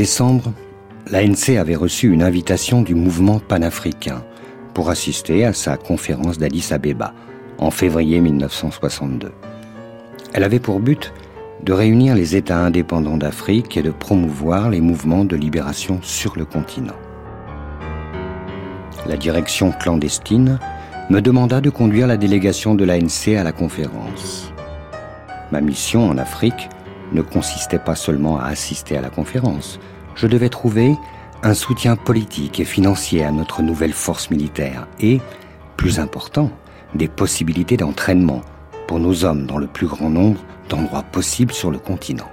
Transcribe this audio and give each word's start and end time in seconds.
Décembre, 0.00 0.54
l'ANC 1.10 1.58
avait 1.58 1.76
reçu 1.76 2.10
une 2.10 2.22
invitation 2.22 2.80
du 2.80 2.94
mouvement 2.94 3.38
panafricain 3.38 4.24
pour 4.72 4.88
assister 4.88 5.44
à 5.44 5.52
sa 5.52 5.76
conférence 5.76 6.38
d'Addis 6.38 6.72
Abeba 6.72 7.12
en 7.58 7.70
février 7.70 8.18
1962. 8.22 9.30
Elle 10.32 10.42
avait 10.42 10.58
pour 10.58 10.80
but 10.80 11.12
de 11.62 11.74
réunir 11.74 12.14
les 12.14 12.34
États 12.34 12.64
indépendants 12.64 13.18
d'Afrique 13.18 13.76
et 13.76 13.82
de 13.82 13.90
promouvoir 13.90 14.70
les 14.70 14.80
mouvements 14.80 15.26
de 15.26 15.36
libération 15.36 15.98
sur 16.00 16.34
le 16.38 16.46
continent. 16.46 16.96
La 19.06 19.18
direction 19.18 19.70
clandestine 19.70 20.58
me 21.10 21.20
demanda 21.20 21.60
de 21.60 21.68
conduire 21.68 22.06
la 22.06 22.16
délégation 22.16 22.74
de 22.74 22.86
l'ANC 22.86 23.36
à 23.38 23.44
la 23.44 23.52
conférence. 23.52 24.50
Ma 25.52 25.60
mission 25.60 26.08
en 26.08 26.16
Afrique 26.16 26.70
ne 27.12 27.22
consistait 27.22 27.78
pas 27.78 27.94
seulement 27.94 28.38
à 28.38 28.46
assister 28.46 28.96
à 28.96 29.00
la 29.00 29.10
conférence. 29.10 29.78
Je 30.14 30.26
devais 30.26 30.48
trouver 30.48 30.96
un 31.42 31.54
soutien 31.54 31.96
politique 31.96 32.60
et 32.60 32.64
financier 32.64 33.24
à 33.24 33.30
notre 33.30 33.62
nouvelle 33.62 33.92
force 33.92 34.30
militaire 34.30 34.86
et, 35.00 35.20
plus 35.76 35.98
important, 35.98 36.50
des 36.94 37.08
possibilités 37.08 37.76
d'entraînement 37.76 38.42
pour 38.86 38.98
nos 38.98 39.24
hommes 39.24 39.46
dans 39.46 39.58
le 39.58 39.66
plus 39.66 39.86
grand 39.86 40.10
nombre 40.10 40.40
d'endroits 40.68 41.02
possibles 41.02 41.52
sur 41.52 41.70
le 41.70 41.78
continent. 41.78 42.28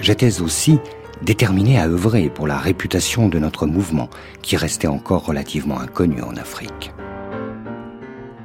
J'étais 0.00 0.40
aussi 0.40 0.78
déterminé 1.22 1.78
à 1.78 1.86
œuvrer 1.86 2.28
pour 2.28 2.46
la 2.46 2.58
réputation 2.58 3.28
de 3.28 3.38
notre 3.38 3.66
mouvement 3.66 4.08
qui 4.42 4.56
restait 4.56 4.86
encore 4.86 5.24
relativement 5.24 5.80
inconnu 5.80 6.22
en 6.22 6.36
Afrique. 6.36 6.92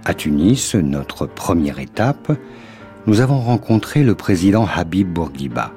À 0.05 0.13
Tunis, 0.13 0.75
notre 0.75 1.25
première 1.25 1.79
étape, 1.79 2.31
nous 3.07 3.21
avons 3.21 3.39
rencontré 3.39 4.03
le 4.03 4.15
président 4.15 4.67
Habib 4.67 5.07
Bourguiba. 5.07 5.71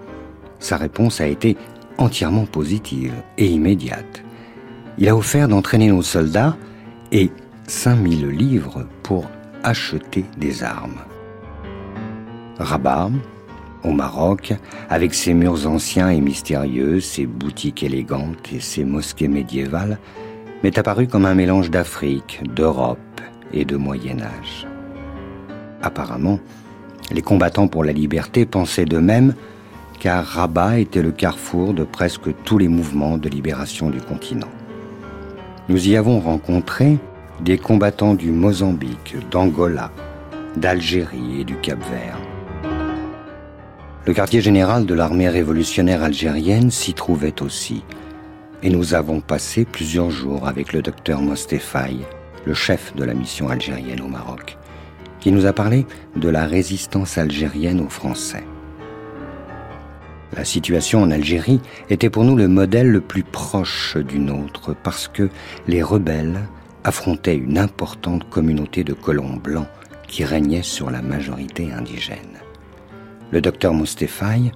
Sa 0.59 0.77
réponse 0.77 1.21
a 1.21 1.27
été 1.27 1.57
entièrement 1.99 2.47
positive 2.47 3.15
et 3.39 3.47
immédiate. 3.47 4.23
Il 4.99 5.09
a 5.09 5.17
offert 5.17 5.49
d'entraîner 5.49 5.89
nos 5.89 6.03
soldats 6.03 6.57
et 7.11 7.31
5000 7.67 8.29
livres 8.29 8.87
pour 9.03 9.27
acheter 9.63 10.25
des 10.37 10.63
armes. 10.63 11.01
Rabat, 12.59 13.11
au 13.85 13.93
Maroc, 13.93 14.53
avec 14.91 15.15
ses 15.15 15.35
murs 15.35 15.67
anciens 15.67 16.11
et 16.11 16.21
mystérieux, 16.21 17.01
ses 17.01 17.27
boutiques 17.27 17.83
élégantes 17.83 18.53
et 18.53 18.61
ses 18.61 18.85
mosquées 18.85 19.29
médiévales, 19.29 19.99
m'est 20.63 20.79
apparu 20.79 21.09
comme 21.09 21.27
un 21.27 21.35
mélange 21.35 21.71
d'Afrique, 21.71 22.41
d'Europe 22.55 22.99
et 23.53 23.65
de 23.65 23.77
Moyen 23.77 24.21
Âge. 24.21 24.67
Apparemment, 25.83 26.39
les 27.11 27.23
combattants 27.23 27.69
pour 27.69 27.85
la 27.85 27.93
liberté 27.93 28.47
pensaient 28.47 28.85
de 28.85 28.99
même, 28.99 29.35
car 29.99 30.25
Rabat 30.25 30.79
était 30.81 31.03
le 31.03 31.13
carrefour 31.13 31.75
de 31.75 31.85
presque 31.85 32.31
tous 32.45 32.59
les 32.59 32.69
mouvements 32.69 33.19
de 33.19 33.29
libération 33.29 33.91
du 33.91 34.01
continent. 34.01 34.49
Nous 35.69 35.89
y 35.89 35.97
avons 35.97 36.21
rencontré 36.21 36.99
des 37.41 37.59
combattants 37.59 38.15
du 38.15 38.31
Mozambique, 38.31 39.17
d'Angola, 39.31 39.91
d'Algérie 40.57 41.41
et 41.41 41.45
du 41.45 41.57
Cap-Vert. 41.57 42.19
Le 44.05 44.13
quartier 44.13 44.41
général 44.41 44.87
de 44.87 44.95
l'armée 44.95 45.29
révolutionnaire 45.29 46.03
algérienne 46.03 46.71
s'y 46.71 46.95
trouvait 46.95 47.41
aussi, 47.41 47.85
et 48.63 48.71
nous 48.71 48.95
avons 48.95 49.21
passé 49.21 49.65
plusieurs 49.65 50.11
jours 50.11 50.49
avec 50.49 50.73
le 50.73 50.83
docteur 50.83 51.21
Mostefaï, 51.21 51.99
le 52.45 52.55
chef 52.55 52.95
de 52.97 53.05
la 53.05 53.15
mission 53.15 53.49
algérienne 53.49 54.01
au 54.01 54.09
Maroc, 54.09 54.59
qui 55.23 55.31
nous 55.31 55.47
a 55.47 55.53
parlé 55.53 55.87
de 56.17 56.29
la 56.29 56.47
résistance 56.47 57.17
algérienne 57.17 57.81
aux 57.81 57.89
Français. 57.89 58.43
La 60.37 60.45
situation 60.45 61.01
en 61.01 61.13
Algérie 61.13 61.61
était 61.91 62.11
pour 62.11 62.25
nous 62.25 62.35
le 62.35 62.49
modèle 62.49 62.91
le 62.91 63.01
plus 63.01 63.23
proche 63.23 63.97
du 63.97 64.19
nôtre 64.19 64.75
parce 64.83 65.07
que 65.07 65.29
les 65.69 65.83
rebelles 65.83 66.41
affrontaient 66.83 67.37
une 67.37 67.59
importante 67.59 68.29
communauté 68.31 68.83
de 68.83 68.95
colons 68.95 69.37
blancs 69.37 69.69
qui 70.09 70.25
régnait 70.25 70.63
sur 70.63 70.91
la 70.91 71.03
majorité 71.03 71.71
indigène. 71.73 72.41
Le 73.31 73.41
docteur 73.41 73.75
Moustefai 73.75 74.51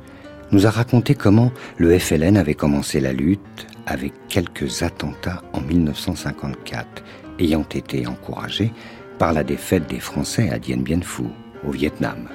nous 0.50 0.66
a 0.66 0.70
raconté 0.70 1.14
comment 1.14 1.52
le 1.76 1.96
FLN 1.96 2.36
avait 2.36 2.54
commencé 2.54 2.98
la 2.98 3.12
lutte 3.12 3.68
avec 3.86 4.12
quelques 4.28 4.82
attentats 4.82 5.42
en 5.52 5.60
1954, 5.60 7.04
ayant 7.38 7.66
été 7.72 8.08
encouragés 8.08 8.72
par 9.18 9.32
la 9.32 9.44
défaite 9.44 9.88
des 9.88 10.00
Français 10.00 10.50
à 10.50 10.58
Dien 10.58 10.78
Bien 10.78 11.00
Phu, 11.00 11.24
au 11.66 11.70
Vietnam. 11.70 12.28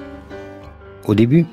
Au 1.04 1.14
début, 1.14 1.46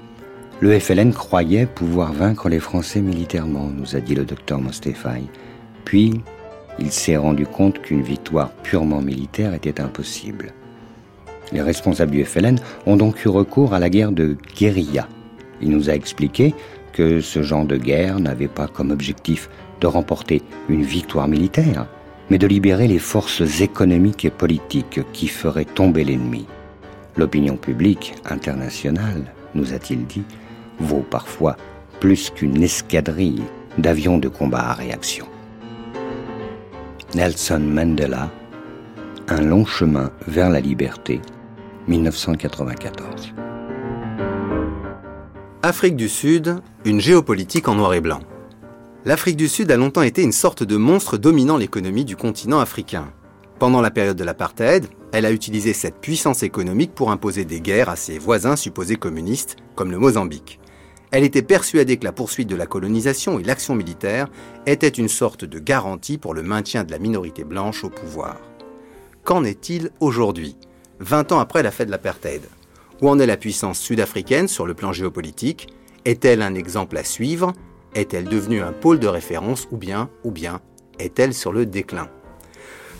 le 0.59 0.77
FLN 0.77 1.13
croyait 1.13 1.65
pouvoir 1.65 2.11
vaincre 2.11 2.49
les 2.49 2.59
Français 2.59 3.01
militairement, 3.01 3.69
nous 3.75 3.95
a 3.95 3.99
dit 3.99 4.15
le 4.15 4.25
docteur 4.25 4.59
Mostefai. 4.59 5.23
Puis, 5.85 6.21
il 6.79 6.91
s'est 6.91 7.17
rendu 7.17 7.45
compte 7.45 7.81
qu'une 7.81 8.01
victoire 8.01 8.51
purement 8.63 9.01
militaire 9.01 9.53
était 9.53 9.81
impossible. 9.81 10.53
Les 11.51 11.61
responsables 11.61 12.11
du 12.11 12.23
FLN 12.23 12.59
ont 12.85 12.95
donc 12.95 13.23
eu 13.25 13.29
recours 13.29 13.73
à 13.73 13.79
la 13.79 13.89
guerre 13.89 14.11
de 14.11 14.37
guérilla. 14.55 15.07
Il 15.61 15.71
nous 15.71 15.89
a 15.89 15.93
expliqué 15.93 16.53
que 16.93 17.21
ce 17.21 17.41
genre 17.41 17.65
de 17.65 17.77
guerre 17.77 18.19
n'avait 18.19 18.47
pas 18.47 18.67
comme 18.67 18.91
objectif 18.91 19.49
de 19.81 19.87
remporter 19.87 20.41
une 20.67 20.83
victoire 20.83 21.27
militaire, 21.27 21.87
mais 22.29 22.37
de 22.37 22.47
libérer 22.47 22.87
les 22.87 22.99
forces 22.99 23.61
économiques 23.61 24.25
et 24.25 24.29
politiques 24.29 25.01
qui 25.13 25.27
feraient 25.27 25.65
tomber 25.65 26.03
l'ennemi. 26.03 26.45
L'opinion 27.17 27.57
publique 27.57 28.15
internationale, 28.25 29.33
nous 29.55 29.73
a-t-il 29.73 30.05
dit, 30.05 30.23
vaut 30.79 31.05
parfois 31.09 31.57
plus 31.99 32.29
qu'une 32.29 32.61
escadrille 32.61 33.43
d'avions 33.77 34.17
de 34.17 34.27
combat 34.27 34.69
à 34.69 34.73
réaction. 34.73 35.25
Nelson 37.15 37.59
Mandela, 37.59 38.29
Un 39.27 39.41
long 39.41 39.65
chemin 39.65 40.11
vers 40.27 40.49
la 40.49 40.59
liberté, 40.59 41.21
1994. 41.87 43.33
Afrique 45.61 45.95
du 45.95 46.07
Sud, 46.07 46.61
une 46.85 47.01
géopolitique 47.01 47.67
en 47.67 47.75
noir 47.75 47.93
et 47.93 48.01
blanc. 48.01 48.21
L'Afrique 49.05 49.37
du 49.37 49.47
Sud 49.47 49.71
a 49.71 49.77
longtemps 49.77 50.01
été 50.01 50.21
une 50.23 50.33
sorte 50.33 50.61
de 50.61 50.75
monstre 50.75 51.17
dominant 51.17 51.55
l'économie 51.55 52.03
du 52.03 52.17
continent 52.17 52.59
africain. 52.59 53.13
Pendant 53.57 53.79
la 53.79 53.91
période 53.91 54.17
de 54.17 54.25
l'apartheid, 54.25 54.87
elle 55.13 55.25
a 55.25 55.31
utilisé 55.31 55.71
cette 55.71 56.01
puissance 56.01 56.43
économique 56.43 56.93
pour 56.93 57.09
imposer 57.09 57.45
des 57.45 57.61
guerres 57.61 57.87
à 57.87 57.95
ses 57.95 58.19
voisins 58.19 58.57
supposés 58.57 58.97
communistes, 58.97 59.55
comme 59.75 59.91
le 59.91 59.99
Mozambique. 59.99 60.59
Elle 61.11 61.23
était 61.23 61.41
persuadée 61.41 61.95
que 61.95 62.03
la 62.03 62.11
poursuite 62.11 62.49
de 62.49 62.57
la 62.57 62.65
colonisation 62.65 63.39
et 63.39 63.43
l'action 63.43 63.73
militaire 63.73 64.27
étaient 64.65 64.89
une 64.89 65.07
sorte 65.07 65.45
de 65.45 65.59
garantie 65.59 66.17
pour 66.17 66.33
le 66.33 66.43
maintien 66.43 66.83
de 66.83 66.91
la 66.91 66.99
minorité 66.99 67.45
blanche 67.45 67.85
au 67.85 67.89
pouvoir. 67.89 68.35
Qu'en 69.23 69.45
est-il 69.45 69.91
aujourd'hui 70.01 70.57
20 70.99 71.31
ans 71.31 71.39
après 71.39 71.63
la 71.63 71.71
fête 71.71 71.87
de 71.87 71.91
l'apartheid? 71.91 72.41
Où 73.01 73.07
en 73.07 73.17
est 73.17 73.25
la 73.25 73.37
puissance 73.37 73.79
sud-africaine 73.79 74.49
sur 74.49 74.65
le 74.65 74.73
plan 74.73 74.91
géopolitique? 74.91 75.69
Est-elle 76.03 76.41
un 76.41 76.53
exemple 76.53 76.97
à 76.97 77.05
suivre? 77.05 77.53
Est-elle 77.95 78.25
devenue 78.25 78.61
un 78.61 78.71
pôle 78.71 78.99
de 78.99 79.07
référence 79.07 79.67
ou 79.71 79.77
bien, 79.77 80.09
ou 80.23 80.31
bien, 80.31 80.61
est-elle 80.99 81.33
sur 81.33 81.51
le 81.51 81.65
déclin? 81.65 82.07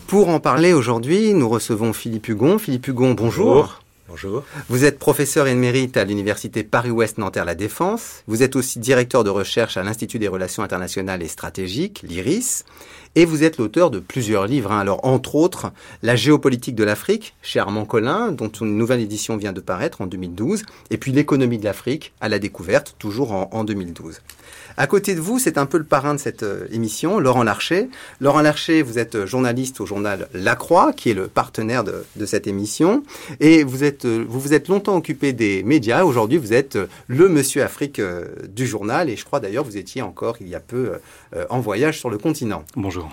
Pour 0.07 0.29
en 0.29 0.39
parler 0.39 0.73
aujourd'hui, 0.73 1.33
nous 1.35 1.47
recevons 1.47 1.93
Philippe 1.93 2.27
Hugon. 2.29 2.57
Philippe 2.57 2.87
Hugon, 2.87 3.13
bonjour. 3.13 3.81
Bonjour. 4.09 4.43
Vous 4.69 4.85
êtes 4.85 4.97
professeur 4.97 5.45
émérite 5.45 5.95
à 5.95 6.03
l'Université 6.03 6.63
Paris-Ouest 6.63 7.19
Nanterre-La 7.19 7.53
Défense. 7.53 8.23
Vous 8.25 8.41
êtes 8.41 8.55
aussi 8.55 8.79
directeur 8.79 9.23
de 9.23 9.29
recherche 9.29 9.77
à 9.77 9.83
l'Institut 9.83 10.17
des 10.17 10.27
relations 10.27 10.63
internationales 10.63 11.21
et 11.21 11.27
stratégiques, 11.27 12.01
l'IRIS. 12.01 12.65
Et 13.13 13.25
vous 13.25 13.43
êtes 13.43 13.59
l'auteur 13.59 13.91
de 13.91 13.99
plusieurs 13.99 14.47
livres. 14.47 14.71
Hein. 14.71 14.79
Alors, 14.79 15.05
entre 15.05 15.35
autres, 15.35 15.71
La 16.01 16.15
géopolitique 16.15 16.73
de 16.73 16.83
l'Afrique, 16.83 17.35
chez 17.43 17.59
Armand 17.59 17.85
Collin, 17.85 18.31
dont 18.31 18.49
une 18.49 18.75
nouvelle 18.77 19.01
édition 19.01 19.37
vient 19.37 19.53
de 19.53 19.61
paraître 19.61 20.01
en 20.01 20.07
2012. 20.07 20.63
Et 20.89 20.97
puis 20.97 21.11
L'économie 21.11 21.59
de 21.59 21.65
l'Afrique, 21.65 22.11
à 22.19 22.29
la 22.29 22.39
découverte, 22.39 22.95
toujours 22.97 23.31
en, 23.31 23.51
en 23.51 23.63
2012. 23.63 24.21
À 24.77 24.87
côté 24.87 25.13
de 25.13 25.19
vous, 25.19 25.39
c'est 25.39 25.57
un 25.57 25.65
peu 25.65 25.77
le 25.77 25.83
parrain 25.83 26.13
de 26.13 26.19
cette 26.19 26.43
euh, 26.43 26.67
émission, 26.71 27.19
Laurent 27.19 27.43
Larcher. 27.43 27.89
Laurent 28.21 28.41
Larcher, 28.41 28.81
vous 28.81 28.97
êtes 28.97 29.15
euh, 29.15 29.25
journaliste 29.25 29.81
au 29.81 29.85
journal 29.85 30.29
La 30.33 30.55
Croix, 30.55 30.93
qui 30.93 31.09
est 31.09 31.13
le 31.13 31.27
partenaire 31.27 31.83
de, 31.83 32.25
cette 32.25 32.47
émission. 32.47 33.03
Et 33.39 33.63
vous, 33.63 33.83
êtes, 33.83 34.05
euh, 34.05 34.25
vous 34.27 34.39
vous 34.39 34.53
êtes 34.53 34.67
longtemps 34.67 34.95
occupé 34.95 35.33
des 35.33 35.63
médias. 35.63 36.03
Aujourd'hui, 36.03 36.37
vous 36.37 36.53
êtes 36.53 36.77
le 37.07 37.27
monsieur 37.27 37.63
Afrique 37.63 38.01
du 38.47 38.65
journal. 38.65 39.09
Et 39.09 39.17
je 39.17 39.25
crois 39.25 39.39
d'ailleurs, 39.39 39.63
vous 39.63 39.77
étiez 39.77 40.01
encore 40.01 40.37
il 40.39 40.47
y 40.47 40.55
a 40.55 40.59
peu 40.59 40.93
en 41.49 41.59
voyage 41.59 41.99
sur 41.99 42.09
le 42.09 42.17
continent. 42.17 42.63
Bonjour. 42.75 43.09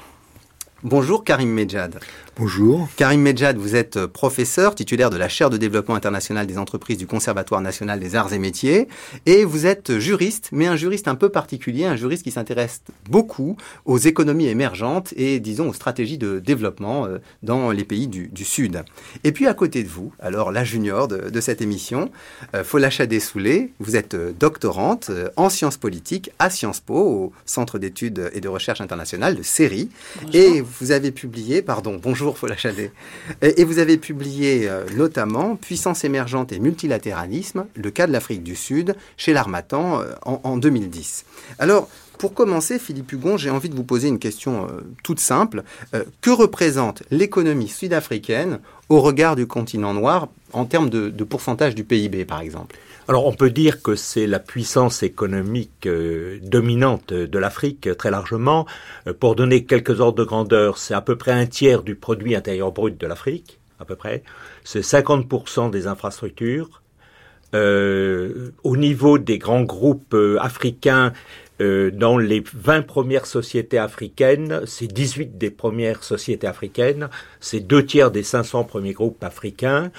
Bonjour 0.83 1.25
Karim 1.25 1.51
Medjad. 1.51 1.99
Bonjour. 2.39 2.87
Karim 2.97 3.23
Medjad, 3.23 3.57
vous 3.57 3.77
êtes 3.77 4.05
professeur 4.05 4.75
titulaire 4.75 5.09
de 5.09 5.17
la 5.17 5.27
chaire 5.27 5.49
de 5.49 5.57
développement 5.57 5.95
international 5.95 6.47
des 6.47 6.59
entreprises 6.59 6.99
du 6.99 7.07
Conservatoire 7.07 7.63
national 7.63 7.99
des 7.99 8.15
arts 8.15 8.35
et 8.35 8.39
métiers 8.39 8.89
et 9.25 9.47
vous 9.47 9.65
êtes 9.65 9.99
juriste, 9.99 10.51
mais 10.53 10.67
un 10.67 10.77
juriste 10.77 11.09
un 11.09 11.15
peu 11.15 11.31
particulier, 11.31 11.87
un 11.87 11.97
juriste 11.97 12.25
qui 12.25 12.31
s'intéresse 12.31 12.83
beaucoup 13.09 13.57
aux 13.87 13.97
économies 13.97 14.49
émergentes 14.49 15.15
et 15.17 15.41
disons 15.41 15.71
aux 15.71 15.73
stratégies 15.73 16.19
de 16.19 16.39
développement 16.39 17.07
euh, 17.07 17.21
dans 17.43 17.71
les 17.71 17.85
pays 17.85 18.07
du, 18.07 18.45
Sud. 18.45 18.85
Et 19.25 19.33
puis 19.33 19.47
à 19.47 19.55
côté 19.55 19.83
de 19.83 19.89
vous, 19.89 20.13
alors 20.21 20.53
la 20.53 20.63
junior 20.63 21.09
de, 21.09 21.41
cette 21.41 21.63
émission, 21.63 22.11
euh, 22.55 22.65
Fola 22.65 22.91
Chadé-Soulé, 22.91 23.73
vous 23.81 23.97
êtes 23.97 24.13
euh, 24.13 24.33
doctorante 24.39 25.11
en 25.37 25.49
sciences 25.49 25.79
politiques 25.79 26.31
à 26.39 26.51
Sciences 26.51 26.81
Po, 26.81 26.97
au 26.97 27.33
Centre 27.47 27.79
d'études 27.79 28.31
et 28.35 28.43
de 28.43 28.49
recherche 28.49 28.83
internationale 28.83 29.37
de 29.37 29.43
Série. 29.43 29.89
Et 30.35 30.61
vous 30.61 30.93
avez 30.93 31.13
publié, 31.13 31.63
pardon, 31.63 31.99
bonjour 32.01 32.26
faut 32.35 32.47
et 33.43 33.65
vous 33.65 33.79
avez 33.79 33.97
publié 33.99 34.69
euh, 34.69 34.85
notamment 34.97 35.57
Puissance 35.57 36.05
émergente 36.05 36.53
et 36.53 36.59
multilatéralisme, 36.59 37.67
le 37.75 37.91
cas 37.91 38.07
de 38.07 38.13
l'Afrique 38.13 38.43
du 38.43 38.57
Sud, 38.57 38.97
chez 39.17 39.33
l'Armatan 39.33 40.01
euh, 40.01 40.13
en, 40.25 40.57
2010. 40.57 41.25
Alors, 41.59 41.89
pour 42.19 42.33
commencer, 42.33 42.79
Philippe 42.79 43.13
Hugon, 43.13 43.37
j'ai 43.37 43.51
envie 43.51 43.69
de 43.69 43.75
vous 43.75 43.85
poser 43.85 44.09
une 44.09 44.19
question 44.19 44.65
euh, 44.65 44.81
toute 45.03 45.21
simple. 45.21 45.63
que 46.23 46.31
représente 46.31 47.03
l'économie 47.11 47.69
sud-africaine 47.69 48.61
au 48.89 49.01
regard 49.01 49.37
du 49.37 49.47
continent 49.47 49.93
noir 49.93 50.29
en 50.53 50.65
termes 50.65 50.89
de 50.89 51.25
pourcentage 51.25 51.75
du 51.75 51.85
PIB, 51.85 52.25
par 52.25 52.41
exemple? 52.41 52.77
Alors 53.09 53.27
on 53.27 53.33
peut 53.33 53.51
dire 53.51 53.83
que 53.83 53.95
c'est 53.95 54.27
la 54.27 54.41
puissance 54.41 55.05
économique 55.05 55.87
euh, 55.87 56.41
dominante 56.43 57.13
de 57.13 57.39
l'Afrique 57.39 57.89
très 57.97 58.11
largement. 58.11 58.67
Euh, 59.07 59.13
pour 59.13 59.37
donner 59.37 59.65
quelques 59.65 60.01
ordres 60.01 60.19
de 60.19 60.25
grandeur, 60.25 60.79
c'est 60.79 60.95
à 60.95 61.01
peu 61.01 61.17
près 61.17 61.31
un 61.31 61.47
tiers 61.47 61.83
du 61.83 61.95
produit 61.95 62.35
intérieur 62.35 62.73
brut 62.73 63.01
de 63.01 63.07
l'Afrique, 63.07 63.61
à 63.79 63.85
peu 63.85 63.95
près. 63.95 64.25
C'est 64.65 64.81
50% 64.81 65.71
des 65.71 65.87
infrastructures. 65.87 66.83
Euh, 67.55 68.51
au 68.65 68.77
niveau 68.77 69.19
des 69.19 69.39
grands 69.39 69.63
groupes 69.63 70.17
africains, 70.41 71.13
dans 71.59 72.19
les 72.19 72.45
20 72.53 72.83
premières 72.83 73.25
sociétés 73.25 73.79
africaines, 73.79 74.61
c'est 74.67 74.89
18 74.89 75.39
des 75.39 75.51
premières 75.51 76.05
sociétés 76.05 76.47
africaines, 76.47 77.09
c'est 77.41 77.61
deux 77.61 77.87
tiers 77.87 78.11
des 78.11 78.25
500 78.25 78.65
premiers 78.65 78.93
groupes 78.93 79.25
africains. 79.25 79.91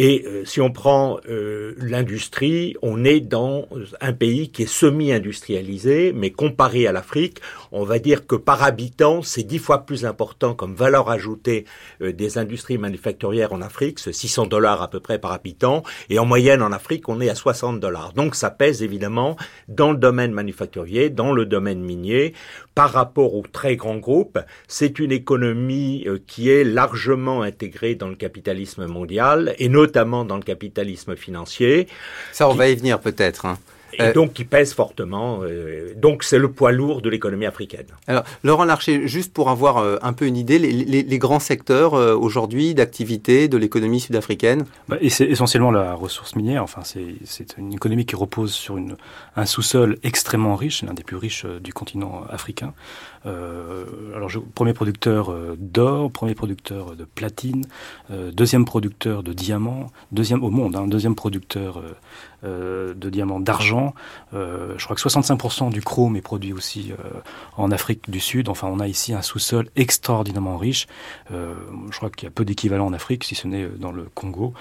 Et 0.00 0.24
euh, 0.26 0.44
si 0.44 0.60
on 0.60 0.70
prend 0.70 1.18
euh, 1.28 1.74
l'industrie, 1.78 2.76
on 2.82 3.04
est 3.04 3.18
dans 3.18 3.66
un 4.00 4.12
pays 4.12 4.50
qui 4.50 4.62
est 4.62 4.66
semi-industrialisé, 4.66 6.12
mais 6.14 6.30
comparé 6.30 6.86
à 6.86 6.92
l'Afrique, 6.92 7.40
on 7.72 7.82
va 7.82 7.98
dire 7.98 8.26
que 8.28 8.36
par 8.36 8.62
habitant, 8.62 9.22
c'est 9.22 9.42
dix 9.42 9.58
fois 9.58 9.86
plus 9.86 10.06
important 10.06 10.54
comme 10.54 10.76
valeur 10.76 11.10
ajoutée 11.10 11.64
euh, 12.00 12.12
des 12.12 12.38
industries 12.38 12.78
manufacturières 12.78 13.52
en 13.52 13.60
Afrique, 13.60 13.98
c'est 13.98 14.12
600 14.12 14.46
dollars 14.46 14.82
à 14.82 14.88
peu 14.88 15.00
près 15.00 15.18
par 15.18 15.32
habitant, 15.32 15.82
et 16.10 16.20
en 16.20 16.24
moyenne 16.24 16.62
en 16.62 16.70
Afrique, 16.70 17.08
on 17.08 17.20
est 17.20 17.28
à 17.28 17.34
60 17.34 17.80
dollars. 17.80 18.12
Donc 18.12 18.36
ça 18.36 18.50
pèse 18.50 18.84
évidemment 18.84 19.36
dans 19.66 19.90
le 19.90 19.98
domaine 19.98 20.30
manufacturier, 20.30 21.10
dans 21.10 21.32
le 21.32 21.44
domaine 21.44 21.80
minier, 21.80 22.34
par 22.76 22.92
rapport 22.92 23.34
aux 23.34 23.42
très 23.42 23.74
grands 23.74 23.96
groupes. 23.96 24.38
C'est 24.68 25.00
une 25.00 25.10
économie 25.10 26.06
qui 26.28 26.50
est 26.50 26.62
largement 26.62 27.42
intégrée 27.42 27.96
dans 27.96 28.08
le 28.08 28.14
capitalisme 28.14 28.86
mondial, 28.86 29.56
et 29.58 29.68
notamment 29.68 29.87
notamment 29.88 30.24
dans 30.24 30.36
le 30.36 30.42
capitalisme 30.42 31.16
financier. 31.16 31.88
Ça, 32.32 32.48
on 32.48 32.54
va 32.54 32.68
y 32.68 32.76
venir 32.76 33.00
peut-être. 33.00 33.46
Hein. 33.46 33.58
Et 33.98 34.02
euh, 34.02 34.12
donc 34.12 34.32
qui 34.32 34.44
pèse 34.44 34.72
fortement. 34.72 35.40
Euh, 35.42 35.92
donc 35.96 36.22
c'est 36.22 36.38
le 36.38 36.50
poids 36.50 36.72
lourd 36.72 37.02
de 37.02 37.10
l'économie 37.10 37.46
africaine. 37.46 37.86
Alors 38.06 38.24
Laurent 38.44 38.64
Larcher, 38.64 39.08
juste 39.08 39.32
pour 39.32 39.50
avoir 39.50 39.78
euh, 39.78 39.96
un 40.02 40.12
peu 40.12 40.26
une 40.26 40.36
idée, 40.36 40.58
les, 40.58 41.18
grands 41.18 41.40
secteurs 41.40 41.94
aujourd'hui 41.94 42.74
d'activité 42.74 43.48
de 43.48 43.56
l'économie 43.56 43.98
sud-africaine 43.98 44.64
bah, 44.88 44.98
Et 45.00 45.10
c'est 45.10 45.24
essentiellement 45.24 45.72
la 45.72 45.94
ressource 45.94 46.36
minière. 46.36 46.62
Enfin, 46.62 46.82
c'est 46.84 47.58
une 47.58 47.72
économie 47.72 48.06
qui 48.06 48.14
repose 48.14 48.52
sur 48.52 48.76
une, 48.76 48.96
un 49.34 49.46
sous-sol 49.46 49.98
extrêmement 50.04 50.54
riche, 50.54 50.82
l'un 50.82 50.94
des 50.94 51.02
plus 51.02 51.16
riches 51.16 51.44
du 51.60 51.72
continent 51.72 52.22
africain. 52.30 52.72
Euh, 53.26 53.84
alors, 54.14 54.28
je, 54.28 54.38
premier 54.38 54.72
producteur 54.72 55.30
euh, 55.30 55.56
d'or, 55.58 56.10
premier 56.10 56.34
producteur 56.34 56.96
de 56.96 57.04
platine, 57.04 57.64
euh, 58.10 58.30
deuxième 58.30 58.64
producteur 58.64 59.22
de 59.22 59.32
diamants, 59.32 59.86
deuxième 60.12 60.44
au 60.44 60.50
monde, 60.50 60.76
hein, 60.76 60.86
deuxième 60.86 61.14
producteur 61.14 61.82
de 62.42 63.10
diamants 63.10 63.40
d'argent. 63.40 63.94
je 64.32 64.82
crois 64.84 64.96
que 64.96 65.02
65% 65.02 65.70
du 65.70 65.82
chrome 65.82 66.16
est 66.16 66.20
produit 66.22 66.52
aussi 66.52 66.92
en 67.56 67.70
Afrique 67.70 68.10
du 68.10 68.20
Sud. 68.20 68.48
Enfin, 68.48 68.68
on 68.70 68.80
a 68.80 68.86
ici 68.86 69.12
un 69.12 69.22
sous-sol 69.22 69.68
extraordinairement 69.76 70.56
riche. 70.56 70.86
je 71.30 71.96
crois 71.96 72.10
qu'il 72.10 72.26
y 72.26 72.28
a 72.28 72.30
peu 72.30 72.44
d'équivalent 72.44 72.86
en 72.86 72.92
Afrique, 72.92 73.24
si 73.24 73.34
ce 73.34 73.46
n'est 73.48 73.66
dans 73.66 73.92
le 73.92 74.04
Congo. 74.14 74.54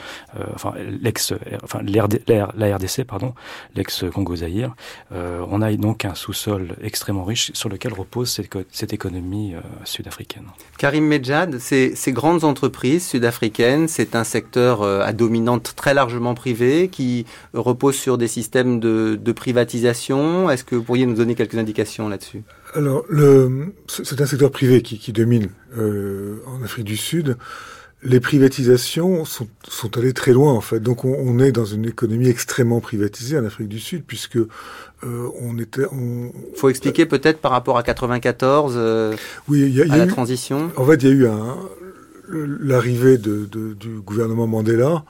enfin, 0.55 0.73
l'ex, 0.77 1.33
enfin, 1.63 1.81
la 1.83 2.75
RDC, 2.75 3.03
pardon, 3.03 3.33
l'ex-Congo-Zaïre. 3.75 4.75
on 5.11 5.61
a 5.61 5.71
donc 5.77 6.05
un 6.05 6.15
sous-sol 6.15 6.75
extrêmement 6.81 7.23
riche 7.23 7.51
sur 7.53 7.69
lequel 7.69 7.93
repose 7.93 8.29
cette 8.71 8.93
économie 8.93 9.53
euh, 9.55 9.59
sud-africaine. 9.83 10.45
Karim 10.77 11.05
Medjad, 11.05 11.59
ces, 11.59 11.93
grandes 12.09 12.43
entreprises 12.43 13.07
sud-africaines, 13.07 13.87
c'est 13.87 14.15
un 14.15 14.23
secteur 14.23 14.81
euh, 14.81 15.01
à 15.01 15.13
dominante 15.13 15.73
très 15.75 15.93
largement 15.93 16.33
privée 16.33 16.89
qui 16.89 17.25
repose 17.67 17.95
sur 17.95 18.17
des 18.17 18.27
systèmes 18.27 18.79
de, 18.79 19.31
privatisation. 19.31 20.49
Est-ce 20.49 20.63
que 20.63 20.75
vous 20.75 20.83
pourriez 20.83 21.05
nous 21.05 21.15
donner 21.15 21.35
quelques 21.35 21.55
indications 21.55 22.09
là-dessus? 22.09 22.43
Alors, 22.73 23.05
c'est 23.87 24.21
un 24.21 24.25
secteur 24.25 24.51
privé 24.51 24.81
qui, 24.81 25.11
domine 25.11 25.49
euh, 25.77 26.37
en 26.47 26.63
Afrique 26.63 26.85
du 26.85 26.97
Sud 26.97 27.37
les 28.03 28.19
privatisations 28.19 29.25
sont, 29.25 29.47
sont, 29.67 29.97
allées 29.97 30.13
très 30.13 30.31
loin 30.31 30.53
en 30.53 30.61
fait. 30.61 30.79
Donc 30.79 31.03
on, 31.03 31.15
on, 31.17 31.39
est 31.39 31.51
dans 31.51 31.65
une 31.65 31.85
économie 31.85 32.29
extrêmement 32.29 32.79
privatisée 32.79 33.39
en 33.39 33.45
Afrique 33.45 33.69
du 33.69 33.79
Sud 33.79 34.03
puisque 34.05 34.37
euh, 34.37 34.47
on 35.41 35.57
était. 35.57 35.85
On... 35.91 36.31
Faut 36.55 36.69
expliquer 36.69 37.07
peut-être 37.07 37.39
par 37.39 37.51
rapport 37.51 37.75
à 37.77 37.83
94. 37.83 38.75
Euh, 38.77 39.15
oui, 39.47 39.61
il 39.61 39.75
y 39.75 39.81
a, 39.81 39.91
à 39.91 39.97
la 39.97 40.05
transition. 40.05 40.71
En 40.77 40.85
fait, 40.85 41.01
il 41.01 41.09
y 41.09 41.11
a 41.11 41.15
eu 41.15 41.27
l'arrivée 42.61 43.17
de, 43.17 43.45
de, 43.45 43.73
du 43.73 43.99
gouvernement 43.99 44.45
Mandela 44.45 45.03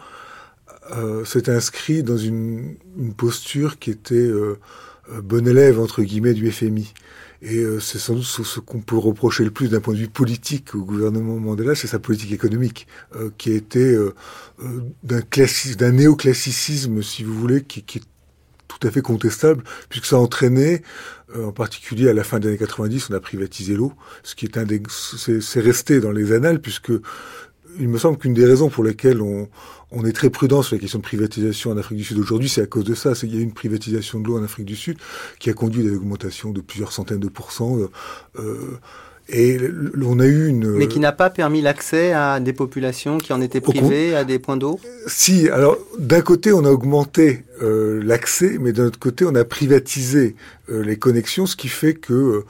euh, 0.95 1.25
s'est 1.25 1.49
inscrit 1.49 2.03
dans 2.03 2.17
une, 2.17 2.75
une, 2.97 3.13
posture 3.13 3.79
qui 3.79 3.91
était 3.91 4.15
euh, 4.15 4.57
bon 5.23 5.47
élève 5.47 5.79
entre 5.79 6.03
guillemets 6.03 6.33
du 6.33 6.51
FMI. 6.51 6.93
Et 7.41 7.57
euh, 7.57 7.79
c'est 7.79 7.99
sans 7.99 8.15
doute 8.15 8.23
ce, 8.23 8.59
qu'on 8.59 8.79
peut 8.79 8.97
reprocher 8.97 9.43
le 9.43 9.51
plus 9.51 9.69
d'un 9.69 9.79
point 9.79 9.93
de 9.93 9.99
vue 9.99 10.07
politique 10.07 10.73
au 10.73 10.83
gouvernement 10.83 11.37
Mandela, 11.37 11.75
c'est 11.75 11.87
sa 11.87 11.99
politique 11.99 12.31
économique, 12.31 12.87
euh, 13.15 13.29
qui 13.37 13.51
a 13.51 13.55
été 13.55 13.79
euh, 13.79 14.13
d'un 15.03 15.21
d'un 15.77 15.91
néoclassicisme, 15.91 17.03
si 17.03 17.23
vous 17.23 17.33
voulez, 17.33 17.63
qui, 17.63 17.83
qui, 17.83 17.99
est 17.99 18.03
tout 18.67 18.87
à 18.87 18.91
fait 18.91 19.01
contestable, 19.01 19.63
puisque 19.89 20.07
ça 20.07 20.17
a 20.17 20.19
entraîné, 20.19 20.81
en 21.35 21.51
particulier 21.51 22.09
à 22.09 22.13
la 22.13 22.23
fin 22.23 22.39
des 22.39 22.49
années 22.49 22.57
90, 22.57 23.09
on 23.09 23.13
a 23.13 23.19
privatisé 23.19 23.75
l'eau, 23.75 23.93
ce 24.23 24.35
qui 24.35 24.45
est 24.45 24.57
un 24.57 24.63
des, 24.63 24.81
c'est 24.89 25.59
resté 25.59 25.99
dans 25.99 26.11
les 26.11 26.31
annales, 26.33 26.59
puisque 26.59 26.91
il 27.79 27.87
me 27.87 27.97
semble 27.97 28.17
qu'une 28.17 28.33
des 28.33 28.45
raisons 28.45 28.69
pour 28.69 28.83
lesquelles 28.83 29.21
on, 29.21 29.47
on 29.91 30.05
est 30.05 30.11
très 30.11 30.29
prudent 30.29 30.61
sur 30.61 30.75
la 30.75 30.81
question 30.81 30.99
de 30.99 31.03
privatisation 31.03 31.71
en 31.71 31.77
Afrique 31.77 31.97
du 31.97 32.03
Sud 32.03 32.17
aujourd'hui, 32.17 32.49
c'est 32.49 32.61
à 32.61 32.65
cause 32.65 32.83
de 32.83 32.95
ça. 32.95 33.13
Il 33.23 33.33
y 33.33 33.37
a 33.37 33.39
eu 33.39 33.43
une 33.43 33.53
privatisation 33.53 34.19
de 34.19 34.27
l'eau 34.27 34.37
en 34.37 34.43
Afrique 34.43 34.65
du 34.65 34.75
Sud 34.75 34.97
qui 35.39 35.49
a 35.49 35.53
conduit 35.53 35.81
à 35.85 35.89
une 35.89 35.95
augmentation 35.95 36.51
de 36.51 36.61
plusieurs 36.61 36.91
centaines 36.91 37.19
de 37.19 37.29
pourcents. 37.29 37.77
Euh, 37.77 37.89
euh 38.39 38.79
et 39.29 39.59
on 40.01 40.19
a 40.19 40.25
eu 40.25 40.47
une... 40.47 40.71
Mais 40.71 40.87
qui 40.87 41.01
n'a 41.01 41.11
pas 41.11 41.29
permis 41.29 41.61
l'accès 41.61 42.13
à 42.13 42.39
des 42.39 42.53
populations 42.53 43.17
qui 43.17 43.33
en 43.33 43.41
étaient 43.41 43.59
privées, 43.59 44.15
à 44.15 44.23
des 44.23 44.39
points 44.39 44.55
d'eau? 44.55 44.79
Si, 45.05 45.49
alors 45.49 45.77
d'un 45.99 46.21
côté 46.21 46.53
on 46.53 46.63
a 46.63 46.69
augmenté 46.69 47.43
euh, 47.61 48.01
l'accès, 48.03 48.57
mais 48.57 48.71
d'un 48.71 48.85
autre 48.85 48.99
côté 48.99 49.25
on 49.25 49.35
a 49.35 49.43
privatisé 49.43 50.35
euh, 50.69 50.81
les 50.81 50.97
connexions, 50.97 51.45
ce 51.45 51.57
qui 51.57 51.67
fait 51.67 51.93
que 51.93 52.45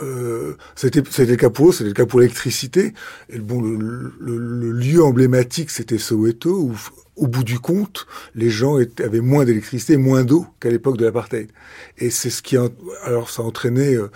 euh, 0.00 0.56
c'était 0.74 1.02
le 1.24 1.36
cas 1.36 1.50
pour 1.50 1.74
c'était 1.74 1.88
le 1.88 1.94
cas 1.94 2.06
pour 2.06 2.20
l'électricité. 2.20 2.94
Et 3.28 3.38
bon, 3.38 3.60
le, 3.60 4.12
le, 4.20 4.72
lieu 4.72 5.02
emblématique 5.02 5.70
c'était 5.70 5.98
Soweto, 5.98 6.50
où 6.50 6.74
au 7.16 7.26
bout 7.26 7.44
du 7.44 7.58
compte, 7.58 8.06
les 8.34 8.48
gens 8.48 8.78
avaient 8.98 9.20
moins 9.20 9.44
d'électricité, 9.44 9.96
moins 9.96 10.24
d'eau 10.24 10.46
qu'à 10.60 10.70
l'époque 10.70 10.96
de 10.96 11.04
l'apartheid. 11.04 11.50
Et 11.98 12.10
c'est 12.10 12.30
ce 12.30 12.42
qui 12.42 12.56
a, 12.56 12.68
alors 13.04 13.30
ça 13.30 13.42
a 13.42 13.44
entraîné 13.44 13.94
euh, 13.94 14.10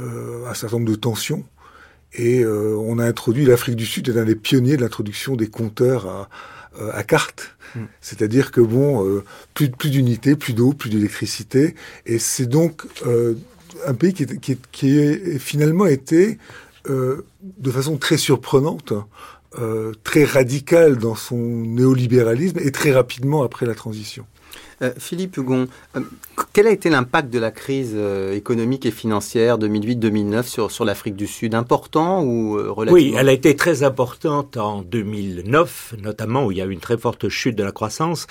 euh 0.00 0.46
un 0.46 0.54
certain 0.54 0.78
nombre 0.78 0.90
de 0.90 0.96
tensions 0.96 1.44
et 2.14 2.40
euh, 2.40 2.76
on 2.78 2.98
a 2.98 3.04
introduit 3.04 3.44
l'Afrique 3.44 3.76
du 3.76 3.86
Sud 3.86 4.08
est 4.08 4.18
un 4.18 4.24
des 4.24 4.34
pionniers 4.34 4.76
de 4.76 4.82
l'introduction 4.82 5.36
des 5.36 5.48
compteurs 5.48 6.06
à, 6.06 6.28
euh, 6.78 6.90
à 6.92 7.02
carte. 7.04 7.56
Hmm. 7.74 7.84
C'est-à-dire 8.00 8.50
que 8.50 8.60
bon, 8.60 9.06
euh, 9.06 9.24
plus, 9.54 9.70
plus 9.70 9.90
d'unités, 9.90 10.36
plus 10.36 10.52
d'eau, 10.52 10.74
plus 10.74 10.90
d'électricité, 10.90 11.74
et 12.04 12.18
c'est 12.18 12.46
donc 12.46 12.82
un 13.86 13.94
pays 13.94 14.12
qui, 14.12 15.38
finalement 15.38 15.86
été 15.86 16.38
de 16.88 17.70
façon 17.70 17.96
très 17.96 18.16
surprenante, 18.16 18.92
très 20.04 20.24
radical 20.24 20.96
dans 20.96 21.14
son 21.14 21.36
néolibéralisme 21.36 22.58
et 22.60 22.72
très 22.72 22.92
rapidement 22.92 23.42
après 23.42 23.66
la 23.66 23.74
transition. 23.74 24.26
Euh, 24.82 24.92
Philippe 24.98 25.36
Hugon, 25.36 25.68
euh, 25.96 26.00
quel 26.52 26.66
a 26.66 26.70
été 26.70 26.90
l'impact 26.90 27.32
de 27.32 27.38
la 27.38 27.50
crise 27.50 27.94
euh, 27.94 28.34
économique 28.34 28.84
et 28.84 28.90
financière 28.90 29.58
2008-2009 29.58 30.42
sur, 30.42 30.70
sur 30.70 30.84
l'Afrique 30.84 31.16
du 31.16 31.26
Sud? 31.26 31.54
Important 31.54 32.22
ou 32.24 32.52
relativement? 32.52 32.92
Oui, 32.92 33.14
elle 33.16 33.28
a 33.28 33.32
été 33.32 33.56
très 33.56 33.82
importante 33.82 34.56
en 34.56 34.82
2009, 34.82 35.94
notamment 36.02 36.44
où 36.44 36.52
il 36.52 36.58
y 36.58 36.60
a 36.60 36.66
eu 36.66 36.70
une 36.70 36.80
très 36.80 36.98
forte 36.98 37.28
chute 37.28 37.56
de 37.56 37.64
la 37.64 37.72
croissance, 37.72 38.26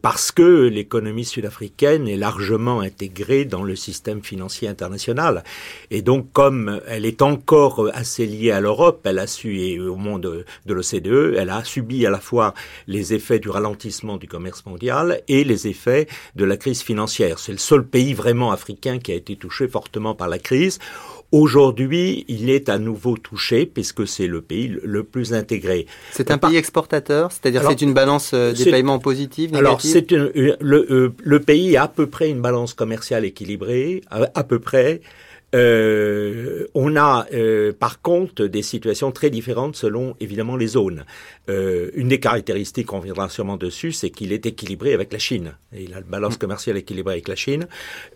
parce 0.00 0.32
que 0.32 0.42
l'économie 0.42 1.24
sud-africaine 1.24 2.08
est 2.08 2.16
largement 2.16 2.80
intégrée 2.80 3.44
dans 3.44 3.62
le 3.62 3.76
système 3.76 4.22
financier 4.22 4.68
international. 4.68 5.44
Et 5.90 6.02
donc, 6.02 6.32
comme 6.32 6.80
elle 6.88 7.04
est 7.04 7.22
encore 7.22 7.90
assez 7.94 8.26
liée 8.26 8.50
à 8.50 8.60
l'Europe, 8.60 9.02
elle 9.04 9.18
a 9.18 9.26
su, 9.26 9.60
et 9.60 9.78
au 9.78 9.96
monde 9.96 10.44
de 10.66 10.74
l'OCDE, 10.74 11.36
elle 11.36 11.50
a 11.50 11.62
subi 11.64 12.06
à 12.06 12.10
la 12.10 12.20
fois 12.20 12.54
les 12.86 13.14
effets 13.14 13.38
du 13.38 13.50
ralentissement 13.50 14.16
du 14.16 14.26
commerce 14.26 14.64
mondial 14.66 15.22
et 15.28 15.44
les 15.44 15.68
effets 15.68 16.08
de 16.34 16.44
la 16.44 16.56
crise 16.56 16.82
financière. 16.82 17.38
Le 17.52 17.58
seul 17.58 17.84
pays 17.84 18.14
vraiment 18.14 18.50
africain 18.50 18.98
qui 18.98 19.12
a 19.12 19.14
été 19.14 19.36
touché 19.36 19.68
fortement 19.68 20.14
par 20.14 20.28
la 20.28 20.38
crise. 20.38 20.78
Aujourd'hui, 21.30 22.26
il 22.28 22.50
est 22.50 22.68
à 22.68 22.78
nouveau 22.78 23.16
touché 23.16 23.64
puisque 23.64 24.06
c'est 24.06 24.26
le 24.26 24.42
pays 24.42 24.68
le 24.82 25.02
plus 25.02 25.32
intégré. 25.32 25.86
C'est 26.10 26.30
un 26.30 26.36
pays 26.36 26.56
exportateur, 26.56 27.32
c'est-à-dire 27.32 27.62
c'est 27.66 27.80
une 27.80 27.94
balance 27.94 28.32
euh, 28.34 28.52
des 28.52 28.70
paiements 28.70 28.98
positive, 28.98 29.54
Alors 29.54 29.80
c'est 29.80 30.10
le, 30.10 30.56
euh, 30.60 31.14
le, 31.18 31.40
pays 31.40 31.74
a 31.78 31.84
à 31.84 31.88
peu 31.88 32.06
près 32.06 32.28
une 32.28 32.42
balance 32.42 32.74
commerciale 32.74 33.24
équilibrée, 33.24 34.02
à 34.10 34.44
peu 34.44 34.58
près. 34.58 35.00
Euh, 35.54 36.66
on 36.74 36.96
a 36.96 37.26
euh, 37.32 37.72
par 37.72 38.00
contre 38.00 38.46
des 38.46 38.62
situations 38.62 39.12
très 39.12 39.28
différentes 39.28 39.76
selon 39.76 40.16
évidemment 40.20 40.56
les 40.56 40.68
zones. 40.68 41.04
Euh, 41.48 41.90
une 41.94 42.08
des 42.08 42.20
caractéristiques, 42.20 42.92
on 42.92 43.00
reviendra 43.00 43.28
sûrement 43.28 43.56
dessus, 43.56 43.92
c'est 43.92 44.10
qu'il 44.10 44.32
est 44.32 44.46
équilibré 44.46 44.94
avec 44.94 45.12
la 45.12 45.18
Chine. 45.18 45.54
Il 45.72 45.94
a 45.94 45.98
une 45.98 46.04
balance 46.04 46.38
commerciale 46.38 46.76
équilibrée 46.76 47.14
avec 47.14 47.28
la 47.28 47.36
Chine. 47.36 47.66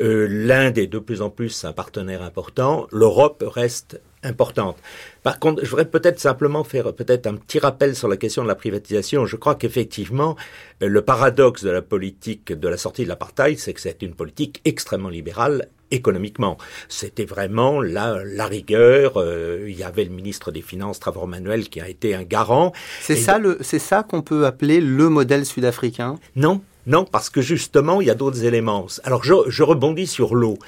L'Inde 0.01 0.79
est 0.79 0.87
de 0.87 0.99
plus 0.99 1.23
en 1.23 1.31
plus 1.31 1.65
un 1.65 1.73
partenaire 1.73 2.23
important. 2.23 2.87
L'Europe 2.91 3.45
reste 3.47 4.01
importante. 4.27 4.77
Par 5.23 5.39
contre, 5.39 5.65
je 5.65 5.71
voudrais 5.71 5.89
peut-être 5.89 6.21
simplement 6.21 6.65
faire 6.65 6.93
peut-être 6.95 7.27
un 7.27 7.35
petit 7.37 7.59
rappel 7.59 7.97
sur 7.97 8.09
la 8.09 8.17
question 8.17 8.43
de 8.43 8.49
la 8.49 8.55
privatisation. 8.55 9.27
Je 9.27 9.37
crois 9.37 9.55
qu'effectivement, 9.55 10.37
euh, 10.83 10.89
le 10.89 11.03
paradoxe 11.03 11.65
de 11.65 11.71
la 11.71 11.83
politique 11.83 12.53
de 12.53 12.69
la 12.69 12.77
sortie 12.77 13.05
de 13.05 13.09
l'apartheid, 13.09 13.59
c'est 13.59 13.73
que 13.73 13.81
c'est 13.81 14.03
une 14.03 14.15
politique 14.15 14.61
extrêmement 14.65 15.09
libérale 15.09 15.69
économiquement. 15.91 16.59
C'était 16.89 17.25
vraiment 17.25 17.81
la, 17.81 18.23
la 18.25 18.47
rigueur. 18.47 19.15
Euh, 19.17 19.67
il 19.69 19.77
y 19.77 19.83
avait 19.83 20.05
le 20.05 20.11
ministre 20.11 20.51
des 20.51 20.63
Finances, 20.63 21.01
Trevor 21.01 21.27
Manuel, 21.27 21.69
qui 21.69 21.81
a 21.81 21.89
été 21.89 22.15
un 22.15 22.23
garant. 22.23 22.73
C'est 23.01 23.17
ça, 23.17 23.39
le, 23.39 23.59
c'est 23.61 23.79
ça 23.79 24.03
qu'on 24.03 24.23
peut 24.23 24.47
appeler 24.47 24.81
le 24.81 25.09
modèle 25.09 25.47
sud-africain? 25.47 26.19
Non, 26.35 26.61
non, 26.87 27.05
parce 27.05 27.31
que 27.31 27.41
justement, 27.41 28.01
il 28.01 28.07
y 28.07 28.11
a 28.11 28.15
d'autres 28.15 28.45
éléments. 28.45 28.87
Alors, 29.05 29.25
je, 29.25 29.35
je 29.49 29.63
rebondis 29.63 30.07
sur 30.07 30.35
l'eau. 30.35 30.59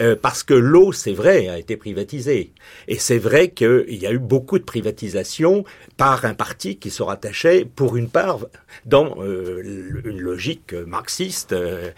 Euh, 0.00 0.16
parce 0.20 0.42
que 0.42 0.54
l'eau, 0.54 0.92
c'est 0.92 1.12
vrai, 1.12 1.48
a 1.48 1.58
été 1.58 1.76
privatisée. 1.76 2.52
Et 2.88 2.98
c'est 2.98 3.18
vrai 3.18 3.50
qu'il 3.50 3.84
y 3.94 4.06
a 4.06 4.12
eu 4.12 4.18
beaucoup 4.18 4.58
de 4.58 4.64
privatisation 4.64 5.64
par 5.96 6.24
un 6.24 6.34
parti 6.34 6.78
qui 6.78 6.90
se 6.90 7.02
rattachait, 7.02 7.64
pour 7.64 7.96
une 7.96 8.08
part, 8.08 8.40
dans 8.86 9.16
euh, 9.20 10.02
une 10.04 10.20
logique 10.20 10.72
marxiste 10.72 11.52
euh, 11.52 11.90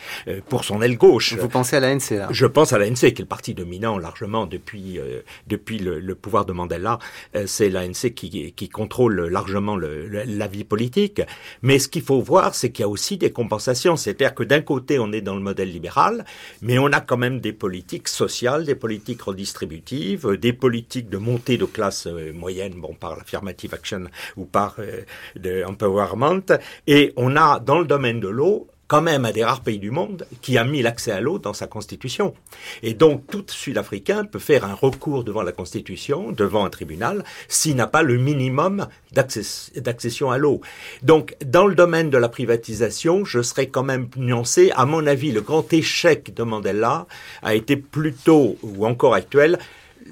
pour 0.49 0.65
son 0.65 0.83
aile 0.83 0.97
gauche. 0.97 1.35
Vous 1.35 1.49
pensez 1.49 1.77
à 1.77 1.81
l'ANC, 1.81 2.11
là? 2.11 2.29
Je 2.31 2.47
pense 2.47 2.73
à 2.73 2.79
l'ANC, 2.79 2.95
qui 2.95 3.07
est 3.07 3.21
le 3.21 3.25
parti 3.27 3.55
dominant 3.55 3.99
largement 3.99 4.47
depuis, 4.47 4.99
depuis 5.47 5.79
le, 5.79 6.15
pouvoir 6.15 6.45
de 6.45 6.53
Mandela. 6.53 6.99
c'est 7.47 7.69
l'ANC 7.69 8.15
qui, 8.15 8.53
qui 8.53 8.69
contrôle 8.69 9.29
largement 9.29 9.77
le, 9.77 10.07
la 10.09 10.47
vie 10.47 10.65
politique. 10.65 11.23
Mais 11.63 11.79
ce 11.79 11.89
qu'il 11.89 12.03
faut 12.03 12.21
voir, 12.21 12.55
c'est 12.55 12.71
qu'il 12.71 12.83
y 12.83 12.87
a 12.87 12.89
aussi 12.89 13.17
des 13.17 13.31
compensations. 13.31 13.97
C'est-à-dire 13.97 14.35
que 14.35 14.43
d'un 14.43 14.61
côté, 14.61 14.99
on 14.99 15.13
est 15.13 15.21
dans 15.21 15.35
le 15.35 15.41
modèle 15.41 15.71
libéral, 15.71 16.25
mais 16.61 16.79
on 16.79 16.87
a 16.87 17.01
quand 17.01 17.17
même 17.17 17.41
des 17.41 17.53
politiques 17.53 17.92
sociales, 18.09 18.65
des 18.65 18.75
politiques 18.75 19.23
redistributives, 19.23 20.27
euh, 20.27 20.37
des 20.37 20.53
politiques 20.53 21.09
de 21.09 21.19
montée 21.19 21.59
de 21.59 21.65
classe 21.65 22.07
euh, 22.07 22.33
moyenne, 22.33 22.75
bon, 22.77 22.95
par 22.95 23.17
l'affirmative 23.17 23.75
action 23.75 24.05
ou 24.37 24.45
par 24.45 24.77
euh, 24.79 25.65
empowerment. 25.65 26.59
Et 26.87 27.13
on 27.17 27.37
a, 27.37 27.61
dans 27.61 27.79
le 27.79 27.87
domaine 27.87 28.21
de 28.21 28.29
l'eau, 28.29 28.69
quand 28.93 29.01
même 29.01 29.25
un 29.25 29.33
des 29.33 29.43
rares 29.43 29.63
pays 29.63 29.79
du 29.79 29.91
monde 29.91 30.27
qui 30.43 30.59
a 30.59 30.65
mis 30.65 30.83
l'accès 30.83 31.13
à 31.13 31.23
l'eau 31.23 31.39
dans 31.39 31.55
sa 31.55 31.67
constitution. 31.67 32.35
Et 32.83 32.93
donc 32.93 33.27
tout 33.27 33.47
Sud-Africain 33.49 34.27
peut 34.27 34.39
faire 34.39 34.67
un 34.67 34.75
recours 34.75 35.25
devant 35.25 35.41
la 35.41 35.53
constitution, 35.53 36.31
devant 36.31 36.67
un 36.67 36.69
tribunal, 36.69 37.25
s'il 37.49 37.77
n'a 37.77 37.87
pas 37.87 38.03
le 38.03 38.19
minimum 38.19 38.87
d'accession 39.13 40.31
à 40.31 40.37
l'eau. 40.37 40.61
Donc 41.03 41.35
dans 41.43 41.67
le 41.67 41.75
domaine 41.75 42.11
de 42.11 42.19
la 42.19 42.29
privatisation, 42.29 43.25
je 43.25 43.41
serais 43.41 43.69
quand 43.69 43.83
même 43.83 44.09
nuancé. 44.19 44.71
À 44.77 44.85
mon 44.85 45.07
avis, 45.07 45.33
le 45.33 45.41
grand 45.41 45.73
échec 45.73 46.35
de 46.35 46.43
Mandela 46.43 47.07
a 47.43 47.55
été 47.55 47.79
plutôt, 47.79 48.59
ou 48.63 48.85
encore 48.85 49.15
actuel, 49.15 49.59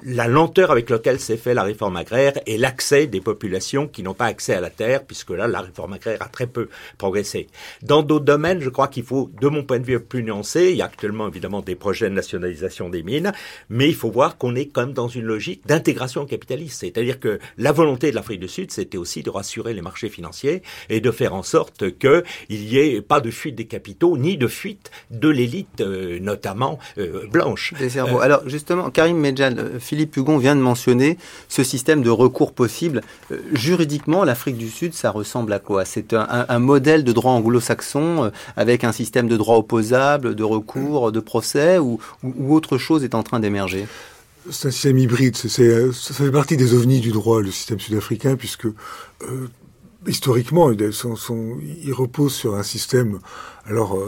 la 0.04 0.28
lenteur 0.28 0.70
avec 0.70 0.90
laquelle 0.90 1.20
s'est 1.20 1.36
fait 1.36 1.54
la 1.54 1.62
réforme 1.62 1.96
agraire 1.96 2.34
et 2.46 2.58
l'accès 2.58 3.06
des 3.06 3.20
populations 3.20 3.86
qui 3.86 4.02
n'ont 4.02 4.14
pas 4.14 4.26
accès 4.26 4.54
à 4.54 4.60
la 4.60 4.70
terre, 4.70 5.04
puisque 5.04 5.30
là, 5.30 5.46
la 5.46 5.60
réforme 5.60 5.94
agraire 5.94 6.22
a 6.22 6.28
très 6.28 6.46
peu 6.46 6.68
progressé. 6.98 7.48
Dans 7.82 8.02
d'autres 8.02 8.24
domaines, 8.24 8.60
je 8.60 8.70
crois 8.70 8.88
qu'il 8.88 9.04
faut, 9.04 9.30
de 9.40 9.48
mon 9.48 9.62
point 9.62 9.78
de 9.78 9.84
vue, 9.84 10.00
plus 10.00 10.22
nuancer. 10.22 10.70
Il 10.70 10.76
y 10.76 10.82
a 10.82 10.86
actuellement, 10.86 11.28
évidemment, 11.28 11.60
des 11.60 11.74
projets 11.74 12.08
de 12.08 12.14
nationalisation 12.14 12.88
des 12.88 13.02
mines, 13.02 13.32
mais 13.68 13.88
il 13.88 13.94
faut 13.94 14.10
voir 14.10 14.38
qu'on 14.38 14.54
est 14.54 14.66
quand 14.66 14.82
même 14.82 14.92
dans 14.92 15.08
une 15.08 15.24
logique 15.24 15.66
d'intégration 15.66 16.26
capitaliste. 16.26 16.80
C'est-à-dire 16.80 17.20
que 17.20 17.38
la 17.58 17.72
volonté 17.72 18.10
de 18.10 18.16
l'Afrique 18.16 18.40
du 18.40 18.48
Sud, 18.48 18.70
c'était 18.70 18.98
aussi 18.98 19.22
de 19.22 19.30
rassurer 19.30 19.74
les 19.74 19.82
marchés 19.82 20.08
financiers 20.08 20.62
et 20.88 21.00
de 21.00 21.10
faire 21.10 21.34
en 21.34 21.42
sorte 21.42 21.98
qu'il 21.98 22.22
n'y 22.48 22.76
ait 22.76 23.02
pas 23.02 23.20
de 23.20 23.30
fuite 23.30 23.54
des 23.54 23.66
capitaux, 23.66 24.16
ni 24.16 24.36
de 24.36 24.46
fuite 24.46 24.90
de 25.10 25.28
l'élite, 25.28 25.80
euh, 25.80 26.18
notamment 26.20 26.78
euh, 26.98 27.26
blanche. 27.26 27.74
Des 27.78 27.90
cerveaux. 27.90 28.18
Euh, 28.18 28.22
Alors, 28.22 28.48
justement, 28.48 28.90
Karim 28.90 29.18
Medjad, 29.18 29.78
Philippe 29.90 30.16
Hugon 30.16 30.38
vient 30.38 30.54
de 30.54 30.60
mentionner 30.60 31.18
ce 31.48 31.64
système 31.64 32.00
de 32.02 32.10
recours 32.10 32.52
possible. 32.52 33.00
Euh, 33.32 33.38
juridiquement, 33.52 34.22
l'Afrique 34.22 34.56
du 34.56 34.70
Sud, 34.70 34.94
ça 34.94 35.10
ressemble 35.10 35.52
à 35.52 35.58
quoi? 35.58 35.84
C'est 35.84 36.14
un, 36.14 36.58
modèle 36.60 37.02
de 37.02 37.10
droit 37.10 37.32
anglo-saxon 37.32 38.26
euh, 38.26 38.30
avec 38.56 38.84
un 38.84 38.92
système 38.92 39.26
de 39.26 39.36
droit 39.36 39.56
opposable, 39.56 40.36
de 40.36 40.44
recours, 40.44 41.10
de 41.10 41.18
procès, 41.18 41.78
ou, 41.78 41.98
autre 42.48 42.78
chose 42.78 43.02
est 43.02 43.16
en 43.16 43.24
train 43.24 43.40
d'émerger? 43.40 43.88
C'est 44.48 44.68
un 44.68 44.70
système 44.70 44.96
hybride. 44.96 45.34
ça 45.34 46.14
fait 46.14 46.30
partie 46.30 46.56
des 46.56 46.72
ovnis 46.72 47.00
du 47.00 47.10
droit, 47.10 47.42
le 47.42 47.50
système 47.50 47.80
sud-africain, 47.80 48.36
puisque 48.36 48.66
euh, 48.66 49.48
historiquement, 50.06 50.70
il, 50.70 51.92
repose 51.92 52.32
sur 52.32 52.54
un 52.54 52.62
système. 52.62 53.18
Alors, 53.66 53.98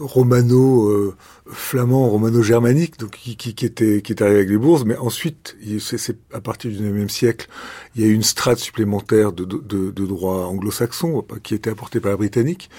romano-flamand, 0.00 2.06
euh, 2.06 2.10
romano-germanique, 2.10 2.98
donc 2.98 3.12
qui, 3.12 3.36
qui, 3.36 3.66
était 3.66 4.02
qui 4.02 4.12
est 4.12 4.22
arrivé 4.22 4.38
avec 4.38 4.48
les 4.48 4.56
bourses, 4.56 4.84
mais 4.84 4.96
ensuite, 4.96 5.56
c'est 5.78 6.16
à 6.32 6.40
partir 6.40 6.70
du 6.70 6.78
9e 6.78 7.08
siècle, 7.08 7.48
il 7.94 8.02
y 8.02 8.04
a 8.04 8.08
eu 8.08 8.14
une 8.14 8.22
strate 8.22 8.58
supplémentaire 8.58 9.32
de, 9.32 9.44
de, 9.44 10.06
droit 10.06 10.46
anglo-saxon 10.46 11.24
qui 11.42 11.54
était 11.54 11.70
apportée 11.70 12.00
par 12.00 12.12
la 12.12 12.16
britannique, 12.16 12.70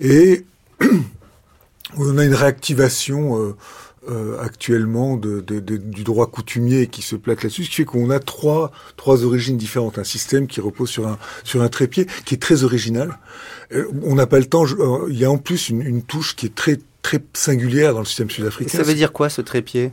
et 0.00 0.44
on 1.96 2.18
a 2.18 2.24
une 2.24 2.34
réactivation 2.34 3.54
euh, 4.08 4.40
actuellement 4.40 5.18
de, 5.18 5.40
de, 5.40 5.60
de, 5.60 5.76
du 5.76 6.04
droit 6.04 6.26
coutumier 6.26 6.86
qui 6.86 7.02
se 7.02 7.16
plaque 7.16 7.42
là-dessus, 7.42 7.64
ce 7.64 7.68
qui 7.68 7.76
fait 7.76 7.84
qu'on 7.84 8.08
a 8.08 8.18
trois, 8.18 8.72
trois 8.96 9.24
origines 9.24 9.58
différentes. 9.58 9.98
Un 9.98 10.04
système 10.04 10.46
qui 10.46 10.62
repose 10.62 10.88
sur 10.88 11.06
un, 11.06 11.18
sur 11.44 11.60
un 11.60 11.68
trépied 11.68 12.06
qui 12.24 12.34
est 12.34 12.38
très 12.38 12.64
original. 12.64 13.18
Euh, 13.72 13.90
on 14.02 14.14
n'a 14.14 14.26
pas 14.26 14.38
le 14.38 14.46
temps. 14.46 14.64
Euh, 14.64 15.06
il 15.10 15.18
y 15.18 15.26
a 15.26 15.30
en 15.30 15.36
plus 15.36 15.68
une, 15.68 15.82
une, 15.82 16.02
touche 16.02 16.34
qui 16.34 16.46
est 16.46 16.54
très, 16.54 16.78
très 17.02 17.22
singulière 17.34 17.92
dans 17.92 17.98
le 17.98 18.06
système 18.06 18.30
sud-africain. 18.30 18.78
Ça 18.78 18.84
veut 18.84 18.94
dire 18.94 19.12
quoi 19.12 19.28
ce 19.28 19.42
trépied? 19.42 19.92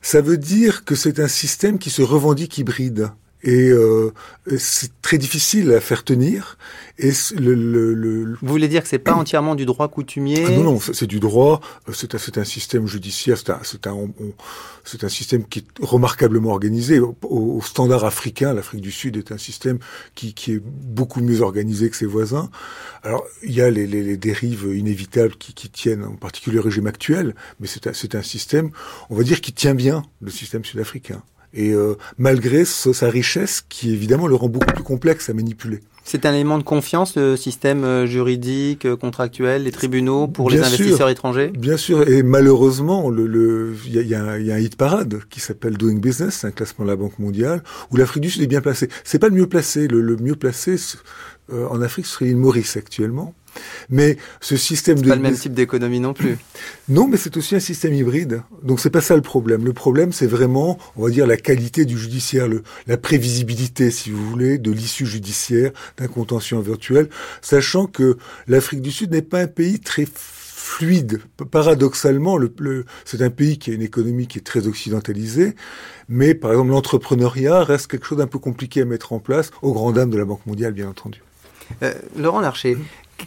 Ça 0.00 0.20
veut 0.20 0.38
dire 0.38 0.84
que 0.84 0.94
c'est 0.94 1.18
un 1.18 1.28
système 1.28 1.80
qui 1.80 1.90
se 1.90 2.02
revendique 2.02 2.56
hybride 2.58 3.10
et 3.44 3.68
euh, 3.70 4.12
c'est 4.56 5.00
très 5.02 5.18
difficile 5.18 5.72
à 5.72 5.80
faire 5.80 6.04
tenir. 6.04 6.56
Et 6.98 7.10
le, 7.36 7.54
le, 7.54 7.94
le, 7.94 8.36
Vous 8.40 8.48
voulez 8.48 8.68
dire 8.68 8.82
que 8.82 8.88
c'est 8.88 8.98
pas 8.98 9.14
entièrement 9.14 9.56
du 9.56 9.66
droit 9.66 9.88
coutumier 9.88 10.44
ah 10.46 10.50
Non, 10.50 10.62
non, 10.62 10.80
c'est 10.80 11.06
du 11.06 11.18
droit. 11.18 11.60
Euh, 11.88 11.92
c'est 11.92 12.14
un, 12.14 12.40
un, 12.40 12.44
système 12.44 12.86
judiciaire. 12.86 13.36
C'est 13.38 13.86
un, 13.86 13.92
un, 13.92 15.02
un, 15.02 15.08
système 15.08 15.44
qui 15.44 15.60
est 15.60 15.66
remarquablement 15.80 16.50
organisé. 16.50 17.00
Au, 17.00 17.16
au 17.22 17.60
standard 17.62 18.04
africain, 18.04 18.54
l'Afrique 18.54 18.82
du 18.82 18.92
Sud 18.92 19.16
est 19.16 19.32
un 19.32 19.38
système 19.38 19.78
qui, 20.14 20.34
qui, 20.34 20.52
est 20.52 20.62
beaucoup 20.62 21.20
mieux 21.20 21.40
organisé 21.40 21.90
que 21.90 21.96
ses 21.96 22.06
voisins. 22.06 22.50
Alors, 23.02 23.24
il 23.42 23.52
y 23.52 23.60
a 23.60 23.70
les, 23.70 23.88
les, 23.88 24.02
les 24.02 24.16
dérives 24.16 24.72
inévitables 24.72 25.34
qui, 25.34 25.54
qui, 25.54 25.68
tiennent, 25.68 26.04
en 26.04 26.16
particulier 26.16 26.56
le 26.56 26.62
régime 26.62 26.86
actuel, 26.86 27.34
mais 27.58 27.66
c'est 27.66 27.88
un, 27.88 28.18
un 28.18 28.22
système, 28.22 28.70
on 29.10 29.16
va 29.16 29.24
dire, 29.24 29.40
qui 29.40 29.52
tient 29.52 29.74
bien 29.74 30.04
le 30.20 30.30
système 30.30 30.64
sud-africain 30.64 31.22
et 31.54 31.72
euh, 31.72 31.94
malgré 32.18 32.64
sa 32.64 33.08
richesse 33.08 33.64
qui 33.68 33.92
évidemment 33.92 34.26
le 34.26 34.34
rend 34.34 34.48
beaucoup 34.48 34.72
plus 34.72 34.84
complexe 34.84 35.28
à 35.28 35.34
manipuler. 35.34 35.80
C'est 36.04 36.26
un 36.26 36.34
élément 36.34 36.58
de 36.58 36.64
confiance, 36.64 37.14
le 37.14 37.36
système 37.36 37.84
euh, 37.84 38.06
juridique, 38.06 38.86
euh, 38.86 38.96
contractuel, 38.96 39.62
les 39.62 39.70
tribunaux 39.70 40.26
pour 40.26 40.50
les 40.50 40.60
investisseurs 40.60 41.08
étrangers? 41.08 41.52
Bien 41.56 41.76
sûr, 41.76 42.08
et 42.08 42.24
malheureusement, 42.24 43.08
il 43.12 43.18
le, 43.24 43.74
y, 43.86 43.98
a, 43.98 44.02
y, 44.02 44.14
a, 44.14 44.38
y, 44.38 44.50
a, 44.50 44.54
un 44.54 44.58
hit 44.58 44.76
parade 44.76 45.20
qui 45.30 45.38
s'appelle 45.38 45.76
Doing 45.76 46.00
Business, 46.00 46.44
un 46.44 46.50
classement 46.50 46.84
de 46.84 46.90
la 46.90 46.96
Banque 46.96 47.18
mondiale, 47.20 47.62
où 47.92 47.96
l'Afrique 47.96 48.24
du 48.24 48.30
Sud 48.30 48.42
est 48.42 48.48
bien 48.48 48.60
placée. 48.60 48.88
C'est 49.04 49.20
pas 49.20 49.28
le 49.28 49.36
mieux 49.36 49.46
placé. 49.46 49.86
Le, 49.86 50.00
le 50.00 50.16
mieux 50.16 50.34
placé, 50.34 50.76
en 51.50 51.82
Afrique, 51.82 52.06
ce 52.06 52.12
serait 52.12 52.26
l'île 52.26 52.36
Maurice 52.36 52.76
actuellement. 52.76 53.34
Mais 53.90 54.16
ce 54.40 54.56
système 54.56 55.00
de... 55.00 55.08
pas 55.08 55.16
le 55.16 55.22
même 55.22 55.36
type 55.36 55.54
d'économie 55.54 56.00
non 56.00 56.14
plus. 56.14 56.38
Non, 56.88 57.06
mais 57.06 57.16
c'est 57.16 57.36
aussi 57.36 57.54
un 57.54 57.60
système 57.60 57.94
hybride. 57.94 58.42
Donc 58.62 58.80
c'est 58.80 58.90
pas 58.90 59.00
ça 59.00 59.14
le 59.14 59.22
problème. 59.22 59.64
Le 59.64 59.72
problème, 59.72 60.12
c'est 60.12 60.26
vraiment, 60.26 60.78
on 60.96 61.04
va 61.04 61.10
dire, 61.10 61.26
la 61.26 61.36
qualité 61.36 61.84
du 61.84 61.96
judiciaire, 61.96 62.48
le, 62.48 62.62
la 62.86 62.96
prévisibilité, 62.96 63.90
si 63.90 64.10
vous 64.10 64.28
voulez, 64.28 64.58
de 64.58 64.70
l'issue 64.70 65.06
judiciaire 65.06 65.70
d'un 65.96 66.08
contentieux 66.08 66.58
virtuel, 66.60 67.08
sachant 67.40 67.86
que 67.86 68.18
l'Afrique 68.48 68.82
du 68.82 68.90
Sud 68.90 69.12
n'est 69.12 69.22
pas 69.22 69.40
un 69.40 69.46
pays 69.46 69.80
très 69.80 70.06
fluide. 70.12 71.20
Paradoxalement, 71.50 72.36
le, 72.36 72.84
c'est 73.04 73.22
un 73.22 73.30
pays 73.30 73.58
qui 73.58 73.70
a 73.70 73.74
une 73.74 73.82
économie 73.82 74.26
qui 74.26 74.38
est 74.38 74.42
très 74.42 74.66
occidentalisée, 74.66 75.54
mais 76.08 76.34
par 76.34 76.50
exemple 76.50 76.70
l'entrepreneuriat 76.70 77.64
reste 77.64 77.86
quelque 77.86 78.06
chose 78.06 78.18
d'un 78.18 78.26
peu 78.26 78.38
compliqué 78.38 78.82
à 78.82 78.84
mettre 78.84 79.12
en 79.12 79.18
place, 79.18 79.50
aux 79.62 79.72
grandes 79.72 79.94
dames 79.94 80.10
de 80.10 80.18
la 80.18 80.24
Banque 80.24 80.46
mondiale, 80.46 80.72
bien 80.72 80.88
entendu. 80.88 81.22
Euh, 81.82 81.94
Laurent 82.16 82.40
Larcher, 82.40 82.76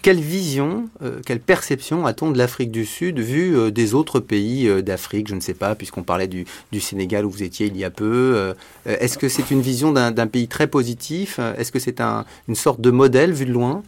quelle 0.02 0.20
vision, 0.20 0.90
euh, 1.02 1.20
quelle 1.25 1.40
perception 1.40 2.06
a-t-on 2.06 2.32
de 2.32 2.38
l'Afrique 2.38 2.72
du 2.72 2.86
Sud 2.86 3.20
vu 3.20 3.58
euh, 3.58 3.72
des 3.72 3.94
autres 3.94 4.20
pays 4.20 4.68
euh, 4.68 4.82
d'Afrique 4.82 5.28
Je 5.28 5.36
ne 5.36 5.40
sais 5.40 5.54
pas, 5.54 5.75
puisqu'on 5.75 6.04
parlait 6.04 6.28
du, 6.28 6.46
Sénégal 6.80 7.25
où 7.25 7.30
vous 7.30 7.44
étiez 7.44 7.68
il 7.68 7.78
y 7.78 7.86
a 7.86 7.90
peu. 7.90 8.54
Est-ce 8.86 9.18
que 9.18 9.30
c'est 9.30 9.50
une 9.50 9.62
vision 9.62 9.94
d'un 9.94 10.28
pays 10.28 10.48
très 10.48 10.68
positif 10.68 11.40
Est-ce 11.58 11.72
que 11.72 11.80
c'est 11.80 12.02
une 12.02 12.56
sorte 12.56 12.82
de 12.82 12.92
modèle 12.92 13.32
vu 13.32 13.46
de 13.46 13.52
loin? 13.52 13.82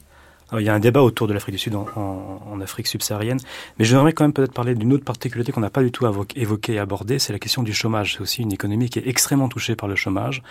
Il 0.54 0.62
y 0.62 0.70
a 0.70 0.74
un 0.74 0.80
débat 0.80 1.02
autour 1.02 1.28
de 1.28 1.34
l'Afrique 1.34 1.56
du 1.56 1.60
Sud 1.60 1.76
en, 1.76 2.62
Afrique 2.62 2.88
subsaharienne, 2.88 3.40
mais 3.78 3.86
je 3.86 3.96
voudrais 3.96 4.14
quand 4.14 4.24
même 4.24 4.34
peut-être 4.34 4.54
parler 4.54 4.74
d'une 4.74 4.94
autre 4.94 5.04
particularité 5.04 5.52
qu'on 5.52 5.62
n'a 5.62 5.70
pas 5.70 5.84
du 5.84 5.92
tout 5.92 6.08
évoquée 6.36 6.74
et 6.74 6.80
abordée, 6.80 7.20
c'est 7.20 7.34
la 7.34 7.40
question 7.40 7.62
du 7.62 7.74
chômage. 7.74 8.14
C'est 8.14 8.22
aussi 8.22 8.42
une 8.42 8.54
économie 8.54 8.90
qui 8.90 9.00
est 9.00 9.08
extrêmement 9.08 9.50
touchée 9.50 9.76
par 9.76 9.90
le 9.90 9.96
chômage. 9.96 10.42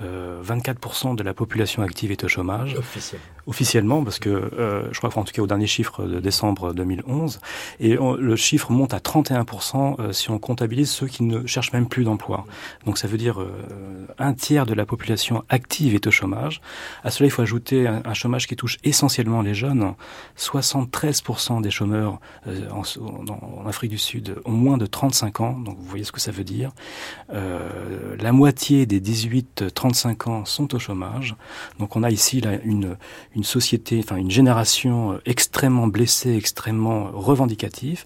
24% 0.00 1.16
de 1.16 1.22
la 1.22 1.34
population 1.34 1.82
active 1.82 2.12
est 2.12 2.24
au 2.24 2.28
chômage. 2.28 2.76
Officiellement. 2.78 3.26
Officiellement, 3.46 4.04
parce 4.04 4.18
que 4.18 4.28
euh, 4.28 4.88
je 4.92 4.98
crois 4.98 5.10
qu'en 5.10 5.24
tout 5.24 5.32
cas 5.32 5.42
au 5.42 5.46
dernier 5.46 5.66
chiffre 5.66 6.04
de 6.04 6.20
décembre 6.20 6.72
2011, 6.72 7.40
et 7.80 7.96
le 7.96 8.36
chiffre 8.36 8.70
monte 8.70 8.94
à 8.94 8.98
31% 8.98 10.00
euh, 10.00 10.12
si 10.12 10.30
on 10.30 10.38
comptabilise 10.38 10.90
ceux 10.90 11.06
qui 11.06 11.22
ne 11.22 11.46
cherchent 11.46 11.72
même 11.72 11.88
plus 11.88 12.04
d'emploi. 12.04 12.44
Donc 12.86 12.98
ça 12.98 13.08
veut 13.08 13.18
dire 13.18 13.40
euh, 13.40 14.06
un 14.18 14.34
tiers 14.34 14.66
de 14.66 14.74
la 14.74 14.86
population 14.86 15.44
active 15.48 15.94
est 15.94 16.06
au 16.06 16.10
chômage. 16.10 16.60
À 17.04 17.10
cela, 17.10 17.26
il 17.26 17.30
faut 17.30 17.42
ajouter 17.42 17.86
un, 17.86 18.14
chômage 18.14 18.46
qui 18.46 18.56
touche 18.56 18.78
essentiellement 18.84 19.40
les 19.40 19.54
jeunes. 19.54 19.94
73% 20.38 21.62
des 21.62 21.70
chômeurs 21.70 22.20
en, 22.70 22.82
en, 22.82 23.66
Afrique 23.66 23.90
du 23.90 23.98
Sud 23.98 24.36
ont 24.44 24.52
moins 24.52 24.76
de 24.76 24.86
35 24.86 25.40
ans, 25.40 25.52
donc 25.52 25.76
vous 25.78 25.86
voyez 25.86 26.04
ce 26.04 26.12
que 26.12 26.20
ça 26.20 26.32
veut 26.32 26.44
dire. 26.44 26.72
la 27.30 28.32
moitié 28.32 28.86
des 28.86 29.00
18-30 29.00 29.70
35 29.80 30.26
ans 30.26 30.44
sont 30.44 30.74
au 30.74 30.78
chômage. 30.78 31.36
Donc 31.78 31.96
on 31.96 32.02
a 32.02 32.10
ici 32.10 32.40
là, 32.40 32.58
une, 32.64 32.96
une 33.36 33.44
société, 33.44 34.00
enfin 34.02 34.16
une 34.16 34.30
génération 34.30 35.12
euh, 35.12 35.16
extrêmement 35.24 35.86
blessée, 35.86 36.34
extrêmement 36.34 37.10
revendicative, 37.12 38.04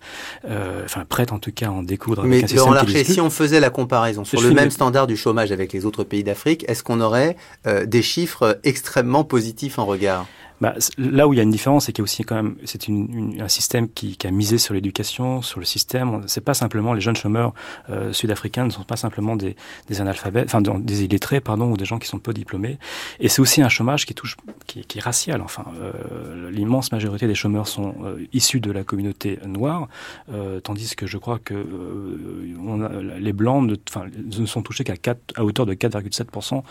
euh, 0.48 0.82
enfin 0.84 1.04
prête 1.08 1.32
en 1.32 1.38
tout 1.38 1.52
cas 1.52 1.68
à 1.68 1.70
en 1.70 1.82
découdre. 1.82 2.24
Mais 2.24 2.44
avec 2.44 2.56
un 2.56 2.74
Larcher, 2.74 3.04
si 3.04 3.20
on 3.20 3.30
faisait 3.30 3.60
la 3.60 3.70
comparaison 3.70 4.24
sur 4.24 4.40
le 4.42 4.50
même 4.50 4.70
standard 4.70 5.06
du 5.06 5.16
chômage 5.16 5.52
avec 5.52 5.72
les 5.72 5.86
autres 5.86 6.04
pays 6.04 6.24
d'Afrique, 6.24 6.64
est-ce 6.68 6.82
qu'on 6.82 7.00
aurait 7.00 7.36
euh, 7.66 7.86
des 7.86 8.02
chiffres 8.02 8.58
extrêmement 8.64 9.24
positifs 9.24 9.78
en 9.78 9.86
regard? 9.86 10.26
Bah, 10.64 10.74
là 10.96 11.28
où 11.28 11.34
il 11.34 11.36
y 11.36 11.40
a 11.40 11.42
une 11.42 11.50
différence, 11.50 11.84
c'est 11.84 11.92
qu'il 11.92 12.00
y 12.00 12.04
a 12.04 12.08
aussi 12.08 12.22
quand 12.22 12.36
même, 12.36 12.56
c'est 12.64 12.88
un 12.88 13.48
système 13.48 13.86
qui, 13.86 14.16
qui, 14.16 14.26
a 14.26 14.30
misé 14.30 14.56
sur 14.56 14.72
l'éducation, 14.72 15.42
sur 15.42 15.60
le 15.60 15.66
système. 15.66 16.22
C'est 16.26 16.40
pas 16.40 16.54
simplement 16.54 16.94
les 16.94 17.02
jeunes 17.02 17.16
chômeurs 17.16 17.52
euh, 17.90 18.14
sud-africains 18.14 18.64
ne 18.64 18.70
sont 18.70 18.82
pas 18.82 18.96
simplement 18.96 19.36
des, 19.36 19.56
des 19.88 20.00
analphabètes, 20.00 20.46
enfin 20.46 20.62
des 20.62 21.04
illettrés, 21.04 21.42
pardon, 21.42 21.70
ou 21.70 21.76
des 21.76 21.84
gens 21.84 21.98
qui 21.98 22.08
sont 22.08 22.18
peu 22.18 22.32
diplômés. 22.32 22.78
Et 23.20 23.28
c'est 23.28 23.42
aussi 23.42 23.60
un 23.60 23.68
chômage 23.68 24.06
qui 24.06 24.14
touche, 24.14 24.38
qui, 24.66 24.86
qui 24.86 24.96
est 24.96 25.02
racial. 25.02 25.42
Enfin, 25.42 25.66
euh, 25.82 26.50
l'immense 26.50 26.92
majorité 26.92 27.26
des 27.26 27.34
chômeurs 27.34 27.68
sont 27.68 27.94
euh, 28.02 28.26
issus 28.32 28.60
de 28.60 28.72
la 28.72 28.84
communauté 28.84 29.38
noire, 29.46 29.88
euh, 30.32 30.60
tandis 30.60 30.96
que 30.96 31.06
je 31.06 31.18
crois 31.18 31.38
que 31.38 31.52
euh, 31.52 32.56
on 32.66 32.80
a, 32.80 32.88
les 33.18 33.34
blancs 33.34 33.66
ne, 33.66 33.76
enfin, 33.86 34.06
ne 34.16 34.46
sont 34.46 34.62
touchés 34.62 34.84
qu'à 34.84 34.94
à 35.36 35.44
hauteur 35.44 35.66
de 35.66 35.74
4,7% 35.74 36.62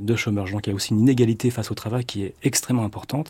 de 0.00 0.16
chômeurs. 0.16 0.50
Donc 0.50 0.66
il 0.66 0.70
y 0.70 0.72
a 0.72 0.74
aussi 0.74 0.94
une 0.94 1.00
inégalité 1.00 1.50
face 1.50 1.70
au 1.70 1.74
travail 1.74 2.06
qui 2.06 2.22
est 2.24 2.34
extrêmement 2.42 2.84
importante 2.84 3.25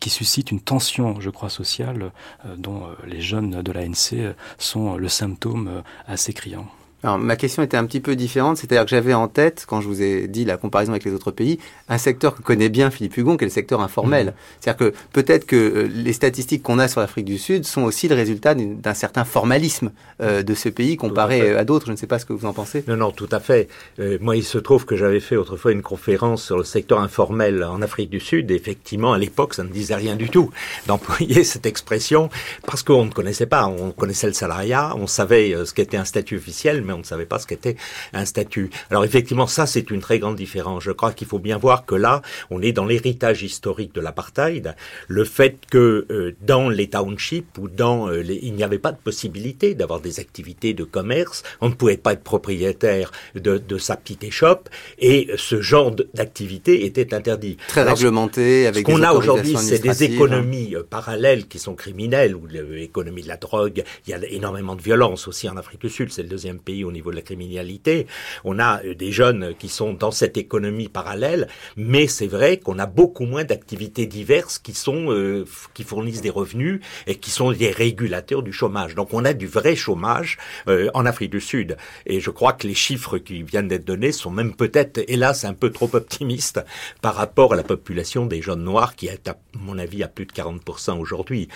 qui 0.00 0.10
suscite 0.10 0.50
une 0.50 0.60
tension, 0.60 1.20
je 1.20 1.30
crois, 1.30 1.50
sociale 1.50 2.12
euh, 2.44 2.56
dont 2.56 2.86
euh, 2.86 2.94
les 3.06 3.20
jeunes 3.20 3.62
de 3.62 3.72
l'ANC 3.72 4.12
euh, 4.14 4.32
sont 4.58 4.96
le 4.96 5.08
symptôme 5.08 5.82
assez 6.06 6.32
criant. 6.32 6.66
Alors, 7.04 7.16
ma 7.16 7.36
question 7.36 7.62
était 7.62 7.76
un 7.76 7.86
petit 7.86 8.00
peu 8.00 8.16
différente, 8.16 8.56
c'est-à-dire 8.56 8.82
que 8.82 8.90
j'avais 8.90 9.14
en 9.14 9.28
tête, 9.28 9.66
quand 9.68 9.80
je 9.80 9.86
vous 9.86 10.02
ai 10.02 10.26
dit 10.26 10.44
la 10.44 10.56
comparaison 10.56 10.90
avec 10.90 11.04
les 11.04 11.12
autres 11.12 11.30
pays, 11.30 11.60
un 11.88 11.96
secteur 11.96 12.34
que 12.34 12.42
connaît 12.42 12.68
bien 12.68 12.90
Philippe 12.90 13.16
Hugon, 13.16 13.36
qui 13.36 13.44
est 13.44 13.46
le 13.46 13.52
secteur 13.52 13.80
informel. 13.80 14.26
Mmh. 14.26 14.32
C'est-à-dire 14.60 14.78
que 14.78 14.96
peut-être 15.12 15.46
que 15.46 15.54
euh, 15.54 15.88
les 15.94 16.12
statistiques 16.12 16.64
qu'on 16.64 16.80
a 16.80 16.88
sur 16.88 17.00
l'Afrique 17.00 17.26
du 17.26 17.38
Sud 17.38 17.64
sont 17.64 17.82
aussi 17.82 18.08
le 18.08 18.16
résultat 18.16 18.56
d'un 18.56 18.94
certain 18.94 19.24
formalisme 19.24 19.92
euh, 20.20 20.42
de 20.42 20.54
ce 20.54 20.68
pays 20.68 20.96
comparé 20.96 21.56
à, 21.56 21.64
d'autres. 21.64 21.86
Je 21.86 21.92
ne 21.92 21.96
sais 21.96 22.08
pas 22.08 22.18
ce 22.18 22.24
que 22.24 22.32
vous 22.32 22.46
en 22.46 22.52
pensez. 22.52 22.82
Non, 22.88 22.96
non, 22.96 23.12
tout 23.12 23.28
à 23.30 23.38
fait. 23.38 23.68
Euh, 24.00 24.18
moi, 24.20 24.34
il 24.34 24.42
se 24.42 24.58
trouve 24.58 24.84
que 24.84 24.96
j'avais 24.96 25.20
fait 25.20 25.36
autrefois 25.36 25.70
une 25.70 25.82
conférence 25.82 26.42
sur 26.42 26.58
le 26.58 26.64
secteur 26.64 26.98
informel 26.98 27.62
en 27.62 27.80
Afrique 27.80 28.10
du 28.10 28.18
Sud. 28.18 28.50
effectivement, 28.50 29.12
à 29.12 29.18
l'époque, 29.18 29.54
ça 29.54 29.62
ne 29.62 29.68
disait 29.68 29.94
rien 29.94 30.16
du 30.16 30.30
tout 30.30 30.50
d'employer 30.88 31.44
cette 31.44 31.66
expression 31.66 32.28
parce 32.66 32.82
qu'on 32.82 33.04
ne 33.04 33.12
connaissait 33.12 33.46
pas. 33.46 33.68
On 33.68 33.92
connaissait 33.92 34.26
le 34.26 34.32
salariat, 34.32 34.94
on 34.96 35.06
savait 35.06 35.54
ce 35.64 35.72
qu'était 35.72 35.96
un 35.96 36.04
statut 36.04 36.36
officiel 36.36 36.82
mais 36.88 36.94
on 36.94 36.98
ne 36.98 37.04
savait 37.04 37.26
pas 37.26 37.38
ce 37.38 37.46
qu'était 37.46 37.76
un 38.12 38.24
statut. 38.24 38.70
Alors 38.90 39.04
effectivement, 39.04 39.46
ça 39.46 39.66
c'est 39.66 39.90
une 39.90 40.00
très 40.00 40.18
grande 40.18 40.36
différence. 40.36 40.82
Je 40.82 40.90
crois 40.90 41.12
qu'il 41.12 41.28
faut 41.28 41.38
bien 41.38 41.58
voir 41.58 41.84
que 41.84 41.94
là, 41.94 42.22
on 42.50 42.62
est 42.62 42.72
dans 42.72 42.86
l'héritage 42.86 43.42
historique 43.42 43.94
de 43.94 44.00
l'apartheid, 44.00 44.74
le 45.06 45.24
fait 45.24 45.58
que 45.70 46.06
euh, 46.10 46.34
dans 46.40 46.68
les 46.68 46.88
townships 46.88 47.58
ou 47.58 47.68
dans 47.68 48.08
euh, 48.08 48.22
les, 48.22 48.40
il 48.42 48.54
n'y 48.54 48.64
avait 48.64 48.78
pas 48.78 48.92
de 48.92 48.98
possibilité 48.98 49.74
d'avoir 49.74 50.00
des 50.00 50.18
activités 50.18 50.72
de 50.74 50.84
commerce, 50.84 51.42
on 51.60 51.68
ne 51.68 51.74
pouvait 51.74 51.98
pas 51.98 52.14
être 52.14 52.24
propriétaire 52.24 53.12
de, 53.34 53.58
de 53.58 53.78
sa 53.78 53.96
petite 53.96 54.24
échoppe 54.24 54.68
et 54.98 55.28
ce 55.36 55.60
genre 55.60 55.90
d'activité 56.14 56.86
était 56.86 57.12
interdit. 57.14 57.58
Très 57.68 57.82
réglementé 57.82 58.66
avec 58.66 58.86
ce 58.86 58.92
qu'on 58.92 59.02
a 59.02 59.12
aujourd'hui, 59.12 59.56
c'est 59.58 59.78
des 59.80 60.04
économies 60.04 60.74
euh, 60.74 60.82
parallèles 60.88 61.46
qui 61.46 61.58
sont 61.58 61.74
criminelles 61.74 62.34
ou 62.34 62.46
l'économie 62.46 63.22
de 63.22 63.28
la 63.28 63.36
drogue. 63.36 63.84
Il 64.06 64.10
y 64.10 64.14
a 64.14 64.18
énormément 64.30 64.74
de 64.74 64.82
violence 64.82 65.28
aussi 65.28 65.48
en 65.48 65.56
Afrique 65.56 65.82
du 65.82 65.90
Sud, 65.90 66.10
c'est 66.12 66.22
le 66.22 66.28
deuxième 66.28 66.58
pays 66.58 66.77
au 66.84 66.92
niveau 66.92 67.10
de 67.10 67.16
la 67.16 67.22
criminalité. 67.22 68.06
On 68.44 68.58
a 68.58 68.82
euh, 68.84 68.94
des 68.94 69.12
jeunes 69.12 69.54
qui 69.58 69.68
sont 69.68 69.92
dans 69.92 70.10
cette 70.10 70.36
économie 70.36 70.88
parallèle, 70.88 71.48
mais 71.76 72.06
c'est 72.06 72.26
vrai 72.26 72.58
qu'on 72.58 72.78
a 72.78 72.86
beaucoup 72.86 73.24
moins 73.24 73.44
d'activités 73.44 74.06
diverses 74.06 74.58
qui 74.58 74.74
sont 74.74 75.12
euh, 75.12 75.44
qui 75.74 75.84
fournissent 75.84 76.20
des 76.22 76.30
revenus 76.30 76.80
et 77.06 77.16
qui 77.16 77.30
sont 77.30 77.52
des 77.52 77.70
régulateurs 77.70 78.42
du 78.42 78.52
chômage. 78.52 78.94
Donc 78.94 79.12
on 79.12 79.24
a 79.24 79.32
du 79.32 79.46
vrai 79.46 79.76
chômage 79.76 80.38
euh, 80.68 80.90
en 80.94 81.06
Afrique 81.06 81.30
du 81.30 81.40
Sud. 81.40 81.76
Et 82.06 82.20
je 82.20 82.30
crois 82.30 82.52
que 82.52 82.66
les 82.66 82.74
chiffres 82.74 83.18
qui 83.18 83.42
viennent 83.42 83.68
d'être 83.68 83.84
donnés 83.84 84.12
sont 84.12 84.30
même 84.30 84.54
peut-être, 84.54 85.00
hélas, 85.08 85.44
un 85.44 85.54
peu 85.54 85.70
trop 85.70 85.90
optimistes 85.92 86.60
par 87.00 87.14
rapport 87.14 87.52
à 87.52 87.56
la 87.56 87.62
population 87.62 88.26
des 88.26 88.42
jeunes 88.42 88.62
noirs 88.62 88.94
qui 88.96 89.06
est, 89.06 89.28
à 89.28 89.36
mon 89.54 89.78
avis, 89.78 90.02
à 90.02 90.08
plus 90.08 90.26
de 90.26 90.32
40% 90.32 90.98
aujourd'hui. 90.98 91.48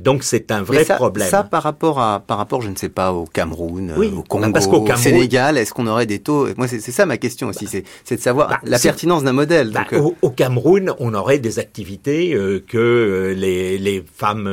donc 0.00 0.22
c'est 0.22 0.50
un 0.50 0.62
vrai 0.62 0.84
problème. 0.84 1.28
Ça, 1.28 1.42
par 1.44 1.62
rapport 1.62 2.00
à, 2.00 2.20
par 2.20 2.38
rapport, 2.38 2.62
je 2.62 2.70
ne 2.70 2.76
sais 2.76 2.88
pas, 2.88 3.12
au 3.12 3.24
Cameroun, 3.26 3.92
au 3.96 4.22
Congo, 4.22 4.41
parce 4.50 4.66
qu'au 4.66 4.86
Sénégal, 4.96 5.58
est-ce 5.58 5.72
qu'on 5.72 5.86
aurait 5.86 6.06
des 6.06 6.18
taux? 6.18 6.48
Moi, 6.56 6.68
c'est 6.68 6.80
ça 6.80 7.06
ma 7.06 7.16
question 7.18 7.48
aussi, 7.48 7.66
c'est 7.66 8.16
de 8.16 8.20
savoir 8.20 8.48
bah, 8.48 8.60
la 8.64 8.78
pertinence 8.78 9.24
d'un 9.24 9.32
modèle. 9.32 9.70
Bah, 9.72 9.86
euh, 9.92 10.10
au, 10.22 10.30
Cameroun, 10.30 10.94
on 10.98 11.14
aurait 11.14 11.38
des 11.38 11.58
activités 11.58 12.34
euh, 12.34 12.62
que 12.66 12.78
euh, 12.78 13.34
les, 13.34 13.78
les, 13.78 14.04
femmes 14.14 14.48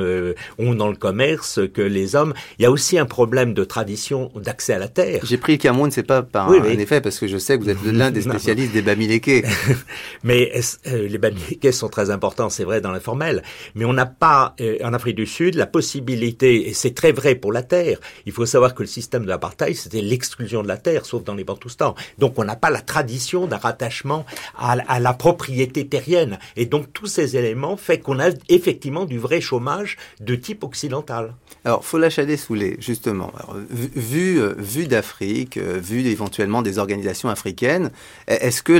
ont 0.57 0.73
dans 0.73 0.89
le 0.89 0.95
commerce, 0.95 1.59
que 1.73 1.81
les 1.81 2.15
hommes. 2.15 2.33
Il 2.57 2.63
y 2.63 2.65
a 2.65 2.71
aussi 2.71 2.97
un 2.97 3.05
problème 3.05 3.53
de 3.53 3.63
tradition 3.63 4.31
d'accès 4.35 4.73
à 4.73 4.79
la 4.79 4.87
terre. 4.87 5.21
J'ai 5.23 5.37
pris 5.37 5.53
le 5.53 5.57
Cameroun, 5.57 5.91
c'est 5.91 6.03
pas 6.03 6.21
par 6.21 6.51
un 6.51 6.63
effet, 6.63 7.01
parce 7.01 7.19
que 7.19 7.27
je 7.27 7.37
sais 7.37 7.57
que 7.57 7.63
vous 7.63 7.69
êtes 7.69 7.83
l'un 7.85 8.11
des 8.11 8.21
spécialistes 8.29 8.73
des 8.73 8.81
bamileke. 8.81 9.45
mais 10.23 10.51
les 10.85 11.17
bamileke 11.17 11.73
sont 11.73 11.89
très 11.89 12.09
importants, 12.09 12.49
c'est 12.49 12.63
vrai, 12.63 12.81
dans 12.81 12.91
l'informel. 12.91 13.43
Mais 13.75 13.85
on 13.85 13.93
n'a 13.93 14.05
pas, 14.05 14.55
en 14.83 14.93
Afrique 14.93 15.15
du 15.15 15.25
Sud, 15.25 15.55
la 15.55 15.67
possibilité, 15.67 16.69
et 16.69 16.73
c'est 16.73 16.93
très 16.93 17.11
vrai 17.11 17.35
pour 17.35 17.51
la 17.51 17.63
terre, 17.63 17.99
il 18.25 18.31
faut 18.31 18.45
savoir 18.45 18.75
que 18.75 18.83
le 18.83 18.87
système 18.87 19.23
de 19.23 19.29
l'apartheid, 19.29 19.75
c'était 19.79 20.01
l'exclusion 20.01 20.63
de 20.63 20.67
la 20.67 20.77
terre, 20.77 21.05
sauf 21.05 21.23
dans 21.23 21.35
les 21.35 21.43
Bantoustans. 21.43 21.95
Donc 22.17 22.33
on 22.37 22.43
n'a 22.43 22.55
pas 22.55 22.69
la 22.69 22.81
tradition 22.81 23.47
d'un 23.47 23.57
rattachement 23.57 24.25
à, 24.57 24.99
la 24.99 25.13
propriété 25.13 25.87
terrienne. 25.87 26.39
Et 26.55 26.65
donc 26.65 26.93
tous 26.93 27.07
ces 27.07 27.37
éléments 27.37 27.77
font 27.77 27.97
qu'on 27.97 28.19
a 28.19 28.29
effectivement 28.49 29.05
du 29.05 29.17
vrai 29.17 29.41
chômage 29.41 29.97
de 30.19 30.35
type 30.35 30.63
occidental. 30.63 31.33
Alors, 31.65 31.83
Fola 31.83 32.09
Chadet-Soulé, 32.09 32.77
justement, 32.79 33.31
vu, 33.69 34.39
euh, 34.39 34.53
vu 34.57 34.87
d'Afrique, 34.87 35.57
euh, 35.57 35.79
vu 35.81 36.05
éventuellement 36.05 36.61
des 36.61 36.77
organisations 36.77 37.29
africaines, 37.29 37.91
est-ce 38.27 38.63
que 38.63 38.79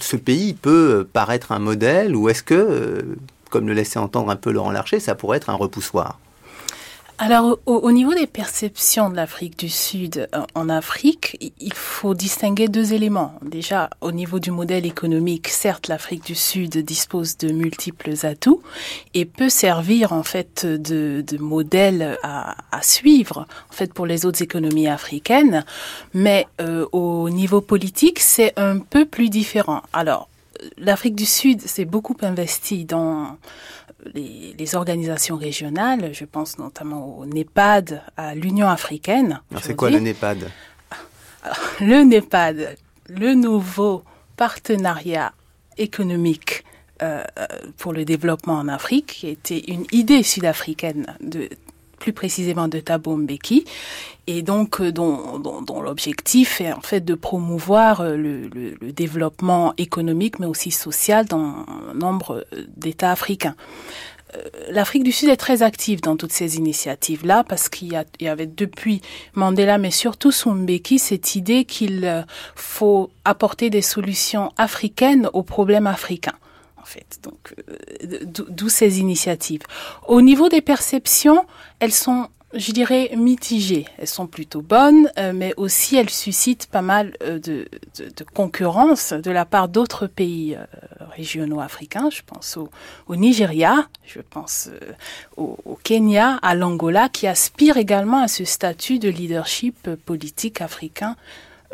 ce 0.00 0.16
pays 0.16 0.54
peut 0.54 1.00
euh, 1.00 1.08
paraître 1.10 1.52
un 1.52 1.58
modèle 1.58 2.14
ou 2.14 2.28
est-ce 2.28 2.42
que, 2.42 3.04
comme 3.50 3.66
le 3.66 3.74
laissait 3.74 3.98
entendre 3.98 4.30
un 4.30 4.36
peu 4.36 4.52
Laurent 4.52 4.70
Larcher, 4.70 5.00
ça 5.00 5.14
pourrait 5.14 5.38
être 5.38 5.50
un 5.50 5.54
repoussoir? 5.54 6.18
Alors, 7.18 7.60
au, 7.66 7.92
niveau 7.92 8.12
des 8.12 8.26
perceptions 8.26 9.08
de 9.08 9.14
l'Afrique 9.14 9.56
du 9.56 9.68
Sud 9.68 10.28
euh, 10.34 10.40
en 10.56 10.68
Afrique, 10.68 11.52
il 11.60 11.72
faut 11.72 12.12
distinguer 12.12 12.66
deux 12.66 12.92
éléments. 12.92 13.38
Déjà, 13.42 13.88
au 14.00 14.10
niveau 14.10 14.40
du 14.40 14.50
modèle 14.50 14.84
économique, 14.84 15.48
certes, 15.48 15.86
l'Afrique 15.86 16.24
du 16.24 16.34
Sud 16.34 16.76
dispose 16.78 17.36
de 17.36 17.52
multiples 17.52 18.14
atouts 18.26 18.62
et 19.14 19.26
peut 19.26 19.48
servir 19.48 20.12
en 20.12 20.24
fait 20.24 20.66
de, 20.66 21.24
de 21.24 21.38
modèle 21.38 22.18
à, 22.24 22.56
à, 22.72 22.82
suivre 22.82 23.46
en 23.70 23.72
fait 23.72 23.94
pour 23.94 24.06
les 24.06 24.26
autres 24.26 24.42
économies 24.42 24.88
africaines. 24.88 25.64
Mais 26.14 26.48
euh, 26.60 26.84
au 26.90 27.30
niveau 27.30 27.60
politique, 27.60 28.18
c'est 28.18 28.58
un 28.58 28.80
peu 28.80 29.06
plus 29.06 29.30
différent. 29.30 29.82
Alors, 29.92 30.28
l'Afrique 30.78 31.14
du 31.14 31.26
Sud 31.26 31.60
s'est 31.60 31.84
beaucoup 31.84 32.16
investi 32.22 32.84
dans 32.84 33.36
les, 34.14 34.74
organisations 34.74 35.36
régionales, 35.36 36.12
je 36.12 36.24
pense 36.24 36.58
notamment 36.58 37.18
au 37.18 37.26
NEPAD, 37.26 38.02
à 38.16 38.34
l'Union 38.34 38.68
africaine. 38.68 39.40
C'est 39.60 39.76
quoi 39.76 39.90
le 39.90 40.00
NEPAD 40.00 40.50
Le 41.80 42.02
NEPAD, 42.02 42.76
le 43.08 43.34
nouveau 43.34 44.02
partenariat 44.36 45.32
économique 45.76 46.64
euh, 47.02 47.24
pour 47.78 47.92
le 47.92 48.04
développement 48.04 48.54
en 48.54 48.68
Afrique, 48.68 49.06
qui 49.06 49.28
était 49.28 49.58
une 49.68 49.84
idée 49.92 50.22
sud-africaine 50.22 51.16
de 51.20 51.48
plus 52.04 52.12
précisément 52.12 52.68
de 52.68 52.80
Thabo 52.80 53.16
Mbeki, 53.16 53.64
et 54.26 54.42
donc 54.42 54.78
euh, 54.82 54.92
dont, 54.92 55.80
l'objectif 55.82 56.60
est 56.60 56.70
en 56.70 56.82
fait 56.82 57.00
de 57.00 57.14
promouvoir 57.14 58.02
euh, 58.02 58.14
le, 58.14 58.92
développement 58.92 59.72
économique 59.78 60.38
mais 60.38 60.44
aussi 60.44 60.70
social 60.70 61.24
dans 61.24 61.64
nombre 61.94 62.44
euh, 62.52 62.66
d'États 62.76 63.12
africains. 63.12 63.56
L'Afrique 64.68 65.04
du 65.04 65.12
Sud 65.12 65.30
est 65.30 65.36
très 65.36 65.62
active 65.62 66.02
dans 66.02 66.16
toutes 66.16 66.32
ces 66.32 66.56
initiatives-là 66.56 67.42
parce 67.48 67.70
qu'il 67.70 67.92
y, 67.92 68.24
y, 68.24 68.28
avait 68.28 68.48
depuis 68.48 69.00
Mandela, 69.34 69.78
mais 69.78 69.92
surtout 69.92 70.32
sous 70.32 70.50
Mbeki, 70.50 70.98
cette 70.98 71.36
idée 71.36 71.64
qu'il 71.64 72.24
faut 72.56 73.10
apporter 73.24 73.70
des 73.70 73.80
solutions 73.80 74.52
africaines 74.58 75.30
aux 75.32 75.44
problèmes 75.44 75.86
africains 75.86 76.36
en 76.84 76.86
fait. 76.86 77.18
Donc, 77.22 77.54
d'où 78.50 78.68
ces 78.68 79.00
initiatives. 79.00 79.62
Au 80.06 80.20
niveau 80.20 80.50
des 80.50 80.60
perceptions, 80.60 81.46
elles 81.80 81.92
sont 81.92 82.28
je 82.54 82.72
dirais 82.72 83.10
mitigées. 83.16 83.86
Elles 83.98 84.06
sont 84.06 84.28
plutôt 84.28 84.62
bonnes, 84.62 85.10
euh, 85.18 85.32
mais 85.34 85.52
aussi 85.56 85.96
elles 85.96 86.10
suscitent 86.10 86.66
pas 86.66 86.82
mal 86.82 87.16
euh, 87.22 87.40
de, 87.40 87.66
concurrence 88.32 89.12
de 89.12 89.30
la 89.32 89.44
part 89.44 89.68
d'autres 89.68 90.06
pays 90.06 90.54
euh, 90.54 90.64
régionaux 91.10 91.60
africains. 91.60 92.10
Je 92.10 92.22
pense 92.24 92.56
au, 92.56 92.68
au 93.08 93.16
Nigeria, 93.16 93.88
je 94.06 94.20
pense 94.20 94.70
au, 95.36 95.58
au, 95.64 95.78
Kenya, 95.82 96.38
à 96.42 96.54
l'Angola, 96.54 97.08
qui 97.08 97.26
aspirent 97.26 97.76
également 97.76 98.22
à 98.22 98.28
ce 98.28 98.44
statut 98.44 99.00
de 99.00 99.08
leadership 99.08 99.90
politique 100.06 100.60
africain 100.60 101.16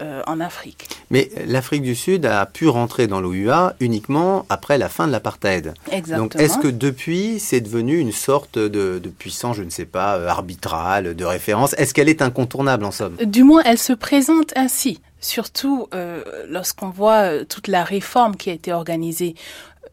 euh, 0.00 0.22
en 0.26 0.40
Afrique. 0.40 0.88
Mais 1.10 1.30
l'Afrique 1.46 1.82
du 1.82 1.94
Sud 1.94 2.26
a 2.26 2.46
pu 2.46 2.68
rentrer 2.68 3.06
dans 3.06 3.20
l'OUA 3.20 3.74
uniquement 3.80 4.46
après 4.48 4.78
la 4.78 4.88
fin 4.88 5.06
de 5.06 5.12
l'apartheid. 5.12 5.74
Exactement. 5.90 6.18
Donc 6.18 6.36
est-ce 6.36 6.58
que 6.58 6.68
depuis 6.68 7.38
c'est 7.38 7.60
devenu 7.60 7.98
une 7.98 8.12
sorte 8.12 8.58
de, 8.58 8.98
de, 8.98 9.08
puissance, 9.08 9.56
je 9.56 9.62
ne 9.62 9.70
sais 9.70 9.84
pas, 9.84 10.16
euh, 10.16 10.28
arbitrale, 10.28 11.14
de 11.14 11.24
référence? 11.24 11.74
Est-ce 11.74 11.94
qu'elle 11.94 12.08
est 12.08 12.22
incontournable 12.22 12.84
en 12.84 12.90
somme? 12.90 13.16
Du 13.16 13.44
moins, 13.44 13.62
elle 13.64 13.78
se 13.78 13.92
présente 13.92 14.52
ainsi. 14.56 15.00
Surtout 15.20 15.88
euh, 15.94 16.22
lorsqu'on 16.48 16.88
voit 16.88 17.44
toute 17.44 17.68
la 17.68 17.84
réforme 17.84 18.36
qui 18.36 18.48
a 18.48 18.54
été 18.54 18.72
organisée 18.72 19.34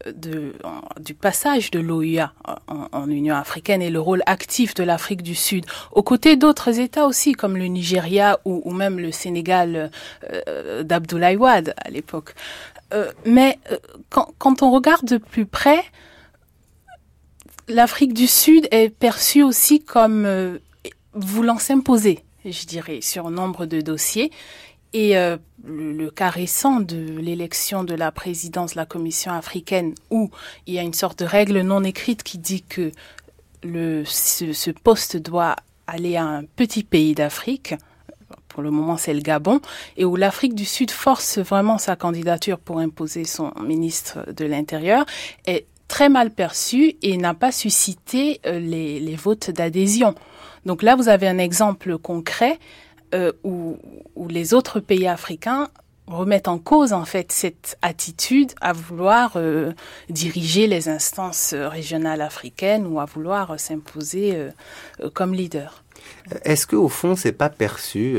de, 0.06 0.54
du 1.00 1.14
passage 1.14 1.70
de 1.70 1.80
l'OUA 1.80 2.32
en, 2.66 2.88
en, 2.92 3.10
Union 3.10 3.34
africaine 3.34 3.82
et 3.82 3.90
le 3.90 4.00
rôle 4.00 4.22
actif 4.26 4.74
de 4.74 4.82
l'Afrique 4.82 5.22
du 5.22 5.34
Sud, 5.34 5.64
aux 5.92 6.02
côtés 6.02 6.36
d'autres 6.36 6.78
États 6.78 7.06
aussi, 7.06 7.32
comme 7.32 7.56
le 7.56 7.66
Nigeria 7.66 8.38
ou, 8.44 8.62
ou 8.64 8.72
même 8.72 8.98
le 8.98 9.12
Sénégal 9.12 9.90
euh, 10.30 10.82
d'Abdoulaye 10.82 11.36
Wade 11.36 11.74
à 11.76 11.90
l'époque. 11.90 12.34
Euh, 12.94 13.12
mais 13.26 13.58
euh, 13.70 13.76
quand, 14.08 14.32
quand, 14.38 14.62
on 14.62 14.70
regarde 14.70 15.04
de 15.06 15.18
plus 15.18 15.46
près, 15.46 15.84
l'Afrique 17.68 18.14
du 18.14 18.26
Sud 18.26 18.66
est 18.70 18.88
perçue 18.88 19.42
aussi 19.42 19.80
comme 19.80 20.24
euh, 20.24 20.58
voulant 21.12 21.58
s'imposer, 21.58 22.24
je 22.44 22.64
dirais, 22.64 23.00
sur 23.02 23.30
nombre 23.30 23.66
de 23.66 23.80
dossiers. 23.80 24.30
Et 24.92 25.18
euh, 25.18 25.36
le, 25.64 25.92
le, 25.92 26.10
cas 26.10 26.30
récent 26.30 26.80
de 26.80 27.18
l'élection 27.18 27.84
de 27.84 27.94
la 27.94 28.10
présidence 28.10 28.72
de 28.72 28.76
la 28.78 28.86
Commission 28.86 29.32
africaine, 29.32 29.94
où 30.10 30.30
il 30.66 30.74
y 30.74 30.78
a 30.78 30.82
une 30.82 30.94
sorte 30.94 31.18
de 31.18 31.24
règle 31.26 31.60
non 31.60 31.84
écrite 31.84 32.22
qui 32.22 32.38
dit 32.38 32.62
que 32.62 32.92
le, 33.62 34.04
ce, 34.06 34.52
ce 34.52 34.70
poste 34.70 35.16
doit 35.16 35.56
aller 35.86 36.16
à 36.16 36.24
un 36.24 36.44
petit 36.44 36.84
pays 36.84 37.14
d'Afrique, 37.14 37.74
pour 38.48 38.62
le 38.62 38.70
moment 38.70 38.96
c'est 38.96 39.14
le 39.14 39.20
Gabon, 39.20 39.60
et 39.96 40.04
où 40.04 40.16
l'Afrique 40.16 40.54
du 40.54 40.64
Sud 40.64 40.90
force 40.90 41.38
vraiment 41.38 41.78
sa 41.78 41.96
candidature 41.96 42.58
pour 42.58 42.78
imposer 42.78 43.24
son 43.24 43.52
ministre 43.62 44.32
de 44.32 44.44
l'Intérieur, 44.44 45.04
est 45.46 45.66
très 45.88 46.08
mal 46.08 46.30
perçu 46.30 46.96
et 47.02 47.16
n'a 47.16 47.34
pas 47.34 47.52
suscité 47.52 48.40
euh, 48.46 48.58
les, 48.58 49.00
les 49.00 49.16
votes 49.16 49.50
d'adhésion. 49.50 50.14
Donc 50.66 50.82
là, 50.82 50.96
vous 50.96 51.08
avez 51.08 51.26
un 51.26 51.38
exemple 51.38 51.98
concret 51.98 52.58
euh, 53.14 53.32
où, 53.44 53.78
les 54.28 54.52
autres 54.54 54.80
pays 54.80 55.06
africains 55.06 55.68
remettent 56.06 56.48
en 56.48 56.58
cause 56.58 56.92
en 56.92 57.04
fait 57.04 57.32
cette 57.32 57.78
attitude 57.82 58.52
à 58.60 58.72
vouloir 58.72 59.32
euh, 59.36 59.72
diriger 60.10 60.66
les 60.66 60.88
instances 60.88 61.54
régionales 61.54 62.20
africaines 62.20 62.86
ou 62.86 62.98
à 63.00 63.04
vouloir 63.04 63.58
s'imposer 63.60 64.34
euh, 64.34 65.10
comme 65.10 65.34
leader. 65.34 65.84
Est-ce 66.44 66.66
que 66.66 66.76
au 66.76 66.88
fond 66.88 67.16
c'est 67.16 67.32
pas 67.32 67.50
perçu 67.50 68.18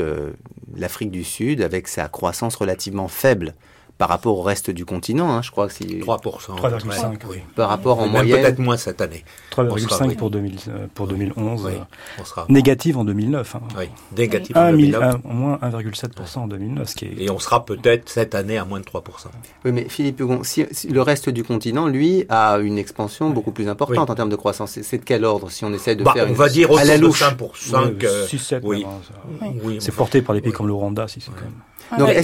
l'Afrique 0.76 1.10
du 1.10 1.24
Sud 1.24 1.62
avec 1.62 1.88
sa 1.88 2.08
croissance 2.08 2.56
relativement 2.56 3.08
faible 3.08 3.54
par 4.00 4.08
rapport 4.08 4.38
au 4.38 4.40
reste 4.40 4.70
du 4.70 4.86
continent, 4.86 5.30
hein, 5.30 5.42
je 5.42 5.50
crois 5.50 5.66
que 5.68 5.74
c'est 5.74 5.84
3%. 5.84 6.56
3,5, 6.56 7.18
oui. 7.28 7.36
Par 7.54 7.68
rapport 7.68 7.98
en 7.98 8.04
Même 8.04 8.12
moyenne. 8.12 8.40
Peut-être 8.40 8.58
moins 8.58 8.78
cette 8.78 9.02
année. 9.02 9.26
3,5 9.54 10.08
oui. 10.08 10.14
pour, 10.14 10.30
2000, 10.30 10.56
pour 10.94 11.06
2011. 11.06 11.66
Oui, 11.66 11.72
euh, 11.74 11.78
on 12.18 12.24
sera. 12.24 12.46
Négative 12.48 12.96
en 12.96 13.04
2009. 13.04 13.56
Hein. 13.56 13.60
Oui, 13.78 13.90
négatif 14.16 14.56
Un 14.56 14.70
en 14.70 14.72
mille- 14.72 14.92
2009. 14.92 15.14
un- 15.22 15.28
au 15.30 15.32
moins 15.34 15.58
1,7% 15.60 16.38
en 16.44 16.46
2009, 16.46 16.88
ce 16.88 16.94
qui 16.94 17.04
est... 17.04 17.24
Et 17.24 17.30
on 17.30 17.38
sera 17.38 17.66
peut-être 17.66 18.08
cette 18.08 18.34
année 18.34 18.56
à 18.56 18.64
moins 18.64 18.80
de 18.80 18.86
3%. 18.86 19.02
Oui, 19.66 19.72
mais 19.72 19.86
Philippe 19.90 20.18
Hugon, 20.20 20.44
si, 20.44 20.64
si 20.70 20.88
le 20.88 21.02
reste 21.02 21.28
du 21.28 21.44
continent, 21.44 21.86
lui, 21.86 22.24
a 22.30 22.56
une 22.56 22.78
expansion 22.78 23.28
beaucoup 23.28 23.52
plus 23.52 23.68
importante 23.68 23.98
Oui. 24.08 24.12
en 24.12 24.14
termes 24.14 24.30
de 24.30 24.36
croissance. 24.36 24.78
C'est 24.80 24.96
de 24.98 25.04
quel 25.04 25.26
ordre 25.26 25.50
si 25.50 25.62
on 25.66 25.74
essaie 25.74 25.94
de 25.94 26.04
Bah, 26.04 26.14
faire 26.14 26.24
on 26.24 26.28
une... 26.30 26.34
va 26.36 26.48
dire 26.48 26.70
à 26.70 26.72
autour 26.72 26.86
la 26.86 26.96
de 26.96 27.02
louche 27.02 27.18
5 27.20 27.36
pour 27.36 27.54
5. 27.54 28.02
euh, 28.02 28.26
6, 28.26 28.38
7, 28.38 28.62
oui. 28.64 28.86
oui, 29.62 29.76
C'est 29.78 29.94
porté 29.94 30.22
par 30.22 30.34
des 30.34 30.40
pays 30.40 30.52
oui. 30.52 30.56
comme 30.56 30.68
le 30.68 30.72
Rwanda, 30.72 31.06
si 31.06 31.20
c'est 31.20 31.30
quand 31.32 31.42
même. 31.42 31.52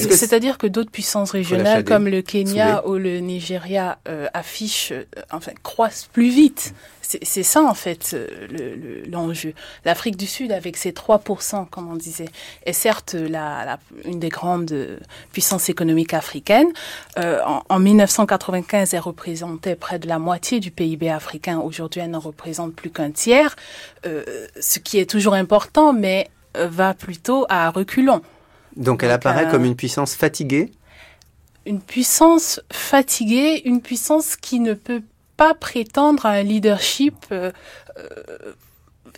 Que 0.08 0.14
C'est-à-dire 0.16 0.58
que 0.58 0.66
d'autres 0.66 0.90
puissances 0.90 1.30
régionales 1.32 1.84
comme 1.84 2.06
le 2.08 2.22
Kenya 2.22 2.86
ou 2.86 2.94
le 2.94 3.18
Nigeria 3.20 3.98
euh, 4.08 4.26
affichent, 4.34 4.92
euh, 4.92 5.04
enfin, 5.32 5.52
croissent 5.62 6.08
plus 6.12 6.28
vite. 6.30 6.74
C'est 7.02 7.24
c'est 7.24 7.44
ça 7.44 7.62
en 7.62 7.74
fait 7.74 8.10
euh, 8.14 8.26
le- 8.50 8.74
le- 8.74 9.02
l'enjeu. 9.10 9.52
L'Afrique 9.84 10.16
du 10.16 10.26
Sud, 10.26 10.50
avec 10.50 10.76
ses 10.76 10.90
3%, 10.92 11.66
comme 11.68 11.88
on 11.90 11.94
disait, 11.94 12.24
est 12.64 12.72
certes 12.72 13.14
la, 13.14 13.64
la- 13.64 13.78
une 14.04 14.18
des 14.18 14.28
grandes 14.28 14.72
euh, 14.72 14.98
puissances 15.32 15.68
économiques 15.68 16.14
africaines. 16.14 16.68
Euh, 17.18 17.38
en, 17.46 17.62
en 17.68 17.78
1995, 17.78 18.92
elle 18.94 19.00
représentait 19.00 19.76
près 19.76 19.98
de 20.00 20.08
la 20.08 20.18
moitié 20.18 20.58
du 20.58 20.70
PIB 20.72 21.08
africain. 21.10 21.58
Aujourd'hui, 21.60 22.00
elle 22.00 22.10
n'en 22.10 22.18
représente 22.20 22.74
plus 22.74 22.90
qu'un 22.90 23.10
tiers, 23.12 23.54
euh, 24.04 24.24
ce 24.60 24.78
qui 24.80 24.98
est 24.98 25.08
toujours 25.08 25.34
important, 25.34 25.92
mais 25.92 26.28
va 26.54 26.94
plutôt 26.94 27.44
à 27.48 27.70
reculons. 27.70 28.22
Donc 28.76 29.02
elle 29.02 29.10
Donc, 29.10 29.16
apparaît 29.16 29.46
euh, 29.46 29.50
comme 29.50 29.64
une 29.64 29.76
puissance 29.76 30.14
fatiguée. 30.14 30.70
Une 31.64 31.80
puissance 31.80 32.60
fatiguée, 32.72 33.62
une 33.64 33.80
puissance 33.80 34.36
qui 34.36 34.60
ne 34.60 34.74
peut 34.74 35.02
pas 35.36 35.54
prétendre 35.54 36.26
à 36.26 36.30
un 36.30 36.42
leadership 36.42 37.14
euh, 37.32 37.52
euh, 37.98 38.54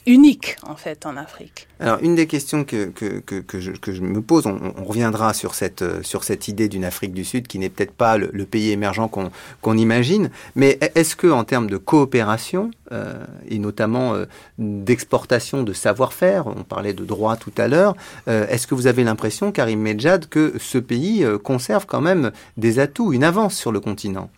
unique 0.07 0.57
en 0.63 0.77
fait 0.77 1.07
en 1.07 1.17
Afrique. 1.17 1.69
Alors, 1.81 1.99
une 2.03 2.15
des 2.15 2.27
questions 2.27 2.65
que, 2.65 2.87
que, 2.87 3.21
que, 3.21 3.37
que, 3.41 3.61
je, 3.61 3.73
que 3.73 3.93
je 3.93 4.01
me 4.01 4.21
pose, 4.21 4.47
on, 4.47 4.75
on 4.77 4.85
reviendra 4.85 5.33
sur 5.35 5.55
cette, 5.55 5.83
euh, 5.83 6.03
sur 6.03 6.25
cette 6.25 6.49
idée 6.49 6.69
d'une 6.69 6.85
Afrique 6.85 7.13
du 7.13 7.25
Sud 7.25 7.47
qui 7.47 7.59
n'est 7.59 7.69
peut-être 7.69 7.93
pas 7.93 8.17
le, 8.19 8.31
le 8.33 8.45
pays 8.47 8.71
émergent 8.71 9.09
qu'on 9.11 9.31
qu'on 9.63 9.77
imagine, 9.77 10.31
mais 10.55 10.79
est-ce 10.95 11.15
que 11.17 11.29
en 11.29 11.45
termes 11.45 11.69
de 11.69 11.77
coopération, 11.77 12.71
euh, 12.93 13.25
et 13.49 13.59
notamment 13.59 14.15
euh, 14.15 14.25
d'exportation 14.59 15.63
de 15.63 15.73
savoir-faire, 15.73 16.47
on 16.47 16.65
parlait 16.65 16.95
de 16.95 17.05
droit 17.05 17.37
tout 17.37 17.53
à 17.59 17.69
l'heure, 17.69 17.95
euh, 18.29 18.47
est-ce 18.49 18.67
que 18.67 18.75
vous 18.75 18.87
avez 18.87 19.05
l'impression, 19.05 19.53
Karim 19.53 19.81
Medjad, 19.81 20.27
que 20.29 20.55
ce 20.59 20.79
pays 20.79 21.25
conserve 21.45 21.87
quand 21.87 22.01
même 22.01 22.33
des 22.57 22.79
atouts, 22.79 23.13
une 23.13 23.25
avance 23.25 23.55
sur 23.57 23.73
le 23.73 23.81
continent? 23.81 24.31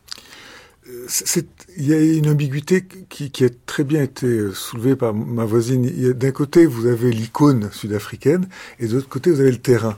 C'est- 1.09 1.60
Il 1.81 1.89
y 1.89 1.95
a 1.95 1.99
une 1.99 2.29
ambiguïté 2.29 2.85
qui, 3.09 3.31
qui 3.31 3.43
a 3.43 3.49
très 3.65 3.85
bien 3.85 4.03
été 4.03 4.53
soulevée 4.53 4.97
par 4.97 5.15
ma 5.15 5.47
voisine. 5.47 6.13
D'un 6.13 6.31
côté, 6.31 6.67
vous 6.67 6.85
avez 6.85 7.11
l'icône 7.11 7.71
sud-africaine, 7.73 8.47
et 8.81 8.87
de 8.87 8.97
l'autre 8.97 9.09
côté, 9.09 9.31
vous 9.31 9.41
avez 9.41 9.51
le 9.51 9.63
terrain. 9.63 9.97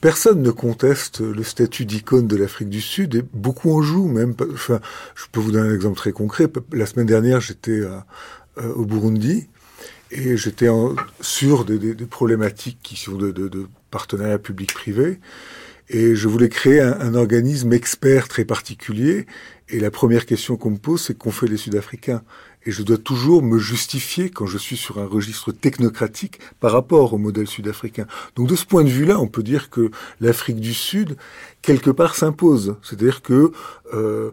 Personne 0.00 0.40
ne 0.40 0.52
conteste 0.52 1.22
le 1.22 1.42
statut 1.42 1.84
d'icône 1.84 2.28
de 2.28 2.36
l'Afrique 2.36 2.68
du 2.68 2.80
Sud, 2.80 3.16
et 3.16 3.24
beaucoup 3.34 3.76
en 3.76 3.82
jouent 3.82 4.06
même. 4.06 4.36
Enfin, 4.52 4.78
je 5.16 5.24
peux 5.32 5.40
vous 5.40 5.50
donner 5.50 5.68
un 5.68 5.74
exemple 5.74 5.96
très 5.96 6.12
concret. 6.12 6.46
La 6.72 6.86
semaine 6.86 7.06
dernière, 7.06 7.40
j'étais 7.40 7.80
euh, 7.80 7.98
au 8.76 8.84
Burundi, 8.84 9.48
et 10.12 10.36
j'étais 10.36 10.68
sûr 11.20 11.64
des, 11.64 11.80
des, 11.80 11.96
des, 11.96 12.06
problématiques 12.06 12.78
qui 12.84 12.94
sont 12.94 13.16
de, 13.16 13.32
de, 13.32 13.48
de 13.48 13.66
partenariat 13.90 14.38
public-privé. 14.38 15.18
Et 15.88 16.14
je 16.14 16.28
voulais 16.28 16.48
créer 16.48 16.80
un, 16.80 16.98
un, 17.00 17.14
organisme 17.14 17.72
expert 17.72 18.28
très 18.28 18.44
particulier. 18.44 19.26
Et 19.68 19.80
la 19.80 19.90
première 19.90 20.26
question 20.26 20.56
qu'on 20.56 20.70
me 20.70 20.78
pose, 20.78 21.02
c'est 21.02 21.16
qu'on 21.16 21.30
fait 21.30 21.46
les 21.46 21.56
Sud-Africains 21.56 22.22
et 22.66 22.72
je 22.72 22.82
dois 22.82 22.98
toujours 22.98 23.42
me 23.42 23.58
justifier 23.58 24.28
quand 24.28 24.46
je 24.46 24.58
suis 24.58 24.76
sur 24.76 24.98
un 24.98 25.06
registre 25.06 25.52
technocratique 25.52 26.40
par 26.60 26.72
rapport 26.72 27.14
au 27.14 27.18
modèle 27.18 27.46
sud-africain. 27.46 28.06
Donc 28.34 28.48
de 28.48 28.56
ce 28.56 28.66
point 28.66 28.82
de 28.82 28.88
vue-là, 28.88 29.20
on 29.20 29.28
peut 29.28 29.44
dire 29.44 29.70
que 29.70 29.90
l'Afrique 30.20 30.60
du 30.60 30.74
Sud, 30.74 31.16
quelque 31.62 31.90
part, 31.90 32.16
s'impose. 32.16 32.76
C'est-à-dire 32.82 33.22
que 33.22 33.52
euh, 33.94 34.32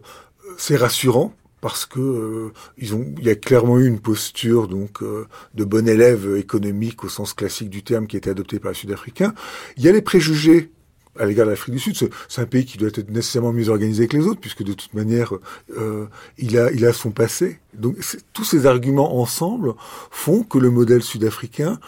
c'est 0.58 0.76
rassurant 0.76 1.34
parce 1.60 1.86
que 1.86 2.00
euh, 2.00 2.52
ils 2.76 2.94
ont, 2.94 3.06
il 3.18 3.24
y 3.24 3.30
a 3.30 3.36
clairement 3.36 3.78
eu 3.78 3.86
une 3.86 4.00
posture 4.00 4.68
donc 4.68 5.02
euh, 5.02 5.26
de 5.54 5.64
bon 5.64 5.88
élève 5.88 6.36
économique 6.36 7.04
au 7.04 7.08
sens 7.08 7.32
classique 7.32 7.70
du 7.70 7.82
terme 7.82 8.06
qui 8.06 8.16
a 8.16 8.18
été 8.18 8.28
adoptée 8.28 8.58
par 8.58 8.72
les 8.72 8.76
Sud-Africains. 8.76 9.32
Il 9.76 9.84
y 9.84 9.88
a 9.88 9.92
les 9.92 10.02
préjugés 10.02 10.70
à 11.18 11.24
l'égard 11.26 11.46
de 11.46 11.50
l'Afrique 11.50 11.74
du 11.74 11.80
Sud. 11.80 12.10
C'est 12.28 12.40
un 12.40 12.46
pays 12.46 12.64
qui 12.64 12.78
doit 12.78 12.88
être 12.88 13.10
nécessairement 13.10 13.52
mieux 13.52 13.68
organisé 13.68 14.08
que 14.08 14.16
les 14.16 14.26
autres, 14.26 14.40
puisque 14.40 14.62
de 14.62 14.72
toute 14.72 14.94
manière, 14.94 15.34
euh, 15.76 16.06
il, 16.38 16.58
a, 16.58 16.70
il 16.72 16.84
a 16.84 16.92
son 16.92 17.10
passé. 17.10 17.58
Donc 17.74 17.96
tous 18.32 18.44
ces 18.44 18.66
arguments 18.66 19.20
ensemble 19.20 19.74
font 20.10 20.42
que 20.42 20.58
le 20.58 20.70
modèle 20.70 21.02
sud-africain 21.02 21.78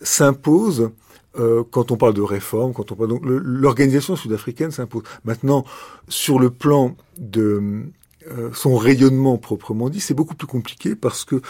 s'impose 0.00 0.90
euh, 1.38 1.62
quand 1.70 1.90
on 1.90 1.96
parle 1.96 2.14
de 2.14 2.22
réforme, 2.22 2.72
quand 2.72 2.92
on 2.92 2.94
parle 2.94 3.08
donc 3.08 3.22
l'organisation 3.24 4.16
sud-africaine 4.16 4.70
s'impose. 4.70 5.02
Maintenant, 5.24 5.64
sur 6.08 6.38
le 6.38 6.50
plan 6.50 6.94
de 7.16 7.84
euh, 8.30 8.50
son 8.52 8.76
rayonnement 8.76 9.38
proprement 9.38 9.88
dit, 9.88 10.00
c'est 10.00 10.14
beaucoup 10.14 10.34
plus 10.34 10.46
compliqué 10.46 10.94
parce 10.94 11.24
que 11.24 11.40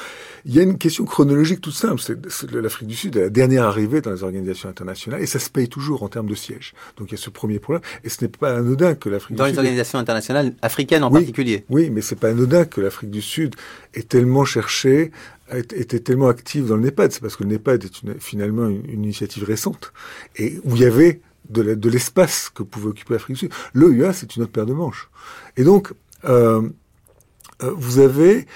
il 0.45 0.55
y 0.55 0.59
a 0.59 0.63
une 0.63 0.79
question 0.79 1.05
chronologique 1.05 1.61
toute 1.61 1.75
simple. 1.75 2.01
C'est 2.01 2.51
l'Afrique 2.53 2.89
du 2.89 2.95
Sud 2.95 3.17
est 3.17 3.23
la 3.23 3.31
dernière 3.31 3.65
arrivée 3.65 4.01
dans 4.01 4.11
les 4.11 4.23
organisations 4.23 4.69
internationales 4.69 5.23
et 5.23 5.27
ça 5.27 5.39
se 5.39 5.51
paye 5.51 5.69
toujours 5.69 6.03
en 6.03 6.09
termes 6.09 6.29
de 6.29 6.35
sièges. 6.35 6.75
Donc 6.97 7.09
il 7.11 7.13
y 7.13 7.19
a 7.19 7.23
ce 7.23 7.31
premier 7.31 7.59
problème 7.59 7.83
et 8.05 8.09
ce 8.09 8.25
n'est 8.25 8.29
pas 8.29 8.57
anodin 8.57 8.95
que 8.95 9.09
l'Afrique 9.09 9.37
dans 9.37 9.47
les 9.47 9.59
organisations 9.59 9.99
internationales 9.99 10.55
africaines 10.63 11.05
en 11.05 11.11
particulier. 11.11 11.65
Oui, 11.69 11.91
mais 11.91 12.01
c'est 12.01 12.17
pas 12.17 12.29
anodin 12.31 12.65
que 12.65 12.81
l'Afrique 12.81 13.11
du 13.11 13.23
Sud 13.23 13.55
ait 13.95 14.03
tellement 14.03 14.45
cherché 14.45 15.11
était 15.53 16.01
tellement 16.01 16.29
active 16.29 16.67
dans 16.67 16.77
le 16.77 16.83
NEPAD, 16.83 17.13
c'est 17.13 17.21
parce 17.21 17.37
que 17.37 17.45
le 17.45 17.51
NEPAD 17.51 17.85
est 17.85 18.03
une, 18.03 18.15
finalement 18.19 18.69
une, 18.69 18.89
une, 18.89 19.05
initiative 19.05 19.45
récente 19.45 19.93
et 20.37 20.59
où 20.65 20.77
il 20.77 20.83
y 20.83 20.85
avait 20.87 21.21
de 21.51 21.91
l'espace 21.91 22.51
que 22.55 22.63
pouvait 22.63 22.89
occuper 22.89 23.15
l'Afrique 23.15 23.35
du 23.37 23.41
Sud. 23.41 23.53
L'OUA, 23.75 24.13
c'est 24.13 24.37
une 24.37 24.45
autre 24.45 24.53
paire 24.53 24.67
de 24.67 24.73
manches. 24.73 25.11
Et 25.57 25.65
donc, 25.65 25.93
vous 26.25 27.99
avez 27.99 28.47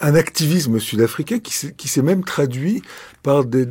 un 0.00 0.14
activisme 0.14 0.78
sud-africain 0.78 1.38
qui 1.38 1.88
s'est 1.88 2.02
même 2.02 2.24
traduit 2.24 2.82
par 3.22 3.44
des, 3.44 3.66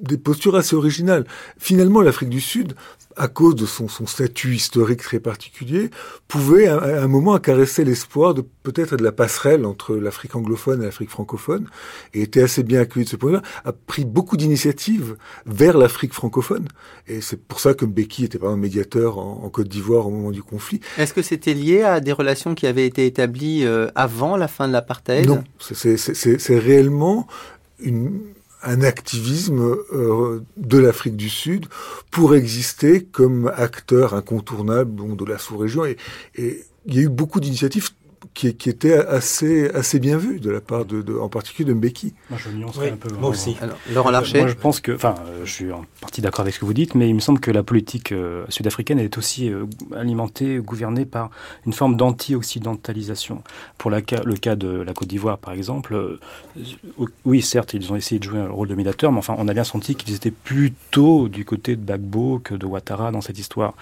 des 0.00 0.18
postures 0.18 0.56
assez 0.56 0.76
originales. 0.76 1.24
Finalement, 1.58 2.00
l'Afrique 2.00 2.28
du 2.28 2.40
Sud 2.40 2.74
à 3.18 3.28
cause 3.28 3.56
de 3.56 3.66
son, 3.66 3.88
son, 3.88 4.06
statut 4.06 4.54
historique 4.54 5.02
très 5.02 5.20
particulier, 5.20 5.90
pouvait 6.28 6.68
à, 6.68 7.02
un 7.02 7.08
moment 7.08 7.36
caresser 7.38 7.84
l'espoir 7.84 8.34
de 8.34 8.42
peut-être 8.62 8.96
de 8.96 9.04
la 9.04 9.12
passerelle 9.12 9.66
entre 9.66 9.96
l'Afrique 9.96 10.36
anglophone 10.36 10.82
et 10.82 10.84
l'Afrique 10.84 11.10
francophone, 11.10 11.66
et 12.14 12.22
était 12.22 12.42
assez 12.42 12.62
bien 12.62 12.80
accueilli 12.80 13.04
de 13.04 13.10
ce 13.10 13.16
point 13.16 13.32
de 13.32 13.36
vue 13.36 13.42
a 13.64 13.72
pris 13.72 14.04
beaucoup 14.04 14.36
d'initiatives 14.36 15.16
vers 15.46 15.76
l'Afrique 15.76 16.14
francophone, 16.14 16.68
et 17.06 17.20
c'est 17.20 17.40
pour 17.40 17.60
ça 17.60 17.74
que 17.74 17.84
Mbeki 17.84 18.24
était 18.24 18.38
par 18.38 18.50
exemple 18.50 18.62
médiateur 18.62 19.18
en, 19.18 19.42
en 19.44 19.48
Côte 19.50 19.68
d'Ivoire 19.68 20.06
au 20.06 20.10
moment 20.10 20.30
du 20.30 20.42
conflit. 20.42 20.80
Est-ce 20.96 21.12
que 21.12 21.22
c'était 21.22 21.54
lié 21.54 21.82
à 21.82 22.00
des 22.00 22.12
relations 22.12 22.54
qui 22.54 22.66
avaient 22.66 22.86
été 22.86 23.06
établies 23.06 23.64
euh, 23.64 23.88
avant 23.94 24.36
la 24.36 24.48
fin 24.48 24.68
de 24.68 24.72
l'apartheid? 24.72 25.26
Non, 25.26 25.42
c'est 25.58 26.58
réellement 26.58 27.26
une, 27.80 28.20
un 28.62 28.82
activisme 28.82 29.76
euh, 29.92 30.40
de 30.56 30.78
l'Afrique 30.78 31.16
du 31.16 31.28
Sud 31.28 31.66
pour 32.10 32.34
exister 32.34 33.04
comme 33.04 33.52
acteur 33.54 34.14
incontournable 34.14 35.16
de 35.16 35.24
la 35.24 35.38
sous-région. 35.38 35.84
Et, 35.84 35.96
et 36.34 36.64
il 36.86 36.94
y 36.96 36.98
a 36.98 37.02
eu 37.02 37.08
beaucoup 37.08 37.40
d'initiatives 37.40 37.90
qui, 38.34 38.54
qui, 38.54 38.68
était 38.68 38.94
assez, 38.94 39.70
assez 39.70 39.98
bien 39.98 40.16
vu 40.16 40.40
de 40.40 40.50
la 40.50 40.60
part 40.60 40.84
de, 40.84 41.02
de 41.02 41.16
en 41.16 41.28
particulier 41.28 41.68
de 41.68 41.74
Mbeki. 41.74 42.14
Moi, 42.30 42.38
je 42.42 42.50
nuancerais 42.50 42.86
oui, 42.86 42.92
un 42.92 42.96
peu. 42.96 43.14
Moi 43.14 43.30
aussi. 43.30 43.56
Alors, 43.60 43.76
Laurent 43.92 44.10
Larcher. 44.10 44.38
Moi, 44.38 44.48
je 44.48 44.54
pense 44.54 44.80
que, 44.80 44.92
enfin, 44.92 45.14
je 45.44 45.50
suis 45.50 45.72
en 45.72 45.84
partie 46.00 46.20
d'accord 46.20 46.40
avec 46.40 46.54
ce 46.54 46.60
que 46.60 46.64
vous 46.64 46.74
dites, 46.74 46.94
mais 46.94 47.08
il 47.08 47.14
me 47.14 47.20
semble 47.20 47.40
que 47.40 47.50
la 47.50 47.62
politique 47.62 48.12
euh, 48.12 48.44
sud-africaine 48.48 48.98
est 48.98 49.18
aussi 49.18 49.50
euh, 49.50 49.66
alimentée, 49.96 50.58
gouvernée 50.58 51.04
par 51.04 51.30
une 51.66 51.72
forme 51.72 51.96
d'anti-occidentalisation. 51.96 53.42
Pour 53.76 53.90
la, 53.90 54.00
le 54.24 54.34
cas 54.36 54.56
de 54.56 54.68
la 54.68 54.92
Côte 54.94 55.08
d'Ivoire, 55.08 55.38
par 55.38 55.52
exemple, 55.52 55.94
euh, 55.94 56.18
oui, 57.24 57.42
certes, 57.42 57.74
ils 57.74 57.92
ont 57.92 57.96
essayé 57.96 58.18
de 58.18 58.24
jouer 58.24 58.40
un 58.40 58.48
rôle 58.48 58.68
de 58.68 58.74
médiateur, 58.74 59.12
mais 59.12 59.18
enfin, 59.18 59.34
on 59.38 59.48
a 59.48 59.54
bien 59.54 59.64
senti 59.64 59.94
qu'ils 59.94 60.14
étaient 60.14 60.30
plutôt 60.30 61.28
du 61.28 61.44
côté 61.44 61.76
de 61.76 61.82
Bagbo 61.82 62.40
que 62.42 62.54
de 62.54 62.66
Ouattara 62.66 63.10
dans 63.10 63.20
cette 63.20 63.38
histoire. 63.38 63.74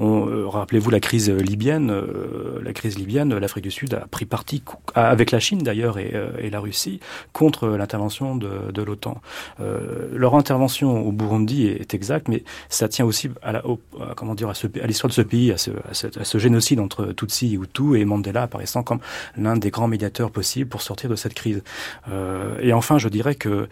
Euh, 0.00 0.46
Rappelez-vous 0.48 0.90
la 0.90 1.00
crise 1.00 1.30
libyenne, 1.30 1.90
euh, 1.90 2.60
la 2.62 2.72
crise 2.72 2.98
libyenne, 2.98 3.36
l'Afrique 3.36 3.64
du 3.64 3.70
Sud 3.70 3.81
a 3.90 4.06
pris 4.06 4.24
parti 4.24 4.62
avec 4.94 5.30
la 5.30 5.40
Chine 5.40 5.58
d'ailleurs 5.58 5.98
et, 5.98 6.12
euh, 6.14 6.30
et, 6.38 6.50
la 6.50 6.60
Russie 6.60 7.00
contre 7.32 7.68
l'intervention 7.68 8.36
de, 8.36 8.82
l'OTAN. 8.82 9.20
Euh, 9.60 10.08
leur 10.12 10.34
intervention 10.34 11.06
au 11.06 11.12
Burundi 11.12 11.66
est, 11.66 11.94
exacte, 11.94 12.28
mais 12.28 12.44
ça 12.68 12.88
tient 12.88 13.04
aussi 13.04 13.30
à, 13.42 13.62
comment 14.16 14.34
dire 14.34 14.48
à, 14.48 14.86
l'histoire 14.86 15.08
de 15.08 15.14
ce 15.14 15.22
pays, 15.22 15.52
à 15.52 15.56
ce, 15.58 16.38
génocide 16.38 16.80
entre 16.80 17.06
Tutsi 17.12 17.54
et 17.54 17.56
Hutu 17.56 17.98
et 17.98 18.04
Mandela 18.04 18.42
apparaissant 18.42 18.82
comme 18.82 19.00
l'un 19.36 19.56
des 19.56 19.70
grands 19.70 19.88
médiateurs 19.88 20.30
possibles 20.30 20.68
pour 20.68 20.82
sortir 20.82 21.10
de 21.10 21.16
cette 21.16 21.34
crise. 21.34 21.62
Euh, 22.10 22.58
et 22.60 22.72
enfin, 22.72 22.98
je 22.98 23.08
dirais 23.08 23.34
que 23.34 23.68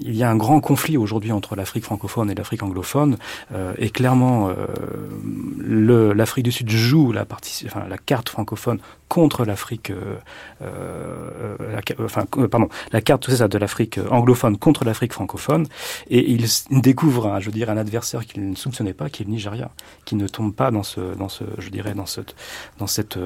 il 0.00 0.14
y 0.14 0.22
a 0.22 0.30
un 0.30 0.36
grand 0.36 0.60
conflit 0.60 0.96
aujourd'hui 0.96 1.32
entre 1.32 1.56
l'Afrique 1.56 1.84
francophone 1.84 2.30
et 2.30 2.34
l'Afrique 2.34 2.62
anglophone, 2.62 3.16
euh, 3.54 3.72
et 3.78 3.90
clairement, 3.90 4.50
l'Afrique 5.66 6.44
du 6.44 6.52
Sud 6.52 6.68
joue 6.68 7.12
la 7.12 7.26
carte 8.04 8.28
francophone 8.28 8.80
contre 9.10 9.44
l'Afrique, 9.44 9.90
euh, 9.90 10.16
euh, 10.62 11.56
la, 11.58 12.04
enfin, 12.04 12.24
pardon, 12.48 12.68
la 12.92 13.00
carte 13.00 13.24
tout 13.24 13.32
ça, 13.32 13.48
de 13.48 13.58
l'Afrique 13.58 13.98
anglophone 14.08 14.56
contre 14.56 14.84
l'Afrique 14.84 15.12
francophone, 15.12 15.66
et 16.08 16.30
il 16.30 16.46
découvre, 16.70 17.26
un, 17.26 17.40
je 17.40 17.46
veux 17.46 17.52
dire, 17.52 17.70
un 17.70 17.76
adversaire 17.76 18.24
qu'il 18.24 18.48
ne 18.48 18.54
soupçonnait 18.54 18.94
pas, 18.94 19.10
qui 19.10 19.22
est 19.22 19.26
le 19.26 19.32
Nigeria, 19.32 19.72
qui 20.04 20.14
ne 20.14 20.28
tombe 20.28 20.54
pas 20.54 20.70
dans 20.70 20.84
ce, 20.84 21.00
dans 21.16 21.28
ce, 21.28 21.42
je 21.58 21.70
dirais, 21.70 21.94
dans 21.94 22.06
cette, 22.06 22.36
dans 22.78 22.86
cette, 22.86 23.18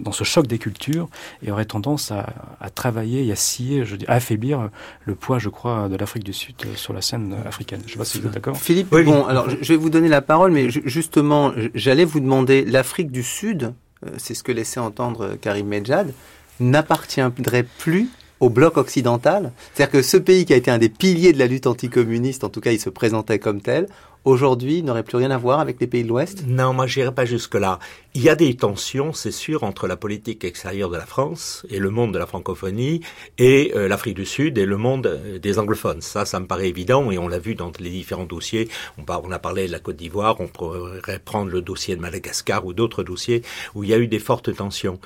dans 0.00 0.12
ce 0.12 0.24
choc 0.24 0.46
des 0.46 0.56
cultures, 0.56 1.08
et 1.42 1.50
aurait 1.50 1.66
tendance 1.66 2.10
à, 2.10 2.26
à 2.58 2.70
travailler 2.70 3.26
et 3.26 3.30
à 3.30 3.36
scier, 3.36 3.84
je 3.84 3.96
dis, 3.96 4.06
à 4.06 4.14
affaiblir 4.14 4.70
le 5.04 5.14
poids, 5.14 5.38
je 5.38 5.50
crois, 5.50 5.90
de 5.90 5.96
l'Afrique 5.96 6.24
du 6.24 6.32
Sud 6.32 6.56
sur 6.76 6.94
la 6.94 7.02
scène 7.02 7.36
africaine. 7.44 7.82
Je 7.86 7.92
sais 7.92 7.98
pas 7.98 8.06
si 8.06 8.18
vous 8.18 8.28
êtes 8.28 8.32
d'accord. 8.32 8.56
Philippe, 8.56 8.88
oui, 8.90 9.04
bon, 9.04 9.26
alors 9.26 9.50
je 9.50 9.68
vais 9.68 9.76
vous 9.76 9.90
donner 9.90 10.08
la 10.08 10.22
parole, 10.22 10.50
mais 10.50 10.70
justement, 10.70 11.52
j'allais 11.74 12.06
vous 12.06 12.20
demander 12.20 12.64
l'Afrique 12.64 13.10
du 13.10 13.22
Sud 13.22 13.74
c'est 14.18 14.34
ce 14.34 14.42
que 14.42 14.52
laissait 14.52 14.80
entendre 14.80 15.36
Karim 15.40 15.66
Medjad, 15.66 16.12
n'appartiendrait 16.60 17.66
plus 17.78 18.08
au 18.40 18.50
bloc 18.50 18.76
occidental. 18.76 19.52
C'est-à-dire 19.74 19.92
que 19.92 20.02
ce 20.02 20.16
pays 20.16 20.44
qui 20.44 20.52
a 20.52 20.56
été 20.56 20.70
un 20.70 20.78
des 20.78 20.88
piliers 20.88 21.32
de 21.32 21.38
la 21.38 21.46
lutte 21.46 21.66
anticommuniste, 21.66 22.44
en 22.44 22.48
tout 22.48 22.60
cas 22.60 22.72
il 22.72 22.80
se 22.80 22.90
présentait 22.90 23.38
comme 23.38 23.60
tel, 23.60 23.88
aujourd'hui 24.26 24.82
n'aurait 24.82 25.04
plus 25.04 25.16
rien 25.16 25.30
à 25.30 25.38
voir 25.38 25.60
avec 25.60 25.80
les 25.80 25.86
pays 25.86 26.02
de 26.02 26.08
l'Ouest? 26.08 26.44
Non, 26.46 26.74
moi 26.74 26.86
j'irai 26.86 27.14
pas 27.14 27.24
jusque-là. 27.24 27.78
Il 28.14 28.22
y 28.22 28.28
a 28.28 28.34
des 28.34 28.54
tensions, 28.56 29.12
c'est 29.12 29.30
sûr, 29.30 29.62
entre 29.62 29.86
la 29.86 29.96
politique 29.96 30.44
extérieure 30.44 30.90
de 30.90 30.96
la 30.96 31.06
France 31.06 31.64
et 31.70 31.78
le 31.78 31.90
monde 31.90 32.12
de 32.12 32.18
la 32.18 32.26
francophonie 32.26 33.00
et 33.38 33.72
euh, 33.76 33.88
l'Afrique 33.88 34.16
du 34.16 34.26
Sud 34.26 34.58
et 34.58 34.66
le 34.66 34.76
monde 34.76 35.06
euh, 35.06 35.38
des 35.38 35.58
anglophones. 35.58 36.02
Ça, 36.02 36.24
ça 36.24 36.40
me 36.40 36.46
paraît 36.46 36.68
évident 36.68 37.10
et 37.10 37.18
on 37.18 37.28
l'a 37.28 37.38
vu 37.38 37.54
dans 37.54 37.70
les 37.78 37.90
différents 37.90 38.24
dossiers. 38.24 38.68
On, 38.98 39.30
a 39.30 39.38
parlé 39.38 39.68
de 39.68 39.72
la 39.72 39.78
Côte 39.78 39.96
d'Ivoire, 39.96 40.40
on 40.40 40.48
pourrait 40.48 41.20
prendre 41.24 41.52
le 41.52 41.62
dossier 41.62 41.94
de 41.94 42.00
Madagascar 42.00 42.66
ou 42.66 42.72
d'autres 42.72 43.04
dossiers 43.04 43.42
où 43.74 43.84
il 43.84 43.90
y 43.90 43.94
a 43.94 43.98
eu 43.98 44.08
des 44.08 44.18
fortes 44.18 44.54
tensions. 44.54 44.98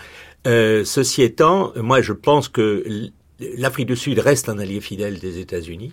Euh, 0.46 0.84
ceci 0.84 1.22
étant, 1.22 1.72
moi 1.76 2.00
je 2.00 2.14
pense 2.14 2.48
que 2.48 3.10
l'Afrique 3.58 3.86
du 3.86 3.96
Sud 3.96 4.18
reste 4.18 4.48
un 4.48 4.58
allié 4.58 4.80
fidèle 4.80 5.18
des 5.18 5.38
États-Unis 5.38 5.92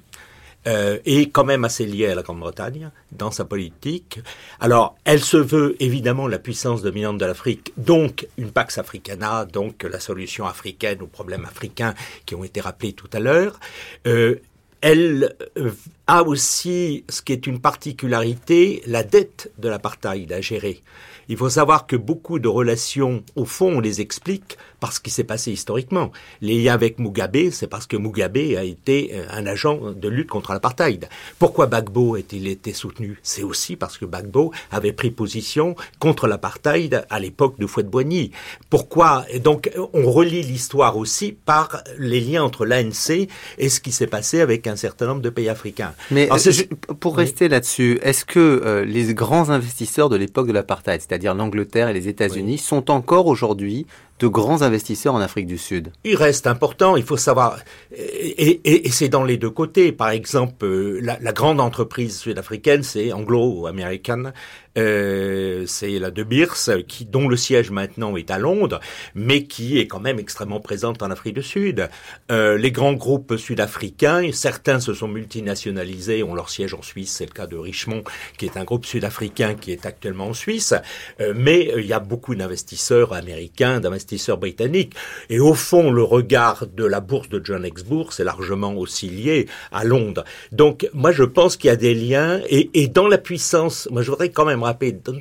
euh, 0.67 0.99
est 1.05 1.31
quand 1.31 1.45
même 1.45 1.63
assez 1.63 1.85
liée 1.85 2.07
à 2.07 2.15
la 2.15 2.21
Grande-Bretagne 2.21 2.91
dans 3.11 3.31
sa 3.31 3.45
politique. 3.45 4.19
Alors, 4.59 4.95
elle 5.05 5.23
se 5.23 5.37
veut 5.37 5.75
évidemment 5.79 6.27
la 6.27 6.39
puissance 6.39 6.81
dominante 6.81 7.17
de 7.17 7.25
l'Afrique, 7.25 7.71
donc 7.77 8.27
une 8.37 8.51
Pax 8.51 8.77
Africana, 8.77 9.45
donc 9.45 9.83
la 9.83 9.99
solution 9.99 10.45
africaine 10.45 11.01
aux 11.01 11.07
problèmes 11.07 11.45
africains 11.45 11.93
qui 12.25 12.35
ont 12.35 12.43
été 12.43 12.59
rappelés 12.59 12.93
tout 12.93 13.09
à 13.13 13.19
l'heure. 13.19 13.59
Euh, 14.07 14.35
elle 14.81 15.35
euh, 15.57 15.71
a 16.07 16.23
aussi, 16.23 17.03
ce 17.09 17.21
qui 17.21 17.33
est 17.33 17.47
une 17.47 17.59
particularité, 17.59 18.81
la 18.87 19.03
dette 19.03 19.51
de 19.57 19.69
l'apartheid 19.69 20.31
à 20.31 20.41
gérer. 20.41 20.81
Il 21.29 21.35
faut 21.35 21.49
savoir 21.49 21.87
que 21.87 21.97
beaucoup 21.97 22.39
de 22.39 22.47
relations, 22.47 23.23
au 23.35 23.43
fond, 23.43 23.77
on 23.77 23.79
les 23.81 23.99
explique 23.99 24.57
par 24.79 24.93
ce 24.93 24.99
qui 24.99 25.09
s'est 25.09 25.25
passé 25.25 25.51
historiquement. 25.51 26.11
Les 26.39 26.61
liens 26.61 26.73
avec 26.73 26.99
Mugabe, 26.99 27.49
c'est 27.51 27.67
parce 27.67 27.87
que 27.87 27.97
Mugabe 27.97 28.37
a 28.37 28.63
été 28.63 29.11
euh, 29.13 29.25
un 29.31 29.45
agent 29.45 29.91
de 29.91 30.07
lutte 30.07 30.29
contre 30.29 30.53
l'apartheid. 30.53 31.09
Pourquoi 31.39 31.65
Bagbo 31.65 32.15
a-t-il 32.15 32.47
été 32.47 32.71
soutenu? 32.71 33.19
C'est 33.23 33.43
aussi 33.43 33.75
parce 33.75 33.97
que 33.97 34.05
Bagbo 34.05 34.53
avait 34.71 34.93
pris 34.93 35.11
position 35.11 35.75
contre 35.99 36.27
l'apartheid 36.27 37.05
à 37.09 37.19
l'époque 37.19 37.59
de 37.59 37.67
Fouet-de-Boigny. 37.67 38.31
Pourquoi? 38.69 39.25
Et 39.29 39.39
donc, 39.39 39.71
on 39.93 40.09
relie 40.09 40.43
l'histoire 40.43 40.95
aussi 40.95 41.33
par 41.33 41.83
les 41.97 42.21
liens 42.21 42.43
entre 42.43 42.65
l'ANC 42.65 43.27
et 43.57 43.69
ce 43.69 43.81
qui 43.81 43.91
s'est 43.91 44.07
passé 44.07 44.39
avec 44.39 44.66
un 44.69 44.75
certain 44.75 45.07
nombre 45.07 45.21
de 45.21 45.29
pays 45.29 45.49
africains. 45.49 45.93
Mais 46.11 46.29
euh, 46.31 46.93
pour 46.99 47.17
rester 47.17 47.47
là-dessus, 47.49 47.99
est-ce 48.01 48.25
que 48.25 48.39
euh, 48.39 48.85
les 48.85 49.13
grands 49.13 49.49
investisseurs 49.49 50.09
de 50.09 50.15
l'époque 50.15 50.47
de 50.47 50.53
l'apartheid, 50.53 51.01
c'est-à-dire 51.01 51.33
l'Angleterre 51.33 51.89
et 51.89 51.93
les 51.93 52.07
États-Unis, 52.07 52.57
sont 52.57 52.91
encore 52.91 53.27
aujourd'hui 53.27 53.85
de 54.19 54.27
grands 54.27 54.61
investisseurs 54.61 55.13
en 55.13 55.19
Afrique 55.19 55.47
du 55.47 55.57
Sud 55.57 55.91
Il 56.03 56.15
reste 56.15 56.47
important, 56.47 56.95
il 56.95 57.03
faut 57.03 57.17
savoir, 57.17 57.59
et, 57.91 58.89
c'est 58.91 59.09
dans 59.09 59.23
les 59.23 59.37
deux 59.37 59.49
côtés. 59.49 59.91
Par 59.91 60.09
exemple, 60.09 60.65
euh, 60.65 60.99
la, 61.01 61.17
la 61.19 61.31
grande 61.33 61.59
entreprise 61.59 62.17
sud-africaine, 62.17 62.83
c'est 62.83 63.13
anglo-américaine, 63.13 64.33
euh, 64.77 65.65
c'est 65.65 65.97
la 65.99 66.11
De 66.11 66.23
Beers, 66.23 66.83
qui, 66.87 67.05
dont 67.05 67.27
le 67.27 67.35
siège 67.35 67.71
maintenant 67.71 68.15
est 68.15 68.29
à 68.29 68.37
Londres, 68.37 68.79
mais 69.15 69.43
qui 69.43 69.79
est 69.79 69.87
quand 69.87 69.99
même 69.99 70.19
extrêmement 70.19 70.59
présente 70.59 71.01
en 71.01 71.09
Afrique 71.09 71.35
du 71.35 71.43
Sud. 71.43 71.89
Euh, 72.31 72.57
les 72.57 72.71
grands 72.71 72.93
groupes 72.93 73.37
sud-africains, 73.37 74.31
certains 74.31 74.79
se 74.79 74.93
sont 74.93 75.07
multinationalisés, 75.07 76.23
ont 76.23 76.35
leur 76.35 76.49
siège 76.49 76.73
en 76.73 76.81
Suisse, 76.81 77.11
c'est 77.11 77.25
le 77.25 77.31
cas 77.31 77.47
de 77.47 77.57
Richemont, 77.57 78.03
qui 78.37 78.45
est 78.45 78.57
un 78.57 78.63
groupe 78.63 78.85
sud-africain 78.85 79.55
qui 79.55 79.71
est 79.71 79.85
actuellement 79.85 80.27
en 80.27 80.33
Suisse, 80.33 80.73
euh, 81.21 81.33
mais 81.35 81.71
il 81.77 81.85
y 81.85 81.93
a 81.93 81.99
beaucoup 81.99 82.35
d'investisseurs 82.35 83.13
américains, 83.13 83.79
d'investisseurs 83.79 84.06
britanniques, 84.37 84.93
et 85.29 85.39
au 85.39 85.53
fond, 85.53 85.91
le 85.91 86.03
regard 86.03 86.65
de 86.67 86.85
la 86.85 86.99
bourse 86.99 87.29
de 87.29 87.41
John 87.43 87.65
Exbourg, 87.65 88.13
c'est 88.13 88.23
largement 88.23 88.73
aussi 88.75 89.09
lié 89.09 89.47
à 89.71 89.83
Londres. 89.83 90.23
Donc, 90.51 90.89
moi, 90.93 91.11
je 91.11 91.23
pense 91.23 91.57
qu'il 91.57 91.69
y 91.69 91.71
a 91.71 91.75
des 91.75 91.93
liens, 91.93 92.41
et, 92.49 92.69
et 92.73 92.87
dans 92.87 93.07
la 93.07 93.17
puissance, 93.17 93.87
moi, 93.91 94.01
je 94.01 94.11
voudrais 94.11 94.29
quand 94.29 94.45
même 94.45 94.63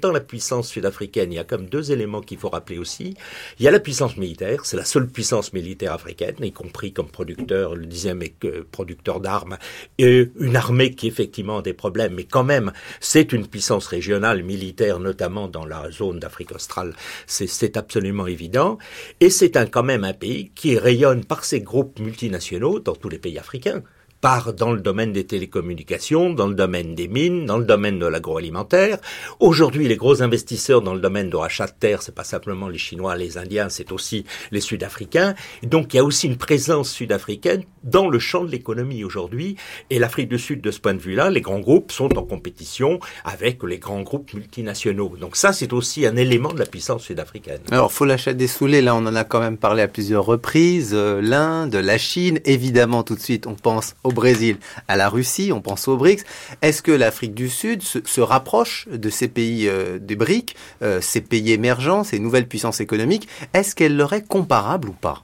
dans 0.02 0.12
la 0.12 0.20
puissance 0.20 0.68
sud-africaine, 0.68 1.32
il 1.32 1.36
y 1.36 1.38
a 1.38 1.44
comme 1.44 1.66
deux 1.66 1.92
éléments 1.92 2.20
qu'il 2.20 2.38
faut 2.38 2.48
rappeler 2.48 2.78
aussi. 2.78 3.14
Il 3.58 3.64
y 3.64 3.68
a 3.68 3.70
la 3.70 3.80
puissance 3.80 4.16
militaire, 4.16 4.64
c'est 4.64 4.76
la 4.76 4.84
seule 4.84 5.08
puissance 5.08 5.52
militaire 5.52 5.92
africaine, 5.92 6.36
y 6.40 6.52
compris 6.52 6.92
comme 6.92 7.08
producteur, 7.08 7.74
le 7.74 7.86
dixième 7.86 8.22
producteur 8.70 9.20
d'armes, 9.20 9.58
et 9.98 10.30
une 10.38 10.56
armée 10.56 10.94
qui 10.94 11.08
effectivement 11.08 11.58
a 11.58 11.62
des 11.62 11.72
problèmes, 11.72 12.14
mais 12.14 12.24
quand 12.24 12.44
même, 12.44 12.72
c'est 13.00 13.32
une 13.32 13.46
puissance 13.46 13.86
régionale 13.86 14.42
militaire, 14.42 14.98
notamment 14.98 15.48
dans 15.48 15.64
la 15.64 15.90
zone 15.90 16.18
d'Afrique 16.18 16.52
australe. 16.52 16.94
C'est 17.26 17.76
absolument 17.76 18.26
évident. 18.26 18.75
Et 19.20 19.30
c'est 19.30 19.56
quand 19.70 19.82
même 19.82 20.04
un 20.04 20.12
pays 20.12 20.50
qui 20.54 20.78
rayonne 20.78 21.24
par 21.24 21.44
ses 21.44 21.60
groupes 21.60 21.98
multinationaux 21.98 22.80
dans 22.80 22.94
tous 22.94 23.08
les 23.08 23.18
pays 23.18 23.38
africains 23.38 23.82
part 24.20 24.52
dans 24.52 24.72
le 24.72 24.80
domaine 24.80 25.12
des 25.12 25.24
télécommunications, 25.24 26.30
dans 26.30 26.46
le 26.46 26.54
domaine 26.54 26.94
des 26.94 27.08
mines, 27.08 27.46
dans 27.46 27.58
le 27.58 27.64
domaine 27.64 27.98
de 27.98 28.06
l'agroalimentaire. 28.06 28.98
Aujourd'hui, 29.40 29.88
les 29.88 29.96
gros 29.96 30.22
investisseurs 30.22 30.82
dans 30.82 30.94
le 30.94 31.00
domaine 31.00 31.30
de 31.30 31.36
rachat 31.36 31.66
de 31.66 31.72
terre, 31.78 32.02
c'est 32.02 32.14
pas 32.14 32.24
simplement 32.24 32.68
les 32.68 32.78
Chinois, 32.78 33.16
les 33.16 33.38
Indiens, 33.38 33.68
c'est 33.68 33.92
aussi 33.92 34.24
les 34.50 34.60
Sud-Africains. 34.60 35.34
Donc, 35.62 35.94
il 35.94 35.98
y 35.98 36.00
a 36.00 36.04
aussi 36.04 36.26
une 36.26 36.36
présence 36.36 36.90
sud-africaine 36.90 37.62
dans 37.84 38.08
le 38.08 38.18
champ 38.18 38.44
de 38.44 38.50
l'économie 38.50 39.04
aujourd'hui. 39.04 39.56
Et 39.90 39.98
l'Afrique 39.98 40.28
du 40.28 40.38
Sud, 40.38 40.60
de 40.60 40.70
ce 40.70 40.80
point 40.80 40.94
de 40.94 41.00
vue-là, 41.00 41.30
les 41.30 41.40
grands 41.40 41.60
groupes 41.60 41.92
sont 41.92 42.16
en 42.18 42.22
compétition 42.22 42.98
avec 43.24 43.62
les 43.62 43.78
grands 43.78 44.02
groupes 44.02 44.34
multinationaux. 44.34 45.16
Donc 45.20 45.36
ça, 45.36 45.52
c'est 45.52 45.72
aussi 45.72 46.06
un 46.06 46.16
élément 46.16 46.52
de 46.52 46.58
la 46.58 46.66
puissance 46.66 47.02
sud-africaine. 47.02 47.60
Alors, 47.70 47.92
faut 47.92 48.04
l'achat 48.04 48.32
des 48.32 48.48
soulets, 48.48 48.82
là, 48.82 48.94
on 48.94 49.06
en 49.06 49.14
a 49.14 49.24
quand 49.24 49.40
même 49.40 49.56
parlé 49.56 49.82
à 49.82 49.88
plusieurs 49.88 50.24
reprises. 50.24 50.92
Euh, 50.94 51.20
L'Inde, 51.20 51.74
la 51.74 51.98
Chine, 51.98 52.40
évidemment, 52.44 53.02
tout 53.02 53.14
de 53.14 53.20
suite, 53.20 53.46
on 53.46 53.54
pense 53.54 53.94
au 54.06 54.12
Brésil, 54.12 54.58
à 54.88 54.96
la 54.96 55.08
Russie, 55.08 55.50
on 55.52 55.60
pense 55.60 55.88
aux 55.88 55.96
BRICS. 55.96 56.24
Est-ce 56.62 56.80
que 56.80 56.92
l'Afrique 56.92 57.34
du 57.34 57.48
Sud 57.48 57.82
se, 57.82 58.20
rapproche 58.20 58.88
de 58.88 59.10
ces 59.10 59.28
pays 59.28 59.68
euh, 59.68 59.98
des 59.98 60.16
BRICS, 60.16 60.54
euh, 60.82 61.00
ces 61.00 61.20
pays 61.20 61.52
émergents, 61.52 62.04
ces 62.04 62.18
nouvelles 62.18 62.46
puissances 62.46 62.80
économiques? 62.80 63.28
Est-ce 63.52 63.74
qu'elle 63.74 63.96
leur 63.96 64.12
est 64.12 64.26
comparable 64.26 64.88
ou 64.88 64.92
pas? 64.92 65.22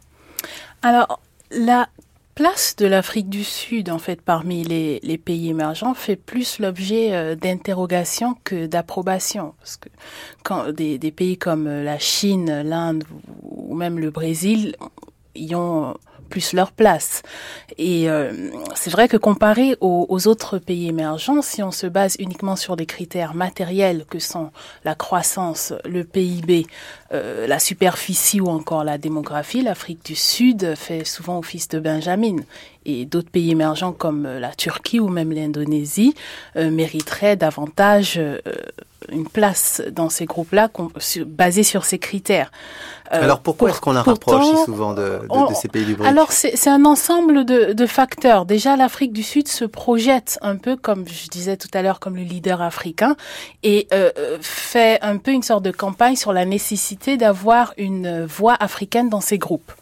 Alors, 0.82 1.20
la 1.50 1.88
place 2.34 2.74
de 2.76 2.86
l'Afrique 2.86 3.28
du 3.28 3.44
Sud, 3.44 3.90
en 3.90 3.98
fait, 3.98 4.20
parmi 4.20 4.64
les, 4.64 5.18
pays 5.18 5.50
émergents, 5.50 5.94
fait 5.94 6.16
plus 6.16 6.58
l'objet 6.58 7.14
euh, 7.14 7.36
d'interrogation 7.36 8.36
que 8.42 8.66
d'approbation. 8.66 9.54
Parce 9.58 9.76
que 9.76 9.88
quand 10.42 10.72
des, 10.72 10.98
des, 10.98 11.12
pays 11.12 11.38
comme 11.38 11.68
la 11.68 11.98
Chine, 11.98 12.62
l'Inde 12.62 13.04
ou 13.42 13.76
même 13.76 13.98
le 13.98 14.10
Brésil 14.10 14.74
y 15.34 15.54
ont 15.54 15.94
plus 16.32 16.54
leur 16.54 16.72
place. 16.72 17.22
Et 17.76 18.08
euh, 18.08 18.32
c'est 18.74 18.88
vrai 18.90 19.06
que 19.06 19.18
comparé 19.18 19.76
aux, 19.80 20.26
autres 20.26 20.58
pays 20.58 20.88
émergents, 20.88 21.42
si 21.42 21.62
on 21.62 21.70
se 21.70 21.86
base 21.86 22.16
uniquement 22.18 22.56
sur 22.56 22.74
des 22.74 22.86
critères 22.86 23.34
matériels 23.34 24.06
que 24.08 24.18
sont 24.18 24.50
la 24.86 24.94
croissance, 24.94 25.74
le 25.84 26.04
PIB, 26.04 26.66
euh, 27.12 27.46
la 27.46 27.58
superficie 27.58 28.40
ou 28.40 28.48
encore 28.48 28.82
la 28.82 28.96
démographie, 28.96 29.60
l'Afrique 29.60 30.06
du 30.06 30.14
Sud 30.16 30.74
fait 30.74 31.04
souvent 31.04 31.38
office 31.38 31.68
de 31.68 31.78
Benjamin. 31.78 32.36
Et 32.86 33.04
d'autres 33.04 33.30
pays 33.30 33.50
émergents 33.50 33.92
comme 33.92 34.22
la 34.26 34.54
Turquie 34.54 35.00
ou 35.00 35.08
même 35.08 35.32
l'Indonésie 35.32 36.14
euh, 36.56 36.70
mériteraient 36.70 37.36
davantage 37.36 38.18
une 39.10 39.26
place 39.26 39.82
dans 39.90 40.08
ces 40.08 40.24
groupes-là 40.24 40.68
basés 41.26 41.62
sur 41.62 41.84
ces 41.84 41.98
critères. 41.98 42.50
Euh, 43.12 43.22
alors 43.22 43.40
pourquoi 43.40 43.70
est-ce 43.70 43.80
qu'on 43.80 43.92
la 43.92 44.02
rapproche 44.02 44.46
si 44.46 44.64
souvent 44.64 44.94
de, 44.94 45.20
ces 45.54 45.68
pays 45.68 45.84
du 45.84 45.94
BRICS 45.94 46.08
Alors 46.08 46.32
c'est 46.32 46.68
un 46.68 46.84
ensemble 46.84 47.44
de, 47.44 47.86
facteurs. 47.86 48.46
Déjà, 48.46 48.76
l'Afrique 48.76 49.12
du 49.12 49.22
Sud 49.22 49.48
se 49.48 49.64
projette 49.64 50.38
un 50.40 50.56
peu, 50.56 50.76
comme 50.76 51.06
je 51.06 51.28
disais 51.28 51.56
tout 51.56 51.68
à 51.74 51.82
l'heure, 51.82 52.00
comme 52.00 52.16
le 52.16 52.22
leader 52.22 52.62
africain 52.62 53.16
et 53.62 53.88
euh, 53.92 54.10
fait 54.40 54.98
un 55.02 55.18
peu 55.18 55.32
une 55.32 55.42
sorte 55.42 55.64
de 55.64 55.72
campagne 55.72 56.16
sur 56.16 56.32
la 56.32 56.44
nécessité 56.44 57.16
d'avoir 57.16 57.74
une 57.76 58.24
voix 58.24 58.54
africaine 58.58 59.08
dans 59.08 59.20
ces 59.20 59.38
groupes. 59.38 59.72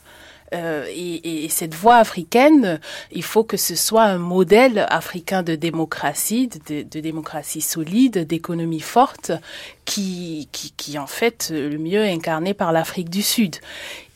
Euh, 0.54 0.84
et, 0.88 1.44
et, 1.44 1.48
cette 1.48 1.74
voie 1.74 1.96
africaine, 1.96 2.80
il 3.12 3.22
faut 3.22 3.44
que 3.44 3.56
ce 3.56 3.74
soit 3.76 4.02
un 4.02 4.18
modèle 4.18 4.86
africain 4.88 5.42
de 5.42 5.54
démocratie, 5.54 6.48
de, 6.68 6.82
de 6.82 7.00
démocratie 7.00 7.60
solide, 7.60 8.26
d'économie 8.26 8.80
forte, 8.80 9.32
qui, 9.84 10.48
qui, 10.50 10.72
qui 10.76 10.98
en 10.98 11.06
fait 11.06 11.50
le 11.52 11.78
mieux 11.78 12.02
incarné 12.02 12.52
par 12.54 12.72
l'Afrique 12.72 13.10
du 13.10 13.22
Sud. 13.22 13.56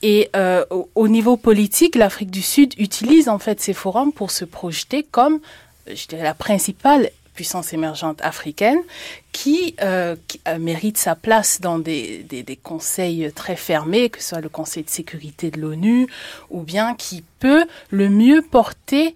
Et 0.02 0.28
euh, 0.34 0.64
au, 0.94 1.08
niveau 1.08 1.36
politique, 1.36 1.94
l'Afrique 1.94 2.30
du 2.30 2.42
Sud 2.42 2.74
utilise 2.78 3.28
en 3.28 3.38
fait 3.38 3.60
ces 3.60 3.72
forums 3.72 4.12
pour 4.12 4.30
se 4.30 4.44
projeter 4.44 5.02
comme 5.02 5.40
je 5.86 6.06
dirais, 6.06 6.22
la 6.22 6.34
principale 6.34 7.10
puissance 7.34 7.72
émergente 7.72 8.20
africaine 8.22 8.78
qui, 9.32 9.74
euh, 9.82 10.16
euh, 10.48 10.58
mérite 10.58 10.96
sa 10.96 11.14
place 11.14 11.60
dans 11.60 11.78
des, 11.78 12.22
des, 12.22 12.56
conseils 12.56 13.30
très 13.34 13.56
fermés, 13.56 14.08
que 14.08 14.20
ce 14.22 14.30
soit 14.30 14.40
le 14.40 14.48
Conseil 14.48 14.84
de 14.84 14.88
sécurité 14.88 15.50
de 15.50 15.60
l'ONU, 15.60 16.06
ou 16.50 16.62
bien 16.62 16.94
qui 16.94 17.24
peut 17.40 17.64
le 17.90 18.08
mieux 18.08 18.42
porter 18.42 19.14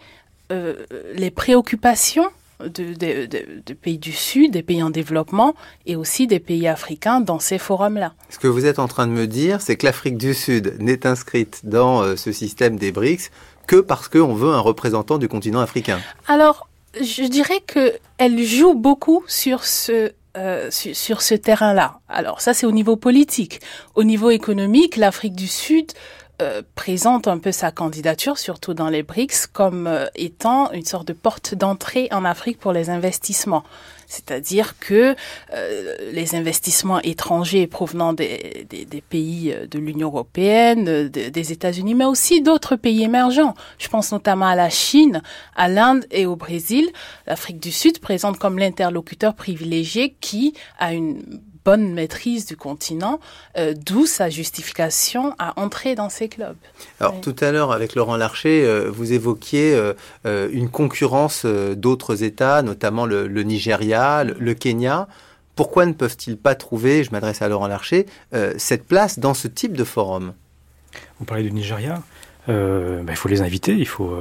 euh, 0.50 0.84
les 1.14 1.30
préoccupations 1.30 2.28
de, 2.60 2.94
de, 2.94 3.74
pays 3.74 3.98
du 3.98 4.12
Sud, 4.12 4.50
des 4.50 4.64
pays 4.64 4.82
en 4.82 4.90
développement 4.90 5.54
et 5.86 5.94
aussi 5.94 6.26
des 6.26 6.40
pays 6.40 6.66
africains 6.66 7.20
dans 7.20 7.38
ces 7.38 7.58
forums-là. 7.58 8.14
Ce 8.30 8.38
que 8.40 8.48
vous 8.48 8.66
êtes 8.66 8.80
en 8.80 8.88
train 8.88 9.06
de 9.06 9.12
me 9.12 9.28
dire, 9.28 9.60
c'est 9.60 9.76
que 9.76 9.86
l'Afrique 9.86 10.18
du 10.18 10.34
Sud 10.34 10.74
n'est 10.80 11.06
inscrite 11.06 11.60
dans 11.62 12.16
ce 12.16 12.32
système 12.32 12.76
des 12.76 12.90
BRICS 12.90 13.30
que 13.68 13.76
parce 13.76 14.08
qu'on 14.08 14.34
veut 14.34 14.50
un 14.50 14.58
représentant 14.58 15.18
du 15.18 15.28
continent 15.28 15.60
africain. 15.60 16.00
Alors, 16.26 16.67
je 16.94 17.24
dirais 17.24 17.60
que 17.66 17.98
elle 18.18 18.42
joue 18.42 18.74
beaucoup 18.74 19.24
sur 19.26 19.64
ce 19.64 20.12
euh, 20.36 20.68
sur, 20.70 21.22
ce 21.22 21.34
terrain-là. 21.34 21.98
Alors 22.08 22.40
ça, 22.40 22.54
c'est 22.54 22.66
au 22.66 22.70
niveau 22.70 22.94
politique. 22.96 23.60
Au 23.96 24.04
niveau 24.04 24.30
économique, 24.30 24.96
l'Afrique 24.96 25.34
du 25.34 25.48
Sud 25.48 25.92
euh, 26.40 26.62
présente 26.76 27.26
un 27.26 27.38
peu 27.38 27.50
sa 27.50 27.72
candidature, 27.72 28.38
surtout 28.38 28.72
dans 28.72 28.88
les 28.88 29.02
BRICS, 29.02 29.48
comme 29.52 29.88
euh, 29.88 30.06
étant 30.14 30.70
une 30.70 30.84
sorte 30.84 31.08
de 31.08 31.12
porte 31.12 31.56
d'entrée 31.56 32.08
en 32.12 32.24
Afrique 32.24 32.60
pour 32.60 32.72
les 32.72 32.88
investissements. 32.88 33.64
C'est-à-dire 34.08 34.78
que 34.78 35.14
euh, 35.54 35.96
les 36.12 36.34
investissements 36.34 37.00
étrangers 37.00 37.66
provenant 37.66 38.12
des, 38.12 38.66
des, 38.68 38.84
des 38.84 39.00
pays 39.00 39.54
de 39.70 39.78
l'Union 39.78 40.08
européenne, 40.08 41.08
des 41.08 41.52
États-Unis, 41.52 41.94
mais 41.94 42.04
aussi 42.04 42.40
d'autres 42.42 42.76
pays 42.76 43.02
émergents, 43.04 43.54
je 43.78 43.88
pense 43.88 44.10
notamment 44.10 44.46
à 44.46 44.56
la 44.56 44.70
Chine, 44.70 45.22
à 45.54 45.68
l'Inde 45.68 46.06
et 46.10 46.26
au 46.26 46.36
Brésil, 46.36 46.90
l'Afrique 47.26 47.60
du 47.60 47.70
Sud 47.70 48.00
présente 48.00 48.38
comme 48.38 48.58
l'interlocuteur 48.58 49.34
privilégié 49.34 50.16
qui 50.20 50.54
a 50.78 50.94
une 50.94 51.22
bonne 51.68 51.92
maîtrise 51.92 52.46
du 52.46 52.56
continent, 52.56 53.20
euh, 53.58 53.74
d'où 53.74 54.06
sa 54.06 54.30
justification 54.30 55.34
à 55.38 55.60
entrer 55.60 55.94
dans 55.94 56.08
ces 56.08 56.30
clubs. 56.30 56.56
Alors 56.98 57.20
tout 57.20 57.36
à 57.42 57.52
l'heure, 57.52 57.72
avec 57.72 57.94
Laurent 57.94 58.16
Larcher, 58.16 58.64
euh, 58.64 58.90
vous 58.90 59.12
évoquiez 59.12 59.74
euh, 59.74 60.48
une 60.50 60.70
concurrence 60.70 61.44
d'autres 61.44 62.22
États, 62.22 62.62
notamment 62.62 63.04
le, 63.04 63.42
Nigeria, 63.42 64.24
le, 64.24 64.54
Kenya. 64.54 65.08
Pourquoi 65.56 65.84
ne 65.84 65.92
peuvent-ils 65.92 66.38
pas 66.38 66.54
trouver, 66.54 67.04
je 67.04 67.10
m'adresse 67.10 67.42
à 67.42 67.48
Laurent 67.50 67.66
Larcher, 67.66 68.06
cette 68.56 68.86
place 68.86 69.18
dans 69.18 69.34
ce 69.34 69.46
type 69.46 69.76
de 69.76 69.84
forum? 69.84 70.32
Vous 71.18 71.26
parlez 71.26 71.42
du 71.42 71.52
Nigeria 71.52 72.02
ben, 72.46 73.04
Il 73.06 73.16
faut 73.16 73.28
les 73.28 73.42
inviter, 73.42 73.74
il 73.74 73.86
faut 73.86 74.16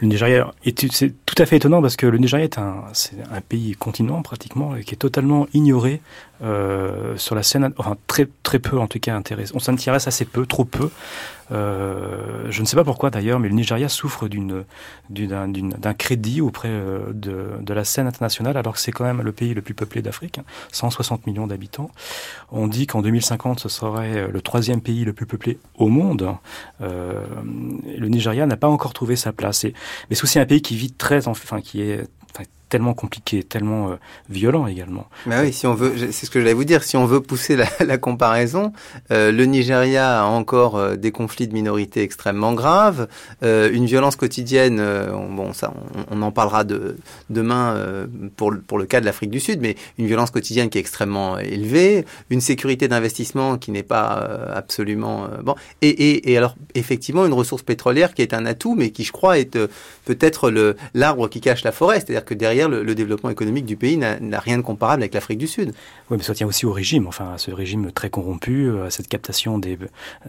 le 0.00 0.06
Nigeria, 0.06 0.52
c'est 0.92 1.12
tout 1.24 1.34
à 1.38 1.46
fait 1.46 1.56
étonnant 1.56 1.80
parce 1.80 1.96
que 1.96 2.06
le 2.06 2.18
Nigeria 2.18 2.44
est 2.44 2.58
un, 2.58 2.84
un 3.32 3.40
pays 3.40 3.72
continent 3.72 4.22
pratiquement 4.22 4.74
qui 4.84 4.94
est 4.94 4.98
totalement 4.98 5.46
ignoré 5.54 6.00
euh, 6.42 7.16
sur 7.16 7.34
la 7.34 7.42
scène, 7.42 7.72
enfin 7.78 7.96
très 8.06 8.28
très 8.42 8.58
peu 8.58 8.78
en 8.78 8.86
tout 8.86 9.00
cas 9.00 9.14
intéressé. 9.14 9.52
On 9.54 9.58
s'intéresse 9.58 10.06
assez 10.06 10.24
peu, 10.24 10.46
trop 10.46 10.64
peu. 10.64 10.90
Euh, 11.50 12.46
je 12.50 12.60
ne 12.60 12.66
sais 12.66 12.76
pas 12.76 12.84
pourquoi 12.84 13.10
d'ailleurs, 13.10 13.40
mais 13.40 13.48
le 13.48 13.54
Nigeria 13.54 13.88
souffre 13.88 14.28
d'une 14.28 14.64
d'un 15.10 15.94
crédit 15.94 16.40
auprès 16.40 16.68
euh, 16.68 17.12
de, 17.12 17.52
de, 17.60 17.74
la 17.74 17.84
scène 17.84 18.06
internationale, 18.06 18.56
alors 18.56 18.74
que 18.74 18.80
c'est 18.80 18.92
quand 18.92 19.04
même 19.04 19.22
le 19.22 19.32
pays 19.32 19.54
le 19.54 19.62
plus 19.62 19.74
peuplé 19.74 20.02
d'Afrique, 20.02 20.40
160 20.72 21.26
millions 21.26 21.46
d'habitants. 21.46 21.90
On 22.52 22.66
dit 22.66 22.86
qu'en 22.86 23.02
2050, 23.02 23.60
ce 23.60 23.68
serait 23.68 24.28
le 24.30 24.42
troisième 24.42 24.80
pays 24.80 25.04
le 25.04 25.12
plus 25.12 25.26
peuplé 25.26 25.58
au 25.76 25.88
monde. 25.88 26.34
Euh, 26.82 27.24
le 27.98 28.08
Nigeria 28.08 28.46
n'a 28.46 28.56
pas 28.56 28.68
encore 28.68 28.92
trouvé 28.92 29.16
sa 29.16 29.32
place. 29.32 29.64
Et, 29.64 29.74
mais 30.10 30.16
c'est 30.16 30.24
aussi 30.24 30.38
un 30.38 30.46
pays 30.46 30.62
qui 30.62 30.76
vit 30.76 30.92
très, 30.92 31.28
enfin 31.28 31.60
qui 31.60 31.80
est 31.82 32.08
tellement 32.68 32.94
compliqué, 32.94 33.42
tellement 33.42 33.90
euh, 33.90 33.94
violent 34.28 34.66
également. 34.66 35.08
Mais 35.26 35.40
oui, 35.40 35.52
si 35.52 35.66
on 35.66 35.74
veut, 35.74 35.94
c'est 36.12 36.26
ce 36.26 36.30
que 36.30 36.40
j'allais 36.40 36.54
vous 36.54 36.64
dire, 36.64 36.82
si 36.82 36.96
on 36.96 37.06
veut 37.06 37.20
pousser 37.20 37.56
la, 37.80 37.98
comparaison, 37.98 38.72
euh, 39.10 39.32
le 39.32 39.44
Nigeria 39.46 40.22
a 40.22 40.24
encore 40.24 40.76
euh, 40.76 40.96
des 40.96 41.10
conflits 41.10 41.48
de 41.48 41.54
minorités 41.54 42.02
extrêmement 42.02 42.52
graves, 42.52 43.08
une 43.42 43.86
violence 43.86 44.16
quotidienne, 44.16 44.78
bon 45.30 45.52
ça, 45.52 45.72
on, 46.10 46.22
en 46.22 46.30
parlera 46.30 46.64
de, 46.64 46.96
demain 47.30 47.76
pour, 48.36 48.52
pour 48.66 48.78
le 48.78 48.86
cas 48.86 49.00
de 49.00 49.04
l'Afrique 49.04 49.30
du 49.30 49.40
Sud, 49.40 49.60
mais 49.60 49.76
une 49.98 50.06
violence 50.06 50.30
quotidienne 50.30 50.68
qui 50.70 50.78
est 50.78 50.80
extrêmement 50.80 51.38
élevée, 51.38 52.04
une 52.30 52.40
sécurité 52.40 52.88
d'investissement 52.88 53.58
qui 53.58 53.70
n'est 53.70 53.82
pas 53.82 54.08
absolument 54.54 55.28
bon, 55.42 55.54
et, 55.82 55.88
et, 55.88 56.32
et, 56.32 56.36
alors 56.36 56.56
effectivement 56.74 57.26
une 57.26 57.32
ressource 57.32 57.62
pétrolière 57.62 58.14
qui 58.14 58.22
est 58.22 58.34
un 58.34 58.46
atout, 58.46 58.74
mais 58.74 58.90
qui 58.90 59.04
je 59.04 59.12
crois 59.12 59.38
est 59.38 59.58
peut-être 60.04 60.52
l'arbre 60.94 61.28
qui 61.28 61.40
cache 61.40 61.64
la 61.64 61.72
forêt, 61.72 61.96
c'est-à-dire 62.00 62.24
que 62.24 62.34
derrière 62.34 62.57
le, 62.66 62.94
développement 62.94 63.30
économique 63.30 63.66
du 63.66 63.76
pays 63.76 63.96
n'a 63.96 64.40
rien 64.40 64.56
de 64.56 64.62
comparable 64.62 65.02
avec 65.02 65.14
l'Afrique 65.14 65.38
du 65.38 65.46
Sud. 65.46 65.72
Oui, 66.10 66.16
mais 66.16 66.24
ça 66.24 66.34
tient 66.34 66.46
aussi 66.46 66.66
au 66.66 66.72
régime, 66.72 67.06
enfin 67.06 67.34
à 67.34 67.38
ce 67.38 67.50
régime 67.50 67.92
très 67.92 68.10
corrompu, 68.10 68.66
euh, 68.66 68.86
à 68.86 68.90
cette 68.90 69.08
captation 69.08 69.58
des, 69.58 69.78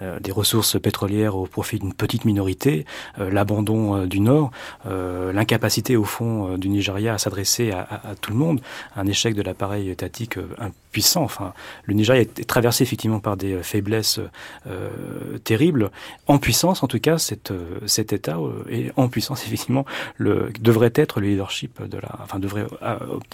euh, 0.01 0.19
des 0.19 0.31
ressources 0.31 0.79
pétrolières 0.79 1.35
au 1.35 1.45
profit 1.45 1.79
d'une 1.79 1.93
petite 1.93 2.25
minorité, 2.25 2.85
euh, 3.19 3.31
l'abandon 3.31 4.05
du 4.05 4.19
Nord, 4.19 4.51
l'incapacité 4.85 5.95
au 5.95 6.03
fond 6.03 6.57
du 6.57 6.69
Nigeria 6.69 7.13
à 7.13 7.17
s'adresser 7.17 7.71
à, 7.71 7.81
à, 7.81 8.15
tout 8.15 8.31
le 8.31 8.37
monde, 8.37 8.61
un 8.95 9.07
échec 9.07 9.33
de 9.33 9.41
l'appareil 9.41 9.89
étatique 9.89 10.37
puissant. 10.91 11.23
Enfin, 11.23 11.53
le 11.83 11.93
Nigeria 11.93 12.21
est 12.21 12.47
traversé 12.47 12.83
effectivement 12.83 13.19
par 13.19 13.37
des 13.37 13.61
faiblesses 13.63 14.19
terribles. 15.43 15.91
En 16.27 16.37
puissance, 16.37 16.83
en 16.83 16.87
tout 16.87 16.99
cas, 16.99 17.17
cet, 17.17 17.53
cet 17.85 18.13
État 18.13 18.37
est 18.69 18.91
en 18.95 19.07
puissance 19.07 19.43
effectivement 19.45 19.85
le, 20.17 20.51
devrait 20.59 20.91
être 20.95 21.19
le 21.19 21.27
leadership 21.27 21.81
de 21.81 21.97
la, 21.97 22.09
enfin 22.23 22.39
devrait 22.39 22.65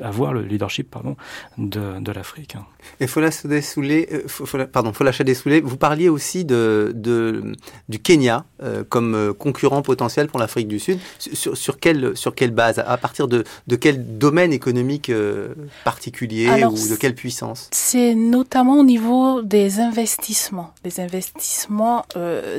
avoir 0.02 0.34
le 0.34 0.42
leadership 0.42 0.90
pardon 0.90 1.16
de, 1.58 2.00
de 2.00 2.12
l'Afrique. 2.12 2.56
Et 3.00 3.08
Fola 3.08 3.32
Soulé, 3.32 4.08
euh, 4.12 4.66
pardon, 4.68 4.94
Fola 4.94 5.12
Soulé, 5.12 5.62
vous 5.62 5.78
parliez 5.78 6.10
aussi 6.10 6.46
de, 6.46 6.92
de 6.96 7.54
du 7.90 8.00
Kenya 8.00 8.46
euh, 8.62 8.84
comme 8.88 9.16
euh, 9.16 9.34
concurrent 9.34 9.82
potentiel 9.82 10.28
pour 10.28 10.40
l'Afrique 10.40 10.68
du 10.68 10.80
Sud. 10.80 11.00
Sur, 11.18 11.58
sur, 11.58 11.80
quelle 11.80 12.16
sur 12.16 12.36
quelle 12.36 12.52
base? 12.52 12.80
À 12.80 12.98
partir 12.98 13.28
de, 13.28 13.44
de 13.68 13.76
quel 13.76 14.18
domaine 14.18 14.54
économique 14.54 15.12
particulier 15.84 16.50
ou 16.66 16.90
de 16.90 16.96
quelle 16.96 17.16
puissance? 17.16 17.45
C'est 17.72 18.16
notamment 18.16 18.80
au 18.80 18.84
niveau 18.84 19.42
des 19.42 19.80
investissements, 19.80 20.72
des 20.84 21.00
investissements 21.00 22.06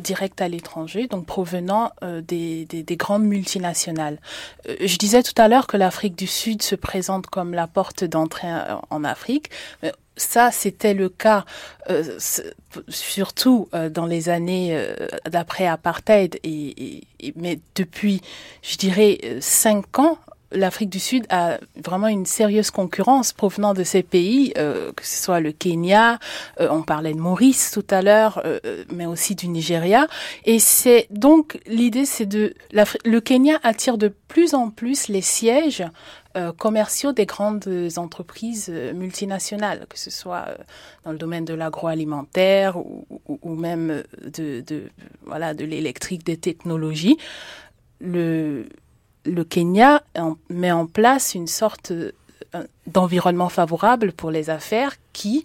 directs 0.02 0.40
à 0.40 0.48
l'étranger, 0.48 1.06
donc 1.06 1.26
provenant 1.26 1.90
des, 2.02 2.64
des, 2.66 2.82
des, 2.82 2.96
grandes 2.96 3.24
multinationales. 3.24 4.18
je 4.66 4.96
disais 4.96 5.22
tout 5.22 5.34
à 5.36 5.48
l'heure 5.48 5.66
que 5.66 5.76
l'Afrique 5.76 6.16
du 6.16 6.26
Sud 6.26 6.62
se 6.62 6.74
présente 6.74 7.26
comme 7.26 7.54
la 7.54 7.66
porte 7.66 8.04
d'entrée 8.04 8.48
en 8.90 9.04
Afrique. 9.04 9.50
Ça, 10.16 10.50
c'était 10.50 10.94
le 10.94 11.10
cas 11.10 11.44
euh, 11.90 12.18
surtout 12.88 13.68
euh, 13.74 13.90
dans 13.90 14.06
les 14.06 14.30
années 14.30 14.70
euh, 14.72 14.94
d'après 15.28 15.66
apartheid 15.66 16.38
mais 17.34 17.58
depuis, 17.74 18.22
je 18.62 18.76
dirais, 18.78 19.18
cinq 19.40 19.98
ans, 19.98 20.18
l'Afrique 20.52 20.90
du 20.90 21.00
Sud 21.00 21.26
a 21.28 21.58
vraiment 21.82 22.08
une 22.08 22.26
sérieuse 22.26 22.70
concurrence 22.70 23.32
provenant 23.32 23.74
de 23.74 23.84
ces 23.84 24.02
pays, 24.02 24.52
que 24.54 25.04
ce 25.04 25.22
soit 25.22 25.40
le 25.40 25.52
Kenya, 25.52 26.18
on 26.58 26.82
parlait 26.82 27.12
de 27.12 27.18
Maurice 27.18 27.70
tout 27.72 27.86
à 27.90 28.02
l'heure, 28.02 28.42
mais 28.92 29.06
aussi 29.06 29.34
du 29.34 29.48
Nigeria. 29.48 30.06
Et 30.44 30.58
c'est 30.58 31.08
donc 31.10 31.58
l'idée, 31.66 32.04
c'est 32.04 32.26
de 32.26 32.54
le 33.04 33.20
Kenya 33.20 33.58
attire 33.62 33.98
de 33.98 34.08
plus 34.28 34.54
en 34.54 34.70
plus 34.70 35.08
les 35.08 35.20
sièges 35.20 35.84
euh, 36.36 36.52
commerciaux 36.52 37.12
des 37.12 37.24
grandes 37.24 37.66
entreprises 37.96 38.66
euh, 38.68 38.92
multinationales, 38.92 39.86
que 39.88 39.98
ce 39.98 40.10
soit 40.10 40.44
euh, 40.48 40.56
dans 41.04 41.12
le 41.12 41.16
domaine 41.18 41.46
de 41.46 41.54
l'agroalimentaire 41.54 42.76
ou, 42.76 43.06
ou, 43.26 43.54
même 43.54 44.02
de, 44.22 44.60
de 44.60 44.90
voilà 45.24 45.54
de 45.54 45.64
l'électrique, 45.64 46.24
des 46.24 46.36
technologies. 46.36 47.16
Le, 48.00 48.68
le 49.26 49.44
Kenya 49.44 50.02
met 50.48 50.72
en 50.72 50.86
place 50.86 51.34
une 51.34 51.46
sorte 51.46 51.92
d'environnement 52.86 53.48
favorable 53.48 54.12
pour 54.12 54.30
les 54.30 54.50
affaires 54.50 54.96
qui 55.12 55.44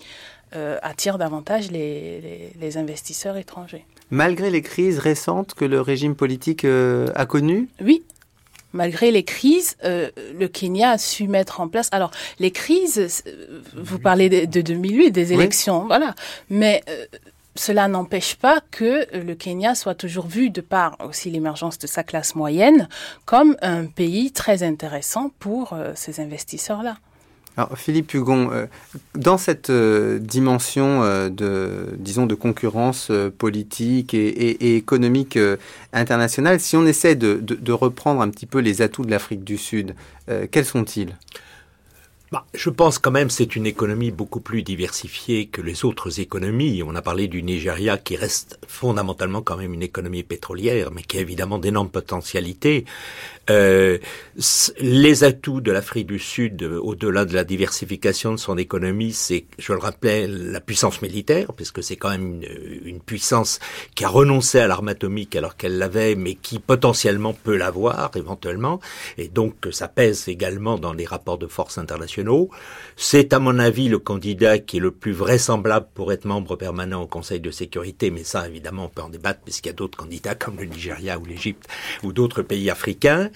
attire 0.81 1.17
davantage 1.17 1.71
les, 1.71 2.19
les, 2.21 2.53
les, 2.59 2.77
investisseurs 2.77 3.37
étrangers. 3.37 3.85
Malgré 4.09 4.49
les 4.49 4.61
crises 4.61 4.99
récentes 4.99 5.53
que 5.53 5.63
le 5.63 5.79
régime 5.79 6.13
politique 6.13 6.65
a 6.65 7.25
connues 7.25 7.69
Oui, 7.79 8.03
malgré 8.73 9.11
les 9.11 9.23
crises, 9.23 9.77
euh, 9.83 10.09
le 10.37 10.47
Kenya 10.47 10.91
a 10.91 10.97
su 10.97 11.27
mettre 11.27 11.59
en 11.61 11.67
place. 11.67 11.89
Alors, 11.91 12.11
les 12.39 12.51
crises, 12.51 13.23
euh, 13.27 13.61
vous 13.75 13.99
parlez 13.99 14.29
de, 14.29 14.61
2008, 14.61 15.11
des 15.11 15.33
élections, 15.33 15.85
voilà. 15.87 16.15
Mais 16.49 16.83
euh, 16.89 17.05
cela 17.55 17.87
n'empêche 17.87 18.35
pas 18.35 18.61
que 18.71 19.05
le 19.15 19.35
Kenya 19.35 19.75
soit 19.75 19.95
toujours 19.95 20.27
vu, 20.27 20.49
de 20.49 20.61
par 20.61 20.97
aussi 20.99 21.29
l'émergence 21.29 21.77
de 21.77 21.87
sa 21.87 22.03
classe 22.03 22.35
moyenne, 22.35 22.87
comme 23.25 23.55
un 23.61 23.85
pays 23.85 24.31
très 24.31 24.63
intéressant 24.63 25.31
pour 25.39 25.75
ces 25.95 26.19
investisseurs-là. 26.19 26.97
Alors 27.57 27.77
Philippe 27.77 28.13
Hugon, 28.13 28.49
euh, 28.51 28.65
dans 29.13 29.37
cette 29.37 29.69
euh, 29.69 30.19
dimension 30.19 31.03
euh, 31.03 31.29
de 31.29 32.35
concurrence 32.35 33.11
politique 33.37 34.13
et, 34.13 34.77
économique 34.77 35.37
internationale, 35.91 36.59
si 36.59 36.77
on 36.77 36.85
essaie 36.85 37.15
de, 37.15 37.71
reprendre 37.71 38.21
un 38.21 38.29
petit 38.29 38.45
peu 38.45 38.59
les 38.59 38.81
atouts 38.81 39.05
de 39.05 39.11
l'Afrique 39.11 39.43
du 39.43 39.57
Sud, 39.57 39.95
quels 40.51 40.65
sont-ils? 40.65 41.15
Bah, 42.31 42.45
je 42.53 42.69
pense 42.69 42.97
quand 42.97 43.11
même 43.11 43.29
c'est 43.29 43.57
une 43.57 43.65
économie 43.65 44.09
beaucoup 44.09 44.39
plus 44.39 44.63
diversifiée 44.63 45.47
que 45.47 45.61
les 45.61 45.83
autres 45.83 46.21
économies. 46.21 46.81
On 46.81 46.95
a 46.95 47.01
parlé 47.01 47.27
du 47.27 47.43
Nigeria 47.43 47.97
qui 47.97 48.15
reste 48.15 48.57
fondamentalement 48.65 49.41
quand 49.41 49.57
même 49.57 49.73
une 49.73 49.83
économie 49.83 50.23
pétrolière, 50.23 50.91
mais 50.91 51.01
qui 51.01 51.17
a 51.17 51.19
évidemment 51.19 51.59
d'énormes 51.59 51.89
potentialités. 51.89 52.85
Euh, 53.49 53.97
les 54.79 55.23
atouts 55.25 55.59
de 55.59 55.71
l'Afrique 55.71 56.07
du 56.07 56.19
Sud, 56.19 56.63
euh, 56.63 56.79
au-delà 56.79 57.25
de 57.25 57.33
la 57.33 57.43
diversification 57.43 58.31
de 58.31 58.37
son 58.37 58.57
économie, 58.57 59.11
c'est, 59.11 59.45
je 59.57 59.73
le 59.73 59.79
rappelais, 59.79 60.25
la 60.27 60.61
puissance 60.61 61.01
militaire, 61.01 61.51
puisque 61.53 61.83
c'est 61.83 61.97
quand 61.97 62.11
même 62.11 62.41
une, 62.85 63.01
puissance 63.01 63.59
qui 63.95 64.05
a 64.05 64.09
renoncé 64.09 64.59
à 64.59 64.67
l'arme 64.67 64.87
atomique 64.89 65.35
alors 65.35 65.57
qu'elle 65.57 65.79
l'avait, 65.79 66.15
mais 66.15 66.35
qui 66.35 66.59
potentiellement 66.59 67.33
peut 67.33 67.57
l'avoir 67.57 68.11
éventuellement, 68.15 68.79
et 69.17 69.27
donc 69.27 69.55
ça 69.71 69.87
pèse 69.87 70.29
également 70.29 70.77
dans 70.77 70.93
les 70.93 71.05
rapports 71.05 71.39
de 71.39 71.47
force 71.47 71.77
internationaux. 71.77 72.20
C'est 72.97 73.33
à 73.33 73.39
mon 73.39 73.57
avis 73.57 73.89
le 73.89 73.97
candidat 73.99 74.59
qui 74.59 74.77
est 74.77 74.79
le 74.79 74.91
plus 74.91 75.11
vraisemblable 75.11 75.87
pour 75.95 76.11
être 76.11 76.25
membre 76.25 76.55
permanent 76.55 77.01
au 77.01 77.07
Conseil 77.07 77.39
de 77.39 77.49
sécurité, 77.49 78.11
mais 78.11 78.23
ça 78.23 78.47
évidemment 78.47 78.85
on 78.85 78.89
peut 78.89 79.01
en 79.01 79.09
débattre 79.09 79.39
puisqu'il 79.43 79.69
y 79.69 79.71
a 79.71 79.73
d'autres 79.73 79.97
candidats 79.97 80.35
comme 80.35 80.57
le 80.57 80.65
Nigeria 80.65 81.17
ou 81.17 81.25
l'Égypte 81.25 81.67
ou 82.03 82.13
d'autres 82.13 82.41
pays 82.41 82.69
africains. 82.69 83.29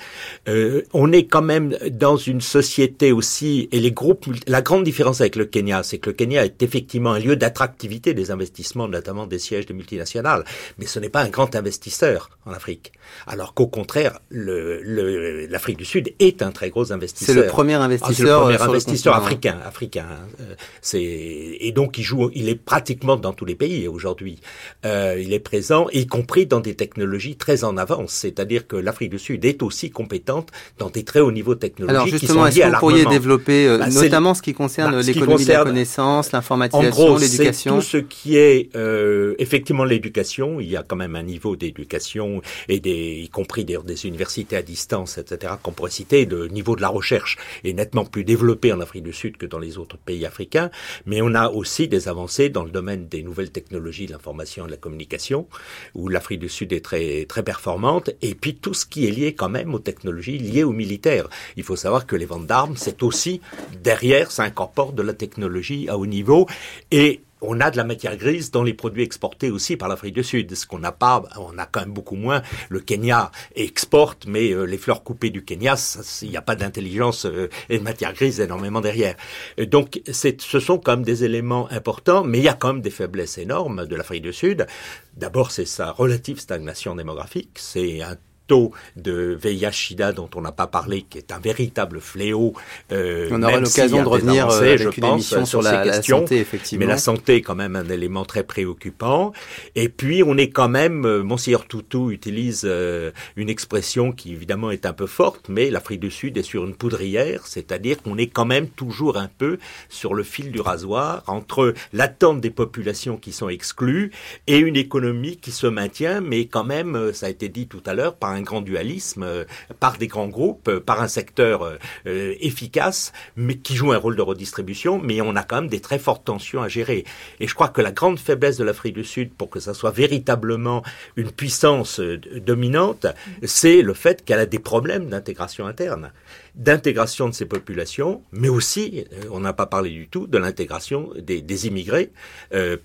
Euh, 0.48 0.84
on 0.94 1.12
est 1.12 1.26
quand 1.26 1.42
même 1.42 1.76
dans 1.90 2.18
une 2.18 2.42
société 2.42 3.12
aussi, 3.12 3.68
et 3.72 3.80
les 3.80 3.92
groupes, 3.92 4.26
la 4.48 4.62
grande 4.62 4.84
différence 4.84 5.22
avec 5.22 5.36
le 5.36 5.46
Kenya, 5.46 5.84
c'est 5.84 5.98
que 5.98 6.10
le 6.10 6.16
Kenya 6.16 6.46
est 6.46 6.62
effectivement 6.62 7.14
un 7.14 7.20
lieu 7.20 7.36
d'attractivité 7.36 8.14
des 8.14 8.32
investissements, 8.32 8.88
notamment 8.88 9.26
des 9.26 9.40
sièges 9.40 9.66
de 9.66 9.74
multinationales, 9.74 10.44
mais 10.78 10.86
ce 10.86 11.00
n'est 11.00 11.10
pas 11.10 11.22
un 11.22 11.30
grand 11.30 11.56
investisseur 11.56 12.30
en 12.46 12.52
Afrique. 12.52 12.92
Alors 13.28 13.54
qu'au 13.54 13.68
contraire, 13.68 14.20
l'Afrique 14.30 15.78
le, 15.78 15.84
du 15.84 15.86
Sud 15.86 16.14
est 16.20 16.42
un 16.42 16.52
très 16.52 16.70
gros 16.70 16.92
investisseur. 16.92 17.36
C'est 17.36 17.42
le 17.42 17.48
premier 17.48 17.76
investisseur, 17.76 18.46
ah, 18.46 18.52
le 18.52 18.58
premier 18.58 18.72
investisseur 18.72 18.75
africain, 18.76 19.58
africain. 19.66 20.08
Euh, 20.40 20.56
c'est 20.82 21.02
et 21.04 21.72
donc 21.72 21.98
il 21.98 22.04
joue, 22.04 22.30
il 22.34 22.50
est 22.50 22.56
pratiquement 22.56 23.18
dans 23.18 23.34
tous 23.34 23.46
les 23.46 23.56
pays 23.56 23.88
aujourd'hui. 23.88 24.40
Euh, 24.86 25.22
il 25.22 25.34
est 25.34 25.40
présent, 25.40 25.88
y 25.94 26.08
compris 26.08 26.46
dans 26.46 26.60
des 26.60 26.76
technologies 26.76 27.36
très 27.36 27.64
en 27.64 27.78
avance. 27.78 28.12
C'est-à-dire 28.14 28.68
que 28.68 28.76
l'Afrique 28.76 29.12
du 29.12 29.20
Sud 29.20 29.46
est 29.46 29.64
aussi 29.64 29.90
compétente 29.90 30.50
dans 30.78 30.90
des 30.90 31.04
très 31.04 31.20
hauts 31.20 31.32
niveaux 31.32 31.56
technologiques. 31.56 31.96
Alors 31.96 32.08
justement, 32.08 32.48
est-ce 32.48 32.60
que 32.60 32.68
vous 32.68 32.80
pourriez 32.80 33.06
développer 33.06 33.68
euh, 33.68 33.78
bah, 33.78 33.90
notamment 33.90 34.34
ce 34.34 34.42
qui 34.42 34.54
concerne 34.54 34.92
bah, 34.92 35.02
l'économie 35.02 35.46
de 35.46 35.52
la 35.52 35.64
connaissance, 35.64 36.32
l'informatisation, 36.32 37.18
l'éducation 37.18 37.76
Tout 37.76 37.82
ce 37.82 37.98
qui 37.98 38.38
est 38.38 38.70
euh, 38.76 39.36
effectivement 39.40 39.84
l'éducation. 39.84 40.60
Il 40.60 40.70
y 40.70 40.78
a 40.78 40.84
quand 40.84 40.96
même 40.96 41.16
un 41.16 41.24
niveau 41.24 41.56
d'éducation 41.56 42.42
et 42.70 42.80
des, 42.80 43.22
y 43.24 43.30
compris 43.30 43.66
des, 43.66 43.78
des 43.86 44.06
universités 44.06 44.56
à 44.58 44.62
distance, 44.62 45.18
etc. 45.18 45.54
qu'on 45.62 45.72
pourrait 45.72 45.92
citer. 45.92 46.26
Le 46.26 46.48
niveau 46.48 46.76
de 46.76 46.82
la 46.82 46.90
recherche 46.90 47.38
est 47.64 47.74
nettement 47.74 48.06
plus 48.06 48.24
développé 48.24 48.65
en 48.72 48.82
Afrique 48.82 49.04
du 49.04 49.14
Sud 49.14 49.38
que 49.38 49.46
dans 49.46 49.60
les 49.60 49.78
autres 49.78 49.98
pays 49.98 50.26
africains. 50.26 50.70
Mais 51.06 51.22
on 51.22 51.34
a 51.34 51.50
aussi 51.50 51.88
des 51.88 52.08
avancées 52.08 52.50
dans 52.50 52.64
le 52.64 52.72
domaine 52.72 53.08
des 53.08 53.24
nouvelles 53.24 53.52
technologies 53.52 54.06
de 54.08 54.12
l'information 54.12 54.66
et 54.66 54.68
de 54.68 54.72
la 54.72 54.78
communication, 54.78 55.48
où 55.94 56.08
l'Afrique 56.08 56.40
du 56.40 56.50
Sud 56.50 56.74
est 56.74 56.84
très 56.84 57.26
très 57.26 57.44
performante. 57.44 58.10
Et 58.22 58.36
puis 58.36 58.56
tout 58.56 58.74
ce 58.74 58.86
qui 58.86 59.08
est 59.08 59.12
lié 59.12 59.34
quand 59.34 59.50
même 59.50 59.74
aux 59.74 59.80
technologies 59.80 60.38
liées 60.38 60.64
aux 60.64 60.72
militaires. 60.72 61.30
Il 61.58 61.64
faut 61.64 61.76
savoir 61.76 62.06
que 62.06 62.16
les 62.16 62.26
ventes 62.26 62.48
d'armes, 62.48 62.76
c'est 62.78 63.04
aussi 63.04 63.42
derrière, 63.84 64.32
ça 64.32 64.44
incorpore 64.44 64.94
de 64.94 65.02
la 65.02 65.14
technologie 65.14 65.88
à 65.90 65.98
haut 65.98 66.06
niveau. 66.06 66.48
Et 66.92 67.22
on 67.48 67.60
a 67.60 67.72
de 67.72 67.78
la 67.78 67.84
matière 67.84 68.18
grise 68.18 68.52
dans 68.52 68.64
les 68.64 68.74
produits 68.74 69.04
exportés 69.04 69.50
aussi 69.50 69.78
par 69.78 69.90
l'Afrique 69.90 70.16
du 70.16 70.24
Sud. 70.24 70.54
Ce 70.56 70.66
qu'on 70.66 70.80
n'a 70.80 70.92
pas, 70.92 71.24
on 71.38 71.58
a 71.58 71.66
quand 71.66 71.82
même 71.82 71.94
beaucoup 71.94 72.16
moins. 72.16 72.42
Le 72.70 72.80
Kenya 72.80 73.32
exporte, 73.56 74.26
mais 74.28 74.52
euh, 74.52 74.64
les 74.64 74.78
fleurs 74.78 75.04
coupées 75.04 75.30
du 75.30 75.44
Kenya, 75.44 75.76
il 76.22 76.30
n'y 76.30 76.38
a 76.38 76.42
pas 76.42 76.56
d'intelligence 76.56 77.26
euh, 77.26 77.50
et 77.70 77.78
de 77.78 77.84
matière 77.84 78.14
grise 78.14 78.40
énormément 78.40 78.82
derrière. 78.82 79.16
donc, 79.58 80.02
ce 80.12 80.60
sont 80.60 80.78
quand 80.78 80.94
même 80.94 81.06
des 81.06 81.24
éléments 81.24 81.70
importants, 81.72 82.24
mais 82.24 82.40
il 82.40 82.44
y 82.44 82.50
a 82.50 82.54
quand 82.54 82.74
même 82.74 82.82
des 82.82 82.90
faiblesses 82.90 83.38
énormes 83.38 83.86
de 83.86 83.96
l'Afrique 83.96 84.24
du 84.24 84.34
Sud. 84.34 84.68
D'abord, 85.16 85.52
c'est 85.52 85.66
sa 85.66 85.92
relative 85.92 86.40
stagnation 86.40 86.96
démographique. 86.96 87.52
C'est 87.56 88.02
taux 88.48 88.72
de 88.96 89.38
VIH/SIDA 89.42 90.12
dont 90.12 90.30
on 90.36 90.42
n'a 90.42 90.52
pas 90.52 90.68
parlé, 90.68 91.04
qui 91.04 91.18
est 91.18 91.32
un 91.32 91.40
véritable 91.40 92.00
fléau. 92.00 92.54
Euh, 92.92 93.30
on 93.32 93.42
aura 93.44 93.60
l'occasion 93.60 94.04
de 94.04 94.08
revenir 94.08 94.50
euh, 94.50 94.62
avec 94.62 94.80
je 94.80 94.84
une 94.86 94.92
pense, 94.94 95.32
émission 95.32 95.46
sur, 95.46 95.62
la, 95.62 95.84
questions, 95.84 96.20
santé, 96.20 96.40
effectivement. 96.40 96.86
Mais 96.86 96.92
la 96.92 96.98
santé 96.98 97.36
est 97.36 97.42
quand 97.42 97.56
même 97.56 97.76
un 97.76 97.90
élément 97.90 98.26
très 98.26 98.44
préoccupant. 98.44 99.34
Et 99.76 99.90
puis 99.90 100.24
on 100.24 100.38
est 100.38 100.50
quand 100.50 100.70
même, 100.70 101.06
euh, 101.06 101.24
Monseigneur 101.24 101.66
Toutou 101.66 102.12
utilise 102.12 102.62
euh, 102.66 103.12
une 103.36 103.50
expression 103.50 104.12
qui 104.12 104.32
évidemment 104.34 104.72
est 104.72 104.86
un 104.86 104.94
peu 104.94 105.08
forte, 105.08 105.50
mais 105.50 105.70
l'Afrique 105.70 106.00
du 106.00 106.12
Sud 106.12 106.38
est 106.38 106.44
sur 106.44 106.66
une 106.66 106.76
poudrière, 106.76 107.48
c'est-à-dire 107.48 108.02
qu'on 108.02 108.18
est 108.18 108.28
quand 108.28 108.46
même 108.46 108.68
toujours 108.70 109.18
un 109.18 109.30
peu 109.38 109.58
sur 109.90 110.14
le 110.14 110.24
fil 110.24 110.52
du 110.52 110.62
rasoir 110.62 111.24
entre 111.28 111.74
l'attente 111.94 112.42
des 112.42 112.50
populations 112.50 113.18
qui 113.18 113.32
sont 113.32 113.50
exclues 113.50 114.12
et 114.48 114.58
une 114.58 114.76
économie 114.76 115.38
qui 115.38 115.52
se 115.52 115.68
maintient, 115.68 116.22
mais 116.22 116.46
quand 116.46 116.64
même, 116.64 117.12
ça 117.14 117.28
a 117.28 117.30
été 117.30 117.50
dit 117.50 117.68
tout 117.68 117.82
à 117.86 117.94
l'heure, 117.94 118.16
par 118.16 118.35
un 118.36 118.42
grand 118.42 118.62
dualisme, 118.62 119.24
euh, 119.24 119.46
par 119.80 119.98
des 119.98 120.08
grands 120.08 120.28
groupes, 120.28 120.68
euh, 120.68 120.80
par 120.80 121.02
un 121.02 121.08
secteur 121.08 121.64
euh, 122.06 122.36
efficace, 122.40 123.12
mais 123.36 123.56
qui 123.56 123.76
joue 123.76 123.92
un 123.92 123.98
rôle 123.98 124.16
de 124.16 124.22
redistribution, 124.22 125.00
mais 125.00 125.22
on 125.22 125.36
a 125.36 125.44
quand 125.44 125.62
même 125.62 125.70
des 125.70 125.80
très 125.80 126.00
fortes 126.00 126.26
tensions 126.26 126.62
à 126.62 126.68
gérer. 126.68 127.06
Et 127.40 127.48
je 127.48 127.56
crois 127.56 127.70
que 127.70 127.82
la 127.82 127.92
grande 127.92 128.20
faiblesse 128.20 128.58
de 128.58 128.64
l'Afrique 128.64 128.96
du 128.96 129.04
Sud, 129.04 129.32
pour 129.34 129.50
que 129.50 129.60
ça 129.60 129.74
soit 129.74 129.92
véritablement 129.92 130.84
une 131.16 131.32
puissance 131.32 132.00
dominante, 132.00 133.08
c'est 133.44 133.82
le 133.82 133.94
fait 133.94 134.24
qu'elle 134.24 134.40
a 134.40 134.46
des 134.46 134.60
problèmes 134.60 135.10
d'intégration 135.10 135.66
interne 135.66 136.12
d'intégration 136.56 137.28
de 137.28 137.34
ces 137.34 137.46
populations, 137.46 138.22
mais 138.32 138.48
aussi, 138.48 139.04
on 139.30 139.42
n'a 139.42 139.52
pas 139.52 139.66
parlé 139.66 139.90
du 139.90 140.08
tout, 140.08 140.26
de 140.26 140.38
l'intégration 140.38 141.10
des, 141.18 141.68
immigrés, 141.68 142.12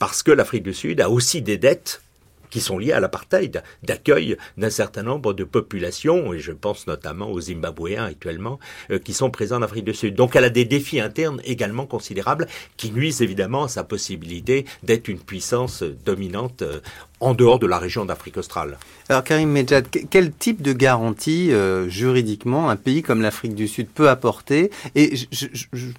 parce 0.00 0.24
que 0.24 0.32
l'Afrique 0.32 0.64
du 0.64 0.74
Sud 0.74 1.00
a 1.00 1.08
aussi 1.08 1.40
des 1.40 1.56
dettes 1.56 2.02
qui 2.50 2.60
sont 2.60 2.78
liées 2.78 2.92
à 2.92 3.00
l'apartheid, 3.00 3.62
d'accueil 3.82 4.36
d'un 4.56 4.70
certain 4.70 5.02
nombre 5.02 5.32
de 5.32 5.44
populations, 5.44 6.32
et 6.34 6.38
je 6.38 6.52
pense 6.52 6.86
notamment 6.86 7.30
aux 7.30 7.40
Zimbabwéens 7.40 8.04
actuellement, 8.04 8.58
euh, 8.90 8.98
qui 8.98 9.12
sont 9.12 9.30
présents 9.30 9.58
en 9.58 9.62
Afrique 9.62 9.84
du 9.84 9.94
Sud. 9.94 10.14
Donc 10.14 10.36
elle 10.36 10.44
a 10.44 10.50
des 10.50 10.64
défis 10.64 11.00
internes 11.00 11.40
également 11.44 11.86
considérables 11.86 12.46
qui 12.76 12.90
nuisent 12.90 13.22
évidemment 13.22 13.64
à 13.64 13.68
sa 13.68 13.84
possibilité 13.84 14.66
d'être 14.82 15.08
une 15.08 15.20
puissance 15.20 15.82
dominante 15.82 16.62
euh, 16.62 16.80
en 17.20 17.34
dehors 17.34 17.58
de 17.58 17.66
la 17.66 17.78
région 17.78 18.04
d'Afrique 18.04 18.36
australe. 18.38 18.78
Alors 19.10 19.24
Karim 19.24 19.50
Medjad, 19.50 19.88
quel 20.08 20.32
type 20.32 20.62
de 20.62 20.72
garantie 20.72 21.52
euh, 21.52 21.88
juridiquement 21.88 22.70
un 22.70 22.76
pays 22.76 23.02
comme 23.02 23.22
l'Afrique 23.22 23.54
du 23.54 23.66
Sud 23.68 23.88
peut 23.88 24.08
apporter? 24.08 24.70
Et 24.94 25.12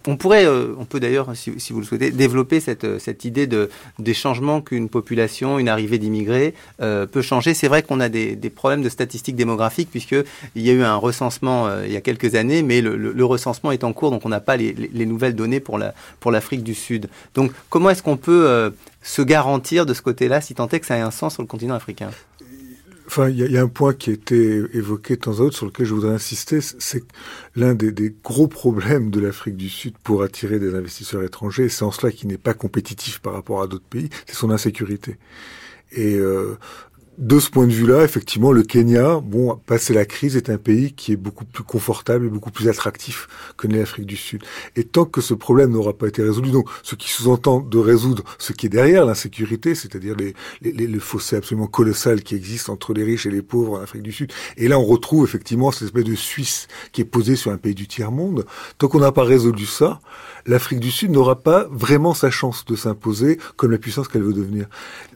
on 0.08 0.16
pourrait, 0.16 0.46
euh, 0.46 0.74
on 0.80 0.86
peut 0.86 1.00
d'ailleurs, 1.00 1.28
si, 1.36 1.52
vous 1.72 1.80
le 1.80 1.86
souhaitez, 1.86 2.12
développer 2.12 2.60
cette, 2.60 2.86
euh, 2.86 3.00
cette 3.00 3.26
idée 3.26 3.48
de, 3.48 3.70
des 4.00 4.14
changements 4.14 4.62
qu'une 4.62 4.88
population, 4.88 5.60
une 5.60 5.68
arrivée 5.68 6.00
d'immigrés 6.00 6.54
peut 6.80 7.22
changer. 7.22 7.54
C'est 7.54 7.68
vrai 7.68 7.84
qu'on 7.84 8.00
a 8.00 8.10
des, 8.10 8.36
des, 8.36 8.50
problèmes 8.50 8.82
de 8.82 8.90
statistiques 8.90 9.36
démographiques 9.36 9.90
puisqu'il 9.92 10.26
y 10.56 10.70
a 10.70 10.74
eu 10.74 10.84
un 10.84 10.96
recensement 10.96 11.70
il 11.84 11.92
y 11.92 11.98
a 11.98 12.02
quelques 12.02 12.36
années, 12.36 12.64
mais 12.64 12.82
le, 12.82 13.26
recensement 13.26 13.72
est 13.72 13.84
en 13.84 13.94
cours, 13.94 14.12
donc 14.12 14.26
on 14.26 14.30
n'a 14.30 14.40
pas 14.40 14.58
les, 14.58 14.74
les, 14.74 15.06
nouvelles 15.06 15.36
données 15.36 15.60
pour 15.60 15.78
la 15.78 15.94
pour 16.20 16.32
l'Afrique 16.32 16.64
du 16.64 16.74
Sud. 16.74 17.10
Donc 17.36 17.52
comment 17.70 17.90
est-ce 17.90 18.04
qu'on 18.04 18.18
peut 18.18 18.72
se 19.02 19.22
garantir 19.22 19.86
de 19.86 19.94
ce 19.94 20.02
côté-là, 20.02 20.42
si 20.42 20.54
tant 20.54 20.68
est 20.70 20.80
que 20.80 20.86
ça 20.86 20.98
ait 20.98 21.02
un 21.02 21.12
sens 21.12 21.34
sur 21.34 21.44
le 21.44 21.48
continent 21.48 21.76
africain 21.76 22.12
Enfin, 23.08 23.28
il 23.28 23.40
y, 23.40 23.58
a 23.58 23.62
un 23.62 23.68
point 23.68 23.94
qui 23.94 24.10
a 24.10 24.14
été 24.14 24.62
évoqué 24.72 25.18
de 25.18 25.20
temps 25.20 25.42
en 25.42 25.44
autre 25.44 25.58
sur 25.58 25.66
lequel 25.66 25.86
je 25.86 25.94
voudrais 25.94 26.14
insister, 26.14 26.62
c'est 26.62 27.04
l'un 27.58 27.74
des, 27.74 27.92
des, 27.92 28.16
gros 28.24 28.48
problèmes 28.48 29.12
de 29.12 29.20
l'Afrique 29.20 29.58
du 29.58 29.68
Sud 29.68 29.96
pour 30.02 30.24
attirer 30.24 30.60
des 30.60 30.76
investisseurs 30.76 31.22
étrangers, 31.22 31.68
c'est 31.68 31.84
en 31.84 31.92
cela 31.92 32.14
qu'il 32.14 32.30
n'est 32.30 32.38
pas 32.38 32.54
compétitif 32.54 33.20
par 33.20 33.34
rapport 33.34 33.62
à 33.62 33.68
d'autres 33.68 33.84
pays, 33.84 34.10
c'est 34.28 34.36
son 34.36 34.50
insécurité. 34.50 35.18
Et 35.92 36.16
euh, 36.16 36.58
de 37.18 37.40
ce 37.40 37.50
point 37.50 37.68
de 37.68 37.74
vue-là, 37.74 38.04
effectivement, 38.04 38.52
le 38.52 38.64
Kenya, 38.64 39.20
bon, 39.22 39.60
passé 39.66 39.94
la 39.94 40.06
crise, 40.06 40.38
est 40.38 40.50
un 40.50 40.58
pays 40.58 40.94
qui 40.94 41.12
est 41.12 41.18
beaucoup 41.18 41.46
plus 41.46 41.64
confortable 41.64 42.26
et 42.26 42.30
beaucoup 42.30 42.52
plus 42.52 42.70
attractif 42.70 43.28
que 43.58 43.68
l'Afrique 43.68 44.06
du 44.06 44.16
Sud. 44.16 44.44
Et 44.76 44.86
tant 44.86 45.06
que 45.06 45.20
ce 45.20 45.34
problème 45.34 45.72
n'aura 45.72 45.94
pas 45.94 46.08
été 46.08 46.24
résolu, 46.24 46.52
donc 46.52 46.70
ce 46.84 46.96
qui 46.96 47.10
sous-entend 47.10 47.60
de 47.60 47.78
résoudre 47.78 48.24
ce 48.40 48.54
qui 48.54 48.68
est 48.68 48.70
derrière 48.70 49.06
l'insécurité, 49.06 49.76
c'est-à-dire 49.76 50.16
les, 50.16 50.34
les, 50.62 50.72
les, 50.72 50.88
le 50.88 51.00
fossé 51.00 51.36
absolument 51.36 51.68
colossal 51.68 52.24
qui 52.24 52.34
existe 52.34 52.70
entre 52.70 52.94
les 52.94 53.04
riches 53.04 53.26
et 53.26 53.32
les 53.32 53.42
pauvres 53.42 53.80
en 53.80 53.82
Afrique 53.82 54.04
du 54.04 54.14
Sud. 54.14 54.32
Et 54.58 54.68
là, 54.68 54.80
on 54.80 54.86
retrouve 54.86 55.26
effectivement 55.26 55.72
cette 55.72 55.84
espèce 55.84 56.06
de 56.06 56.16
Suisse 56.16 56.68
qui 56.92 57.02
est 57.02 57.06
posée 57.06 57.36
sur 57.36 57.52
un 57.52 57.58
pays 57.58 57.76
du 57.76 57.88
tiers-monde. 57.88 58.46
Tant 58.78 58.88
qu'on 58.88 59.00
n'a 59.00 59.12
pas 59.12 59.26
résolu 59.26 59.66
ça, 59.66 60.00
l'Afrique 60.46 60.80
du 60.80 60.92
Sud 60.92 61.12
n'aura 61.12 61.36
pas 61.36 61.68
vraiment 61.72 62.14
sa 62.14 62.32
chance 62.32 62.66
de 62.66 62.76
s'imposer 62.76 63.38
comme 63.58 63.72
la 63.72 63.78
puissance 63.78 64.08
qu'elle 64.08 64.24
veut 64.24 64.34
devenir. 64.34 64.68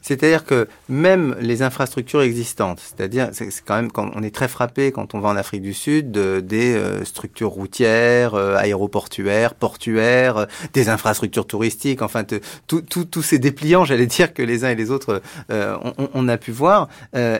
C'est-à-dire 0.01 0.45
que 0.45 0.67
même 0.87 1.35
les 1.39 1.63
infrastructures 1.63 1.94
existantes, 1.97 2.79
c'est-à-dire 2.79 3.29
c'est 3.33 3.49
quand 3.65 3.75
même 3.75 3.91
quand 3.91 4.11
on 4.15 4.23
est 4.23 4.33
très 4.33 4.47
frappé 4.47 4.91
quand 4.91 5.13
on 5.13 5.19
va 5.19 5.29
en 5.29 5.35
Afrique 5.35 5.61
du 5.61 5.73
Sud 5.73 6.11
des 6.11 6.75
euh, 6.75 7.03
structures 7.05 7.49
routières, 7.49 8.35
euh, 8.35 8.55
aéroportuaires, 8.55 9.53
portuaires, 9.53 10.37
euh, 10.37 10.45
des 10.73 10.89
infrastructures 10.89 11.47
touristiques, 11.47 12.01
enfin 12.01 12.23
tous 12.67 13.21
ces 13.21 13.39
dépliants, 13.39 13.85
j'allais 13.85 14.07
dire 14.07 14.33
que 14.33 14.41
les 14.41 14.63
uns 14.63 14.69
et 14.69 14.75
les 14.75 14.91
autres 14.91 15.21
on, 15.49 15.93
on, 16.13 16.27
a 16.27 16.37
pu 16.37 16.51
voir, 16.51 16.89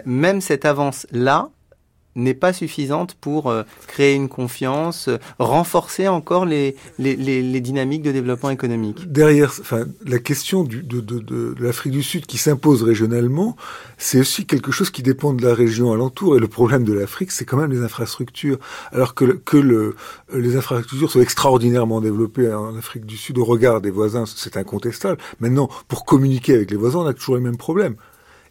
même 0.05 0.41
cette 0.41 0.65
avance 0.65 1.07
là 1.11 1.49
n'est 2.15 2.33
pas 2.33 2.53
suffisante 2.53 3.15
pour 3.15 3.49
euh, 3.49 3.63
créer 3.87 4.15
une 4.15 4.29
confiance, 4.29 5.07
euh, 5.07 5.17
renforcer 5.39 6.07
encore 6.07 6.45
les, 6.45 6.75
les, 6.97 7.15
les, 7.15 7.61
dynamiques 7.61 8.03
de 8.03 8.11
développement 8.11 8.49
économique 8.49 9.11
Derrière, 9.11 9.51
enfin, 9.59 9.85
la 10.05 10.19
question 10.19 10.63
de, 10.63 10.79
de, 10.81 10.99
de 11.01 11.55
l'Afrique 11.59 11.93
du 11.93 12.03
Sud 12.03 12.25
qui 12.25 12.37
s'impose 12.37 12.83
régionalement, 12.83 13.55
c'est 13.97 14.19
aussi 14.19 14.45
quelque 14.45 14.71
chose 14.71 14.89
qui 14.89 15.03
dépend 15.03 15.33
de 15.33 15.43
la 15.45 15.53
région 15.53 15.91
alentour. 15.91 16.37
Et 16.37 16.39
le 16.39 16.47
problème 16.47 16.83
de 16.83 16.93
l'Afrique, 16.93 17.31
c'est 17.31 17.45
quand 17.45 17.57
même 17.57 17.71
les 17.71 17.81
infrastructures. 17.81 18.59
Alors 18.91 19.15
que, 19.15 19.25
que 19.25 19.57
le, 19.57 19.95
les 20.33 20.55
infrastructures 20.55 21.11
sont 21.11 21.21
extraordinairement 21.21 22.01
développées 22.01 22.53
en 22.53 22.75
Afrique 22.77 23.05
du 23.05 23.17
Sud 23.17 23.37
au 23.37 23.45
regard 23.45 23.81
des 23.81 23.91
voisins, 23.91 24.25
c'est 24.25 24.57
incontestable. 24.57 25.19
Maintenant, 25.39 25.69
pour 25.87 26.05
communiquer 26.05 26.55
avec 26.55 26.71
les 26.71 26.77
voisins, 26.77 26.99
on 26.99 27.07
a 27.07 27.13
toujours 27.13 27.35
les 27.35 27.41
mêmes 27.41 27.57
problèmes. 27.57 27.95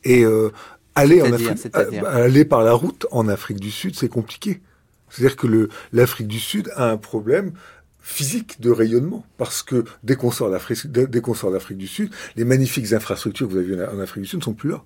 Et 0.05 0.25
euh, 0.25 0.51
aller 0.95 1.23
en 1.23 1.33
Afrique, 1.33 1.67
euh, 1.77 2.03
aller 2.05 2.45
par 2.45 2.63
la 2.63 2.73
route 2.73 3.07
en 3.11 3.29
Afrique 3.29 3.61
du 3.61 3.71
Sud, 3.71 3.97
c'est 3.97 4.09
compliqué. 4.09 4.61
C'est-à-dire 5.11 5.37
que 5.37 5.69
l'Afrique 5.93 6.29
du 6.29 6.41
Sud 6.41 6.71
a 6.77 6.91
un 6.91 6.97
problème 6.97 7.53
physique 8.01 8.61
de 8.61 8.71
rayonnement 8.71 9.25
parce 9.39 9.63
que 9.63 9.85
dès 10.03 10.17
qu'on 10.17 10.31
sort 10.31 10.51
d'Afrique, 10.51 10.87
dès 10.87 11.21
qu'on 11.21 11.35
sort 11.35 11.53
d'Afrique 11.53 11.79
du 11.79 11.87
Sud, 11.87 12.11
les 12.37 12.45
magnifiques 12.45 12.93
infrastructures 12.93 13.47
que 13.49 13.53
vous 13.53 13.59
avez 13.59 13.67
vues 13.67 13.83
en 13.83 14.01
Afrique 14.01 14.25
du 14.25 14.29
Sud 14.29 14.41
ne 14.41 14.45
sont 14.45 14.55
plus 14.55 14.71
là. 14.71 14.85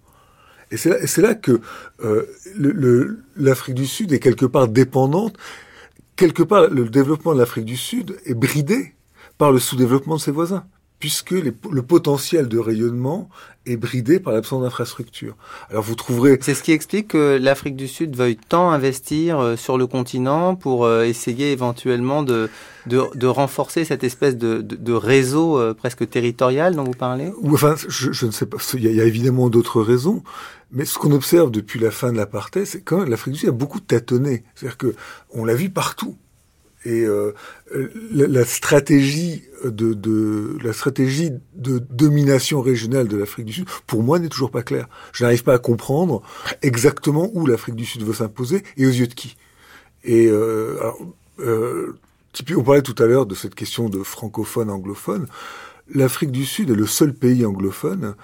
Et 0.70 0.76
c'est 0.76 1.22
là, 1.22 1.34
que 1.34 1.60
euh, 2.04 2.26
le, 2.54 3.20
l'Afrique 3.36 3.74
du 3.74 3.86
Sud 3.86 4.12
est 4.12 4.18
quelque 4.18 4.44
part 4.44 4.68
dépendante. 4.68 5.36
Quelque 6.14 6.42
part, 6.42 6.68
le 6.68 6.88
développement 6.90 7.32
de 7.32 7.38
l'Afrique 7.38 7.64
du 7.64 7.76
Sud 7.76 8.18
est 8.26 8.34
bridé 8.34 8.94
par 9.38 9.50
le 9.50 9.58
sous-développement 9.58 10.16
de 10.16 10.20
ses 10.20 10.30
voisins. 10.30 10.66
Puisque 10.98 11.30
le 11.30 11.82
potentiel 11.82 12.48
de 12.48 12.58
rayonnement 12.58 13.28
est 13.66 13.76
bridé 13.76 14.18
par 14.18 14.32
l'absence 14.32 14.62
d'infrastructures. 14.62 15.36
Alors 15.70 15.82
vous 15.82 15.94
trouverez... 15.94 16.38
C'est 16.40 16.54
ce 16.54 16.62
qui 16.62 16.72
explique 16.72 17.08
que 17.08 17.38
l'Afrique 17.40 17.76
du 17.76 17.88
Sud 17.88 18.16
veuille 18.16 18.36
tant 18.36 18.70
investir 18.70 19.38
euh, 19.38 19.56
sur 19.56 19.78
le 19.78 19.86
continent 19.86 20.56
pour 20.56 20.84
euh, 20.84 21.04
essayer 21.04 21.52
éventuellement 21.52 22.22
de, 22.22 22.48
de, 22.86 23.26
renforcer 23.26 23.84
cette 23.84 24.04
espèce 24.04 24.36
de, 24.36 24.60
de, 24.62 24.92
réseau 24.92 25.58
euh, 25.58 25.74
presque 25.74 26.08
territorial 26.08 26.74
dont 26.74 26.84
vous 26.84 26.92
parlez? 26.92 27.32
Enfin, 27.44 27.74
je, 27.88 28.12
je 28.12 28.26
ne 28.26 28.30
sais 28.30 28.46
pas. 28.46 28.56
Il 28.74 28.82
y 28.82 29.00
a, 29.00 29.04
évidemment 29.04 29.50
d'autres 29.50 29.82
raisons. 29.82 30.22
Mais 30.70 30.84
ce 30.84 30.98
qu'on 30.98 31.12
observe 31.12 31.50
depuis 31.50 31.80
la 31.80 31.90
fin 31.90 32.12
de 32.12 32.18
l'apartheid, 32.18 32.66
c'est 32.66 32.82
quand 32.82 33.04
l'Afrique 33.04 33.34
du 33.34 33.40
Sud 33.40 33.48
a 33.48 33.52
beaucoup 33.52 33.80
tâtonné. 33.80 34.44
C'est-à-dire 34.54 34.76
que 34.76 34.94
on 35.30 35.44
l'a 35.44 35.54
vu 35.54 35.70
partout. 35.70 36.16
Et 36.84 37.04
euh, 37.04 37.32
la, 38.12 38.44
stratégie 38.44 39.42
de, 39.64 39.94
de, 39.94 40.56
la 40.62 40.72
stratégie 40.72 41.32
de 41.54 41.78
domination 41.90 42.60
régionale 42.60 43.08
de 43.08 43.16
l'Afrique 43.16 43.46
du 43.46 43.52
Sud, 43.52 43.66
pour 43.86 44.02
moi, 44.02 44.18
n'est 44.18 44.28
toujours 44.28 44.50
pas 44.50 44.62
claire. 44.62 44.88
Je 45.12 45.24
n'arrive 45.24 45.42
pas 45.42 45.54
à 45.54 45.58
comprendre 45.58 46.22
exactement 46.62 47.30
où 47.34 47.46
l'Afrique 47.46 47.74
du 47.74 47.84
Sud 47.84 48.02
veut 48.04 48.14
s'imposer 48.14 48.62
et 48.76 48.86
aux 48.86 48.90
yeux 48.90 49.08
de 49.08 49.14
qui. 49.14 49.36
Et 50.04 50.28
euh, 50.28 50.78
alors, 50.80 50.98
euh, 51.40 51.98
on 52.56 52.62
parlait 52.62 52.82
tout 52.82 52.94
à 53.02 53.06
l'heure 53.06 53.26
de 53.26 53.34
cette 53.34 53.54
question 53.54 53.88
de 53.88 54.02
francophone 54.02 54.70
anglophone. 54.70 55.26
L'Afrique 55.92 56.30
du 56.30 56.44
Sud 56.44 56.70
est 56.70 56.74
le 56.74 56.86
seul 56.86 57.12
pays 57.12 57.44
anglophone 57.44 58.14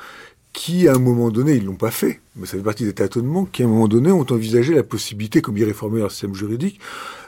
qui, 0.53 0.87
à 0.87 0.95
un 0.95 0.99
moment 0.99 1.31
donné, 1.31 1.55
ils 1.55 1.65
l'ont 1.65 1.75
pas 1.75 1.91
fait, 1.91 2.21
mais 2.37 2.47
ça 2.47 2.57
fait 2.57 2.63
partie 2.63 2.85
des 2.85 2.93
tâtonnements, 2.93 3.45
qui, 3.45 3.63
à 3.63 3.67
un 3.67 3.69
moment 3.69 3.89
donné, 3.89 4.13
ont 4.13 4.27
envisagé 4.31 4.73
la 4.73 4.85
possibilité, 4.85 5.43
comme 5.43 5.59
ils 5.59 5.65
réformer 5.65 5.99
leur 5.99 6.13
système 6.13 6.35
juridique, 6.35 6.79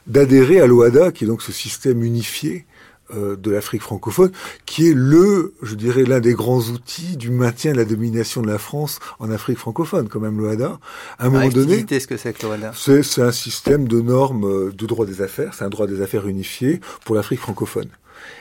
d'adhérer 0.06 0.60
à 0.60 0.66
l'OADA, 0.66 1.12
qui 1.12 1.24
est 1.24 1.26
donc 1.26 1.42
ce 1.42 1.52
système 1.52 2.02
unifié 2.02 2.66
euh, 3.14 3.36
de 3.36 3.52
l'Afrique 3.52 3.82
francophone, 3.82 4.32
qui 4.64 4.90
est 4.90 4.94
le, 4.94 5.54
je 5.62 5.76
dirais, 5.76 6.02
l'un 6.02 6.18
des 6.18 6.34
grands 6.34 6.60
outils 6.60 7.16
du 7.16 7.30
maintien 7.30 7.70
de 7.72 7.76
la 7.76 7.84
domination 7.84 8.42
de 8.42 8.48
la 8.48 8.58
France 8.58 8.98
en 9.20 9.30
Afrique 9.30 9.58
francophone, 9.58 10.08
quand 10.08 10.18
même 10.18 10.38
l'OADA. 10.38 10.80
À 11.18 11.26
un 11.26 11.30
moment 11.30 11.48
donné, 11.48 11.86
ce 11.88 12.06
que 12.06 12.16
c'est 12.16 12.32
que 12.32 12.44
l'OADA 12.44 12.72
C'est 12.74 13.22
un 13.22 13.30
système 13.30 13.86
de 13.86 14.00
normes 14.00 14.44
euh, 14.44 14.72
de 14.72 14.86
droit 14.86 15.06
des 15.06 15.22
affaires, 15.22 15.54
c'est 15.54 15.64
un 15.64 15.68
droit 15.68 15.86
des 15.86 16.00
affaires 16.00 16.26
unifié 16.26 16.80
pour 17.04 17.14
l'Afrique 17.14 17.40
francophone. 17.40 17.90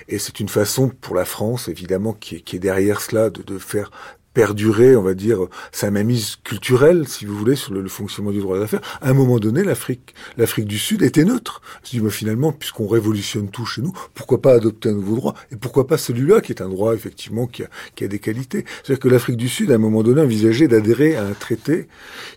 Et 0.07 0.18
c'est 0.18 0.39
une 0.39 0.49
façon 0.49 0.89
pour 0.89 1.16
la 1.16 1.26
France, 1.26 1.68
évidemment, 1.68 2.13
qui 2.13 2.38
est, 2.38 2.39
qui 2.39 2.55
est 2.55 2.59
derrière 2.59 3.01
cela, 3.01 3.30
de, 3.30 3.43
de 3.43 3.59
faire 3.59 3.91
perdurer, 4.36 4.98
on 4.98 5.02
va 5.02 5.14
dire, 5.14 5.48
sa 5.72 5.90
mainmise 5.90 6.36
culturelle, 6.44 7.08
si 7.08 7.26
vous 7.26 7.36
voulez, 7.36 7.56
sur 7.56 7.74
le, 7.74 7.88
fonctionnement 7.88 8.32
du 8.32 8.42
droit 8.42 8.60
d'affaires. 8.60 8.82
À 9.02 9.10
un 9.10 9.14
moment 9.14 9.40
donné, 9.40 9.64
l'Afrique, 9.64 10.14
l'Afrique 10.38 10.66
du 10.66 10.78
Sud 10.78 11.02
était 11.02 11.24
neutre. 11.24 11.62
Je 11.86 11.92
dis, 11.92 12.02
moi, 12.02 12.12
finalement, 12.12 12.52
puisqu'on 12.52 12.88
révolutionne 12.88 13.50
tout 13.50 13.66
chez 13.66 13.82
nous, 13.82 13.94
pourquoi 14.14 14.42
pas 14.42 14.54
adopter 14.54 14.90
un 14.90 14.94
nouveau 14.94 15.16
droit? 15.16 15.36
Et 15.52 15.56
pourquoi 15.56 15.88
pas 15.88 15.98
celui-là, 15.98 16.42
qui 16.42 16.52
est 16.52 16.62
un 16.62 16.68
droit, 16.68 16.94
effectivement, 16.94 17.48
qui 17.48 17.64
a, 17.64 18.08
des 18.08 18.20
qualités? 18.20 18.66
C'est-à-dire 18.84 19.00
que 19.00 19.08
l'Afrique 19.08 19.38
du 19.38 19.48
Sud, 19.48 19.72
à 19.72 19.76
un 19.76 19.80
moment 19.80 20.04
donné, 20.04 20.22
envisageait 20.22 20.68
d'adhérer 20.68 21.16
à 21.16 21.26
un 21.26 21.34
traité 21.34 21.88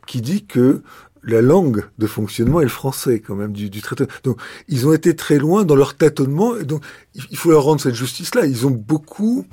qui 0.06 0.22
dit 0.22 0.46
que 0.46 0.82
la 1.24 1.42
langue 1.42 1.84
de 1.98 2.06
fonctionnement 2.06 2.60
est 2.60 2.64
le 2.64 2.70
français 2.70 3.18
quand 3.18 3.34
même 3.34 3.52
du, 3.52 3.70
traité. 3.82 4.04
Donc 4.22 4.40
ils 4.68 4.86
ont 4.86 4.92
été 4.92 5.16
très 5.16 5.38
loin 5.38 5.64
dans 5.64 5.74
leur 5.74 5.96
tâtonnement 5.96 6.54
donc 6.62 6.84
il 7.16 7.36
faut 7.36 7.50
leur 7.50 7.64
rendre 7.64 7.80
cette 7.80 7.96
justice-là. 7.96 8.46
Ils 8.46 8.68
ont 8.68 8.70
beaucoup, 8.70 9.44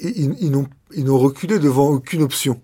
ils, 0.00 0.34
ils 0.40 0.50
n'ont 0.50 0.66
ils 0.94 1.04
n'ont 1.04 1.18
reculé 1.18 1.58
devant 1.58 1.88
aucune 1.88 2.22
option. 2.22 2.60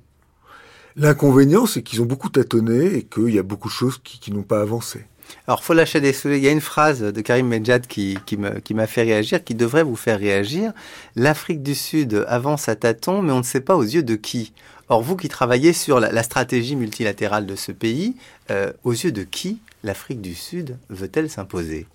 L'inconvénient, 0.97 1.67
c'est 1.67 1.83
qu'ils 1.83 2.01
ont 2.03 2.07
beaucoup 2.07 2.29
tâtonné 2.29 2.95
et 2.95 3.03
qu'il 3.03 3.31
y 3.31 3.39
a 3.39 3.43
beaucoup 3.43 3.69
de 3.69 3.73
choses 3.73 4.01
qui, 4.03 4.33
n'ont 4.33 4.43
pas 4.43 4.61
avancé. 4.61 5.05
Alors, 5.49 5.65
faut 5.65 5.75
lâcher 5.75 6.01
des 6.01 6.13
souliers. 6.13 6.37
Il 6.37 6.45
y 6.45 6.49
a 6.49 6.53
une 6.53 6.61
phrase 6.61 7.01
de 7.01 7.21
Karim 7.21 7.49
Medjad 7.49 7.87
qui, 7.87 8.17
qui 8.25 8.75
m'a 8.75 8.87
fait 8.87 9.03
réagir, 9.03 9.43
qui 9.43 9.57
devrait 9.57 9.83
vous 9.83 9.97
faire 9.97 10.21
réagir. 10.21 10.73
L'Afrique 11.17 11.63
du 11.63 11.75
Sud 11.75 12.25
avance 12.29 12.69
à 12.69 12.77
tâtons, 12.77 13.23
mais 13.23 13.33
on 13.33 13.39
ne 13.39 13.45
sait 13.45 13.61
pas 13.61 13.77
aux 13.77 13.83
yeux 13.83 14.05
de 14.05 14.15
qui. 14.15 14.53
Or, 14.89 15.03
vous 15.03 15.17
qui 15.17 15.29
travaillez 15.29 15.73
sur 15.73 15.99
la, 15.99 16.23
stratégie 16.23 16.77
multilatérale 16.77 17.47
de 17.47 17.57
ce 17.57 17.73
pays, 17.73 18.15
euh, 18.51 18.73
aux 18.85 18.93
yeux 18.93 19.13
de 19.13 19.25
qui 19.25 19.59
l'Afrique 19.83 20.21
du 20.21 20.35
Sud 20.35 20.79
veut-elle 20.91 21.29
s'imposer? 21.29 21.87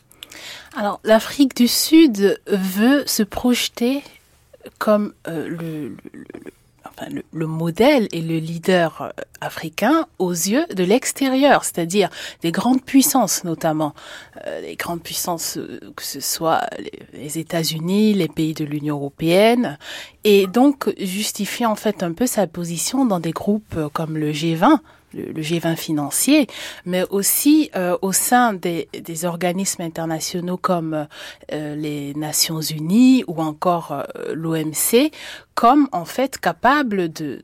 Alors, 0.75 0.99
l'Afrique 1.03 1.55
du 1.55 1.67
Sud 1.67 2.39
veut 2.47 3.03
se 3.05 3.23
projeter 3.23 4.03
comme 4.78 5.14
euh, 5.28 5.47
le, 5.47 7.24
le, 7.32 7.47
modèle 7.47 8.07
et 8.12 8.22
le 8.22 8.38
leader 8.38 9.01
euh, 9.01 9.10
africain 9.41 10.05
aux 10.18 10.32
yeux 10.32 10.66
de 10.74 10.84
l'extérieur, 10.84 11.64
c'est-à-dire 11.64 12.10
des 12.41 12.51
grandes 12.51 12.84
puissances 12.84 13.43
notamment, 13.43 13.93
euh, 14.45 14.62
les 14.62 14.76
grandes 14.76 15.01
puissances 15.01 15.57
que 15.95 16.03
ce 16.03 16.20
soit 16.20 16.62
les 17.14 17.39
États-Unis, 17.39 18.14
les 18.14 18.28
pays 18.28 18.53
de 18.53 18.66
l'Union 18.66 18.95
européenne, 18.95 19.78
et 20.24 20.47
donc 20.47 20.93
justifier 20.99 21.66
en 21.66 21.76
fait 21.76 22.03
un 22.03 22.14
peu 22.14 22.28
sa 22.28 22.47
position 22.47 23.05
dans 23.05 23.20
des 23.20 23.32
groupes 23.32 23.78
comme 23.93 24.18
le 24.18 24.32
G20 24.32 24.80
le, 25.14 25.41
G20 25.41 25.76
financier, 25.76 26.47
mais 26.86 27.03
aussi 27.10 27.70
euh, 27.76 27.97
au 28.01 28.12
sein 28.12 28.53
des, 28.53 28.88
organismes 29.26 29.82
internationaux 29.82 30.57
comme 30.57 31.07
euh, 31.51 31.76
les 31.76 32.14
Nations 32.14 32.62
Unies 32.62 33.24
ou 33.28 33.41
encore 33.41 33.91
euh, 33.91 34.34
l'OMC, 34.34 35.12
comme 35.55 35.89
en 35.91 36.05
fait 36.05 36.38
capable 36.38 37.12
de, 37.12 37.43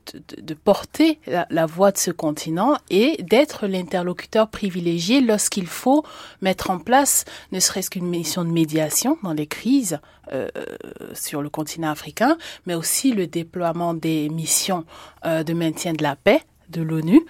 porter 0.64 1.18
la, 1.26 1.66
voix 1.66 1.92
de 1.92 1.98
ce 1.98 2.10
continent 2.10 2.78
et 2.88 3.22
d'être 3.22 3.66
l'interlocuteur 3.66 4.48
privilégié 4.48 5.20
lorsqu'il 5.20 5.66
faut 5.66 6.02
mettre 6.40 6.70
en 6.70 6.78
place 6.78 7.24
ne 7.52 7.60
serait-ce 7.60 7.90
qu'une 7.90 8.08
mission 8.08 8.44
de 8.44 8.50
médiation 8.50 9.18
dans 9.22 9.34
les 9.34 9.46
crises 9.46 9.98
sur 11.12 11.42
le 11.42 11.50
continent 11.50 11.90
africain, 11.90 12.38
mais 12.64 12.74
aussi 12.74 13.12
le 13.12 13.26
déploiement 13.26 13.92
des 13.92 14.30
missions 14.30 14.84
de 15.24 15.52
maintien 15.52 15.92
de 15.92 16.02
la 16.02 16.16
paix 16.16 16.42
de 16.68 16.82
l'ONU 16.82 17.24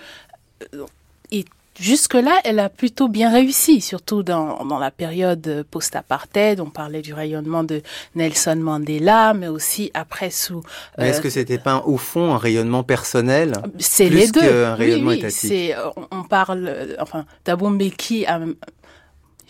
et 1.33 1.45
jusque-là, 1.79 2.41
elle 2.45 2.59
a 2.59 2.69
plutôt 2.69 3.09
bien 3.09 3.31
réussi, 3.31 3.81
surtout 3.81 4.23
dans, 4.23 4.65
dans 4.65 4.79
la 4.79 4.91
période 4.91 5.65
post-apartheid. 5.71 6.61
On 6.61 6.71
parlait 6.71 7.03
du 7.03 7.13
rayonnement 7.13 7.65
de 7.65 7.83
Nelson 8.15 8.57
Mandela, 8.57 9.35
mais 9.35 9.49
aussi 9.49 9.91
après 9.95 10.31
sous. 10.31 10.63
Mais 10.99 11.09
est-ce 11.09 11.21
que 11.21 11.31
c'était 11.31 11.59
pas 11.59 11.83
au 11.87 11.97
fond 11.97 12.35
un 12.35 12.39
rayonnement 12.39 12.83
personnel 12.83 13.53
C'est 13.79 14.09
les 14.09 14.29
deux. 14.29 14.41
Qu'un 14.41 14.75
rayonnement 14.75 15.11
oui, 15.11 15.25
oui, 15.45 15.73
On, 15.97 16.19
on 16.19 16.23
parle, 16.25 16.97
enfin, 17.01 17.27
Thabo 17.45 17.69
Mbeki 17.69 18.27
a 18.27 18.41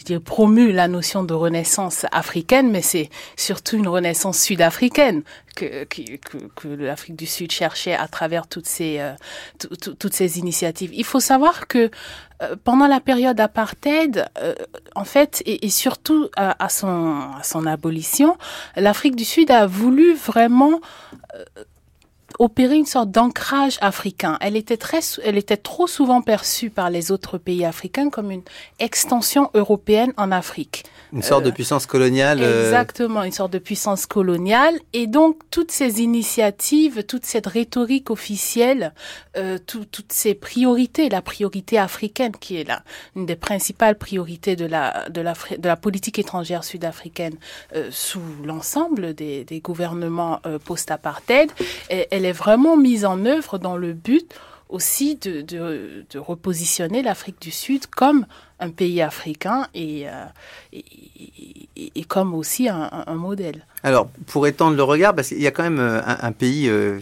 dirais, 0.06 0.20
promu 0.20 0.72
la 0.72 0.88
notion 0.88 1.24
de 1.24 1.34
renaissance 1.34 2.06
africaine, 2.12 2.70
mais 2.70 2.82
c'est 2.82 3.10
surtout 3.36 3.76
une 3.76 3.88
renaissance 3.88 4.38
sud-africaine 4.38 5.22
que, 5.54 5.84
que, 5.84 6.02
que 6.54 6.68
l'Afrique 6.68 7.16
du 7.16 7.26
Sud 7.26 7.50
cherchait 7.50 7.94
à 7.94 8.06
travers 8.08 8.46
toutes 8.46 8.66
ces, 8.66 8.98
euh, 9.00 9.14
toutes 9.98 10.20
initiatives. 10.20 10.90
Il 10.92 11.04
faut 11.04 11.20
savoir 11.20 11.66
que 11.66 11.90
euh, 12.42 12.56
pendant 12.62 12.86
la 12.86 13.00
période 13.00 13.40
apartheid, 13.40 14.26
euh, 14.38 14.54
en 14.94 15.04
fait, 15.04 15.42
et, 15.46 15.68
surtout 15.70 16.28
à 16.36 16.68
son 16.68 17.66
abolition, 17.66 18.36
l'Afrique 18.76 19.16
du 19.16 19.24
Sud 19.24 19.50
a 19.50 19.66
voulu 19.66 20.14
vraiment 20.14 20.80
opérer 22.38 22.76
une 22.76 22.86
sorte 22.86 23.10
d'ancrage 23.10 23.78
africain. 23.80 24.38
Elle 24.40 24.56
était 24.56 24.76
très, 24.76 25.00
elle 25.24 25.38
était 25.38 25.56
trop 25.56 25.86
souvent 25.86 26.22
perçue 26.22 26.70
par 26.70 26.90
les 26.90 27.10
autres 27.10 27.38
pays 27.38 27.64
africains 27.64 28.10
comme 28.10 28.30
une 28.30 28.42
extension 28.78 29.50
européenne 29.54 30.12
en 30.16 30.30
Afrique. 30.32 30.84
Une 31.16 31.22
sorte 31.22 31.44
de 31.44 31.48
euh, 31.48 31.52
puissance 31.52 31.86
coloniale. 31.86 32.40
Euh, 32.42 32.66
exactement, 32.66 33.22
une 33.22 33.32
sorte 33.32 33.52
de 33.52 33.58
puissance 33.58 34.04
coloniale. 34.04 34.74
Et 34.92 35.06
donc, 35.06 35.38
toutes 35.50 35.70
ces 35.72 36.02
initiatives, 36.02 37.04
toute 37.04 37.24
cette 37.24 37.46
rhétorique 37.46 38.10
officielle, 38.10 38.92
euh, 39.38 39.58
toutes 39.66 40.12
ces 40.12 40.34
priorités, 40.34 41.08
la 41.08 41.22
priorité 41.22 41.78
africaine 41.78 42.32
qui 42.32 42.56
est 42.60 42.64
là, 42.64 42.82
une 43.16 43.24
des 43.24 43.34
principales 43.34 43.96
priorités 43.96 44.56
de 44.56 44.66
la, 44.66 45.08
de 45.08 45.22
la, 45.22 45.32
de 45.58 45.66
la 45.66 45.76
politique 45.76 46.18
étrangère 46.18 46.64
sud-africaine 46.64 47.36
euh, 47.74 47.88
sous 47.90 48.20
l'ensemble 48.44 49.14
des, 49.14 49.44
des 49.44 49.60
gouvernements 49.60 50.40
euh, 50.44 50.58
post-apartheid, 50.58 51.50
elle 51.88 52.26
est 52.26 52.32
vraiment 52.32 52.76
mise 52.76 53.06
en 53.06 53.24
œuvre 53.24 53.56
dans 53.58 53.78
le 53.78 53.94
but 53.94 54.34
aussi 54.68 55.16
de, 55.16 55.42
de, 55.42 56.04
de 56.10 56.18
repositionner 56.18 57.02
l'Afrique 57.02 57.40
du 57.40 57.50
Sud 57.50 57.86
comme 57.86 58.26
un 58.58 58.70
pays 58.70 59.02
africain 59.02 59.66
et, 59.74 60.06
euh, 60.08 60.24
comme 62.08 62.34
aussi 62.34 62.68
un, 62.68 63.14
modèle. 63.14 63.66
Alors, 63.82 64.08
pour 64.26 64.46
étendre 64.46 64.76
le 64.76 64.82
regard, 64.82 65.14
parce 65.14 65.28
qu'il 65.28 65.42
y 65.42 65.46
a 65.46 65.50
quand 65.50 65.62
même 65.62 65.78
euh, 65.78 66.00
un, 66.04 66.32
pays 66.32 66.68
euh, 66.68 66.98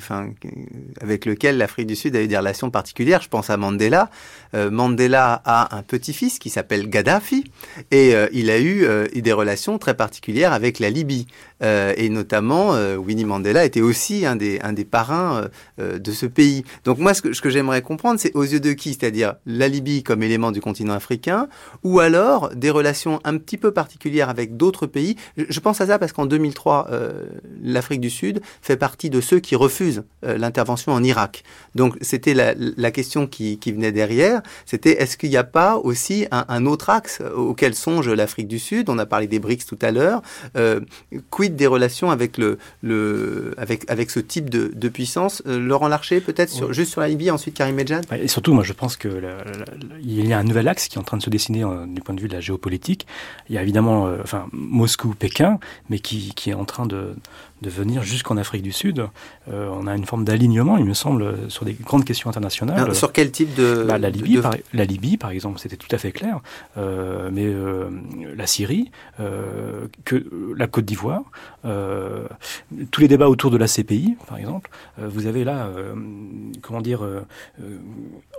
avec 1.00 1.26
lequel 1.26 1.58
l'Afrique 1.58 1.86
du 1.86 1.96
Sud 1.96 2.16
a 2.16 2.22
eu 2.22 2.26
des 2.26 2.36
relations 2.36 2.70
particulières, 2.70 3.22
je 3.22 3.28
pense 3.28 3.50
à 3.50 3.56
Mandela. 3.56 4.10
Mandela 4.52 5.42
a 5.44 5.76
un 5.76 5.82
petit-fils 5.82 6.38
qui 6.38 6.48
s'appelle 6.48 6.88
Gaddafi, 6.88 7.50
et 7.90 8.14
il 8.32 8.50
a 8.50 8.60
eu 8.60 8.86
des 9.12 9.32
relations 9.32 9.78
très 9.78 9.94
particulières 9.94 10.52
avec 10.52 10.78
la 10.78 10.90
Libye. 10.90 11.26
et 11.60 12.08
notamment, 12.08 12.70
Winnie 12.96 13.24
Mandela 13.24 13.64
était 13.64 13.80
aussi 13.80 14.24
un 14.26 14.36
des, 14.36 14.60
parrains 14.88 15.48
de 15.78 16.12
ce 16.12 16.26
pays. 16.26 16.64
Donc 16.84 16.98
moi, 16.98 17.14
ce 17.14 17.22
que 17.22 17.50
j'aimerais 17.50 17.82
comprendre, 17.82 18.20
c'est 18.20 18.34
aux 18.36 18.44
yeux 18.44 18.60
de 18.60 18.72
qui? 18.74 18.94
C'est-à-dire 18.94 19.34
la 19.44 19.66
Libye 19.66 20.04
comme 20.04 20.22
élément 20.22 20.52
du 20.52 20.60
continent 20.60 20.94
africain, 20.94 21.43
ou 21.82 22.00
alors 22.00 22.50
des 22.54 22.70
relations 22.70 23.20
un 23.24 23.36
petit 23.38 23.56
peu 23.56 23.72
particulières 23.72 24.28
avec 24.28 24.56
d'autres 24.56 24.86
pays. 24.86 25.16
Je, 25.36 25.60
pense 25.60 25.80
à 25.80 25.86
ça 25.86 25.98
parce 25.98 26.12
qu'en 26.12 26.26
2003, 26.26 26.88
euh, 26.90 27.12
l'Afrique 27.62 28.00
du 28.00 28.10
Sud 28.10 28.40
fait 28.62 28.76
partie 28.76 29.10
de 29.10 29.20
ceux 29.20 29.40
qui 29.40 29.56
refusent 29.56 30.04
euh, 30.24 30.38
l'intervention 30.38 30.92
en 30.92 31.02
Irak. 31.02 31.44
Donc 31.74 31.96
c'était 32.00 32.34
la, 32.34 32.54
la, 32.56 32.90
question 32.90 33.26
qui, 33.26 33.58
qui, 33.58 33.72
venait 33.72 33.92
derrière, 33.92 34.42
c'était 34.66 35.02
est-ce 35.02 35.16
qu'il 35.16 35.30
n'y 35.30 35.36
a 35.36 35.44
pas 35.44 35.76
aussi 35.76 36.26
un, 36.30 36.44
un, 36.48 36.66
autre 36.66 36.90
axe 36.90 37.20
auquel 37.34 37.74
songe 37.74 38.08
l'Afrique 38.08 38.48
du 38.48 38.58
Sud? 38.58 38.88
On 38.88 38.98
a 38.98 39.06
parlé 39.06 39.26
des 39.26 39.38
BRICS 39.38 39.66
tout 39.66 39.78
à 39.82 39.90
l'heure. 39.90 40.22
Euh, 40.56 40.80
quid 41.30 41.56
des 41.56 41.66
relations 41.66 42.10
avec, 42.10 42.38
le, 42.38 42.58
le, 42.82 43.54
avec, 43.58 43.90
avec 43.90 44.10
ce 44.10 44.20
type 44.20 44.50
de, 44.50 44.70
de 44.74 44.88
puissance? 44.88 45.42
Laurent 45.46 45.88
Larcher, 45.88 46.20
peut-être 46.20 46.72
juste 46.72 46.92
sur 46.92 47.00
la 47.00 47.08
Libye, 47.08 47.30
ensuite 47.30 47.54
Karim 47.54 47.74
Medjad 47.74 48.04
Et 48.12 48.28
surtout, 48.28 48.52
moi 48.52 48.64
je 48.64 48.72
pense 48.72 48.96
qu'il 48.96 49.10
y 50.02 50.32
a 50.32 50.38
un 50.38 50.44
nouvel 50.44 50.68
axe 50.68 50.88
qui 50.88 50.96
est 50.96 51.00
en 51.00 51.04
train 51.04 51.16
de 51.16 51.22
se 51.22 51.30
dessiner 51.34 51.64
du 51.88 52.00
point 52.00 52.14
de 52.14 52.20
vue 52.20 52.28
de 52.28 52.34
la 52.34 52.40
géopolitique. 52.40 53.06
Il 53.48 53.54
y 53.54 53.58
a 53.58 53.62
évidemment 53.62 54.06
euh, 54.06 54.18
enfin, 54.22 54.46
Moscou-Pékin, 54.52 55.58
mais 55.90 55.98
qui, 55.98 56.32
qui, 56.34 56.50
est 56.50 56.54
en 56.54 56.64
train 56.64 56.86
de, 56.86 57.16
de 57.64 57.70
venir 57.70 58.02
jusqu'en 58.02 58.36
Afrique 58.36 58.62
du 58.62 58.72
Sud. 58.72 59.06
Euh, 59.50 59.68
on 59.72 59.86
a 59.86 59.96
une 59.96 60.04
forme 60.04 60.24
d'alignement, 60.24 60.76
il 60.76 60.84
me 60.84 60.94
semble, 60.94 61.50
sur 61.50 61.64
des 61.64 61.72
grandes 61.72 62.04
questions 62.04 62.28
internationales. 62.28 62.78
Alors, 62.78 62.94
sur 62.94 63.12
quel 63.12 63.30
type 63.30 63.54
de... 63.54 63.84
Bah, 63.88 63.98
la, 63.98 64.10
Libye, 64.10 64.38
Par, 64.38 64.54
la 64.72 64.84
Libye, 64.84 65.16
par 65.16 65.30
exemple, 65.30 65.58
c'était 65.58 65.76
tout 65.76 65.88
à 65.90 65.98
fait 65.98 66.12
clair. 66.12 66.40
Euh, 66.76 67.30
mais 67.32 67.46
euh, 67.46 67.88
la 68.36 68.46
Syrie, 68.46 68.90
que 70.04 70.24
la 70.56 70.66
Côte 70.66 70.84
d'Ivoire, 70.84 71.22
tous 72.90 73.00
les 73.00 73.08
débats 73.08 73.28
autour 73.28 73.50
de 73.50 73.56
la 73.56 73.66
CPI, 73.66 74.16
par 74.28 74.38
exemple, 74.38 74.70
vous 74.98 75.26
avez 75.26 75.44
là, 75.44 75.70
comment 76.60 76.80
dire, 76.80 77.00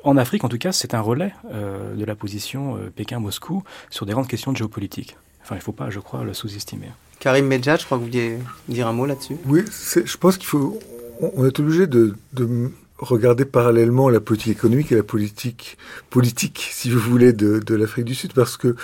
en 0.03 0.17
Afrique 0.17 0.43
en 0.43 0.49
tout 0.49 0.57
cas, 0.57 0.71
c'est 0.71 0.93
un 0.93 1.01
relais 1.01 1.33
de 1.53 2.05
la 2.05 2.15
position 2.15 2.77
Pékin-Moscou 2.95 3.63
sur 3.89 4.05
des 4.05 4.13
grandes 4.13 4.27
questions 4.27 4.51
de 4.51 4.57
géopolitique. 4.57 5.17
Enfin, 5.45 5.53
il 5.53 5.59
ne 5.59 5.63
faut 5.63 5.73
pas, 5.73 5.91
je 5.91 5.99
crois, 5.99 6.23
le 6.23 6.33
sous-estimer. 6.33 6.87
Karim 7.19 7.45
Medjad, 7.45 7.79
je 7.79 7.85
crois 7.85 7.99
que 7.99 8.03
vous 8.03 8.07
vouliez 8.07 8.39
dire 8.67 8.87
un 8.87 8.93
mot 8.93 9.05
là-dessus. 9.05 9.37
Oui, 9.45 9.63
je 9.69 10.17
pense 10.17 10.37
qu'il 10.37 10.47
faut. 10.47 10.79
On 11.21 11.45
est 11.45 11.59
obligé 11.59 11.85
de, 11.85 12.15
de, 12.33 12.71
regarder 12.97 13.45
parallèlement 13.45 14.09
la 14.09 14.19
politique 14.19 14.53
économique 14.53 14.91
et 14.91 14.95
la 14.95 15.03
politique 15.03 15.77
politique, 16.09 16.67
si 16.71 16.89
vous 16.89 16.99
voulez, 16.99 17.31
de, 17.31 17.59
de 17.59 17.75
l'Afrique 17.75 18.05
du 18.05 18.15
Sud, 18.15 18.33
parce 18.33 18.57
que 18.57 18.75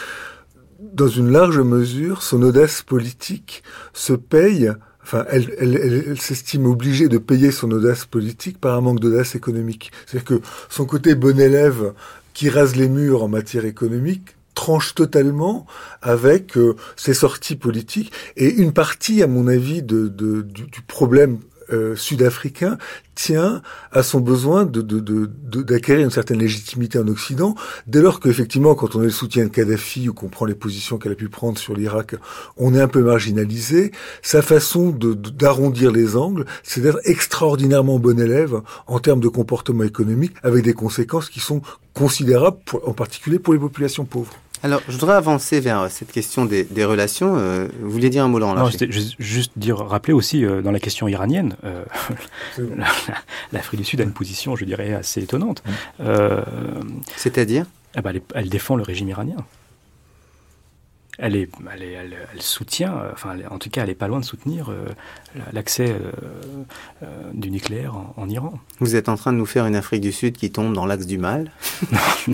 dans 0.93 1.07
une 1.07 1.31
large 1.31 1.59
mesure, 1.59 2.21
son 2.21 2.43
audace 2.43 2.83
politique 2.83 3.63
se 3.93 4.13
paye. 4.13 4.71
Enfin, 5.01 5.25
elle, 5.29 5.51
elle, 5.57 5.75
elle, 5.77 6.05
elle 6.09 6.21
s'estime 6.21 6.67
obligée 6.67 7.09
de 7.09 7.17
payer 7.17 7.49
son 7.49 7.71
audace 7.71 8.05
politique 8.05 8.59
par 8.59 8.77
un 8.77 8.81
manque 8.81 8.99
d'audace 8.99 9.33
économique. 9.33 9.91
C'est-à-dire 10.05 10.37
que 10.37 10.41
son 10.69 10.85
côté 10.85 11.15
bon 11.15 11.39
élève 11.39 11.93
qui 12.35 12.49
rase 12.49 12.75
les 12.75 12.87
murs 12.87 13.23
en 13.23 13.27
matière 13.27 13.65
économique 13.65 14.35
tranche 14.53 14.95
totalement 14.95 15.65
avec 16.01 16.57
euh, 16.57 16.75
ses 16.95 17.13
sorties 17.13 17.55
politiques. 17.55 18.11
Et 18.37 18.49
une 18.49 18.73
partie, 18.73 19.23
à 19.23 19.27
mon 19.27 19.47
avis, 19.47 19.81
de, 19.83 20.07
du, 20.07 20.81
problème 20.87 21.39
euh, 21.71 21.95
sud-africain 21.95 22.77
tient 23.15 23.61
à 23.91 24.03
son 24.03 24.19
besoin 24.19 24.65
de, 24.65 24.81
d'acquérir 25.61 26.05
une 26.05 26.11
certaine 26.11 26.39
légitimité 26.39 26.97
en 26.97 27.07
Occident, 27.07 27.55
dès 27.87 28.01
lors 28.01 28.19
qu'effectivement, 28.19 28.73
quand 28.73 28.95
on 28.95 29.01
est 29.01 29.05
le 29.05 29.11
soutien 29.11 29.45
de 29.45 29.49
Kadhafi 29.49 30.09
ou 30.09 30.13
qu'on 30.13 30.29
prend 30.29 30.45
les 30.45 30.55
positions 30.55 30.97
qu'elle 30.97 31.11
a 31.11 31.15
pu 31.15 31.29
prendre 31.29 31.57
sur 31.57 31.75
l'Irak, 31.75 32.15
on 32.57 32.73
est 32.73 32.81
un 32.81 32.87
peu 32.87 33.01
marginalisé. 33.03 33.91
Sa 34.21 34.41
façon 34.41 34.89
d'arrondir 34.91 35.91
les 35.91 36.15
angles, 36.15 36.45
c'est 36.63 36.81
d'être 36.81 36.99
extraordinairement 37.03 37.99
bon 37.99 38.19
élève 38.19 38.61
en 38.87 38.99
termes 38.99 39.19
de 39.19 39.27
comportement 39.27 39.83
économique, 39.83 40.33
avec 40.43 40.63
des 40.63 40.73
conséquences 40.73 41.29
qui 41.29 41.39
sont 41.39 41.61
considérables, 41.93 42.57
en 42.85 42.93
particulier 42.93 43.39
pour 43.39 43.53
les 43.53 43.59
populations 43.59 44.05
pauvres. 44.05 44.33
Alors, 44.63 44.81
je 44.87 44.91
voudrais 44.91 45.15
avancer 45.15 45.59
vers 45.59 45.89
cette 45.89 46.11
question 46.11 46.45
des, 46.45 46.63
des 46.63 46.85
relations. 46.85 47.35
Euh, 47.37 47.67
vous 47.81 47.89
vouliez 47.89 48.09
dire 48.09 48.23
un 48.23 48.27
mot, 48.27 48.37
Laurent 48.37 48.53
Non, 48.53 48.69
c'était 48.69 48.89
juste 48.91 49.53
dire, 49.55 49.77
rappeler 49.77 50.13
aussi, 50.13 50.45
euh, 50.45 50.61
dans 50.61 50.71
la 50.71 50.79
question 50.79 51.07
iranienne, 51.07 51.55
euh, 51.63 51.83
l'Afrique 53.51 53.79
du 53.79 53.85
Sud 53.85 54.01
a 54.01 54.03
une 54.03 54.13
position, 54.13 54.55
je 54.55 54.65
dirais, 54.65 54.93
assez 54.93 55.21
étonnante. 55.21 55.63
Euh, 55.99 56.43
C'est-à-dire 57.15 57.65
eh 57.95 58.01
ben, 58.01 58.11
elle, 58.11 58.21
elle, 58.35 58.49
défend 58.49 58.75
le 58.75 58.83
régime 58.83 59.09
iranien. 59.09 59.37
Elle, 61.17 61.35
est, 61.35 61.49
elle, 61.73 61.83
est, 61.83 61.91
elle, 61.91 62.17
elle 62.33 62.41
soutient, 62.41 62.93
enfin, 63.11 63.35
en 63.49 63.57
tout 63.57 63.69
cas, 63.69 63.81
elle 63.81 63.89
n'est 63.89 63.95
pas 63.95 64.07
loin 64.07 64.19
de 64.19 64.25
soutenir 64.25 64.69
euh, 64.69 64.85
l'accès 65.53 65.95
euh, 67.03 67.07
du 67.33 67.51
nucléaire 67.51 67.95
en, 67.95 68.13
en, 68.15 68.29
Iran. 68.29 68.59
Vous 68.79 68.95
êtes 68.95 69.09
en 69.09 69.17
train 69.17 69.33
de 69.33 69.37
nous 69.37 69.45
faire 69.45 69.65
une 69.65 69.75
Afrique 69.75 70.01
du 70.01 70.11
Sud 70.11 70.37
qui 70.37 70.51
tombe 70.51 70.73
dans 70.73 70.85
l'axe 70.85 71.05
du 71.05 71.17
mal 71.17 71.51
Non, 71.91 72.33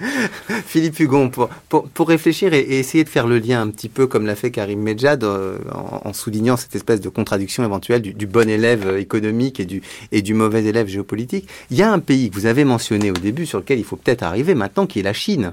Philippe 0.66 0.98
Hugon, 0.98 1.30
pour, 1.30 2.08
réfléchir 2.08 2.52
et, 2.52 2.60
essayer 2.78 3.04
de 3.04 3.08
faire 3.08 3.26
le 3.26 3.38
lien 3.38 3.62
un 3.62 3.70
petit 3.70 3.88
peu 3.88 4.06
comme 4.06 4.26
l'a 4.26 4.34
fait 4.34 4.50
Karim 4.50 4.80
Medjad 4.80 5.22
euh, 5.24 5.58
en, 5.72 6.12
soulignant 6.12 6.56
cette 6.56 6.74
espèce 6.74 7.00
de 7.00 7.08
contradiction 7.08 7.64
éventuelle 7.64 8.02
du, 8.02 8.26
bon 8.26 8.48
élève 8.48 8.96
économique 8.98 9.60
et 9.60 9.64
et 10.12 10.22
du 10.22 10.34
mauvais 10.34 10.64
élève 10.64 10.86
géopolitique, 10.86 11.48
il 11.70 11.76
y 11.76 11.82
a 11.82 11.92
un 11.92 11.98
pays 11.98 12.30
que 12.30 12.34
vous 12.34 12.46
avez 12.46 12.64
mentionné 12.64 13.10
au 13.10 13.14
début 13.14 13.46
sur 13.46 13.58
lequel 13.58 13.78
il 13.78 13.84
faut 13.84 13.96
peut-être 13.96 14.22
arriver 14.22 14.54
maintenant, 14.54 14.86
qui 14.86 15.00
est 15.00 15.02
la 15.02 15.12
Chine. 15.12 15.52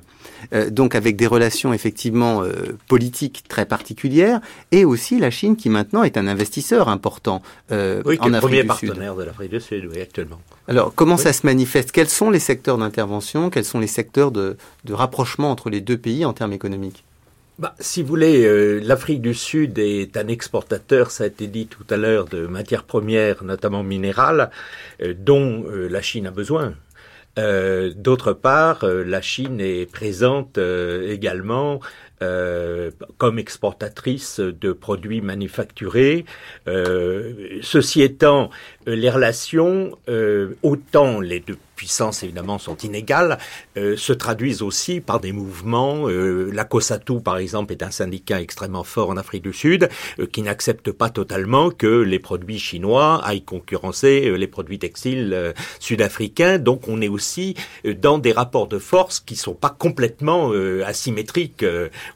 Euh, 0.53 0.69
donc 0.69 0.95
avec 0.95 1.15
des 1.15 1.27
relations 1.27 1.73
effectivement 1.73 2.43
euh, 2.43 2.77
politiques 2.87 3.43
très 3.47 3.65
particulières 3.65 4.41
et 4.71 4.85
aussi 4.85 5.19
la 5.19 5.31
Chine 5.31 5.55
qui 5.55 5.69
maintenant 5.69 6.03
est 6.03 6.17
un 6.17 6.27
investisseur 6.27 6.89
important 6.89 7.41
euh, 7.71 8.01
oui, 8.05 8.17
en 8.19 8.33
Afrique 8.33 8.41
premier 8.41 8.61
du 8.61 8.67
partenaire 8.67 9.13
Sud. 9.13 9.19
de 9.19 9.23
l'Afrique 9.25 9.51
du 9.51 9.61
Sud, 9.61 9.89
oui, 9.93 10.01
actuellement. 10.01 10.41
Alors 10.67 10.93
comment 10.93 11.15
oui. 11.15 11.21
ça 11.21 11.33
se 11.33 11.45
manifeste? 11.45 11.91
Quels 11.91 12.09
sont 12.09 12.29
les 12.29 12.39
secteurs 12.39 12.77
d'intervention? 12.77 13.49
Quels 13.49 13.65
sont 13.65 13.79
les 13.79 13.87
secteurs 13.87 14.31
de, 14.31 14.57
de 14.85 14.93
rapprochement 14.93 15.51
entre 15.51 15.69
les 15.69 15.81
deux 15.81 15.97
pays 15.97 16.25
en 16.25 16.33
termes 16.33 16.53
économiques? 16.53 17.03
Bah, 17.61 17.75
si 17.79 18.01
vous 18.01 18.07
voulez, 18.07 18.43
euh, 18.43 18.79
l'Afrique 18.83 19.21
du 19.21 19.35
Sud 19.35 19.77
est 19.77 20.17
un 20.17 20.27
exportateur, 20.27 21.11
ça 21.11 21.25
a 21.25 21.27
été 21.27 21.45
dit 21.45 21.67
tout 21.67 21.85
à 21.91 21.95
l'heure, 21.97 22.25
de 22.25 22.47
matières 22.47 22.85
premières, 22.85 23.43
notamment 23.43 23.83
minérales, 23.83 24.49
euh, 25.03 25.13
dont 25.15 25.63
euh, 25.67 25.87
la 25.87 26.01
Chine 26.01 26.25
a 26.25 26.31
besoin. 26.31 26.73
Euh, 27.39 27.93
D'autre 27.95 28.33
part, 28.33 28.83
euh, 28.83 29.03
la 29.03 29.21
Chine 29.21 29.61
est 29.61 29.89
présente 29.89 30.57
euh, 30.57 31.11
également 31.11 31.79
comme 33.17 33.39
exportatrice 33.39 34.39
de 34.39 34.73
produits 34.73 35.21
manufacturés. 35.21 36.23
ceci 36.67 38.03
étant, 38.03 38.51
les 38.85 39.09
relations, 39.09 39.97
autant 40.61 41.19
les 41.19 41.39
deux 41.39 41.57
puissances 41.81 42.21
évidemment 42.21 42.59
sont 42.59 42.77
inégales, 42.77 43.39
euh, 43.75 43.97
se 43.97 44.13
traduisent 44.13 44.61
aussi 44.61 45.01
par 45.01 45.19
des 45.19 45.31
mouvements. 45.31 46.07
Euh, 46.07 46.51
la 46.53 46.63
COSATU, 46.63 47.21
par 47.21 47.39
exemple, 47.39 47.71
est 47.73 47.81
un 47.81 47.89
syndicat 47.89 48.39
extrêmement 48.39 48.83
fort 48.83 49.09
en 49.09 49.17
Afrique 49.17 49.41
du 49.41 49.51
Sud, 49.51 49.89
euh, 50.19 50.27
qui 50.27 50.43
n'accepte 50.43 50.91
pas 50.91 51.09
totalement 51.09 51.71
que 51.71 51.87
les 51.87 52.19
produits 52.19 52.59
chinois 52.59 53.19
aillent 53.25 53.43
concurrencer 53.43 54.27
euh, 54.27 54.35
les 54.35 54.45
produits 54.45 54.77
textiles 54.77 55.31
euh, 55.33 55.53
sud-africains. 55.79 56.59
Donc 56.59 56.87
on 56.87 57.01
est 57.01 57.07
aussi 57.07 57.55
euh, 57.87 57.95
dans 57.95 58.19
des 58.19 58.31
rapports 58.31 58.67
de 58.67 58.77
force 58.77 59.19
qui 59.19 59.35
sont 59.35 59.55
pas 59.55 59.75
complètement 59.85 60.51
asymétriques. 60.85 61.65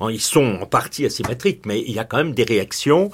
ils 0.10 0.22
sont 0.22 0.60
en 0.62 0.68
partie 0.68 1.06
asymétriques, 1.06 1.66
mais 1.66 1.82
il 1.82 1.94
y 1.94 2.00
a 2.00 2.04
quand 2.04 2.18
même 2.18 2.36
des 2.36 2.44
réactions. 2.44 3.10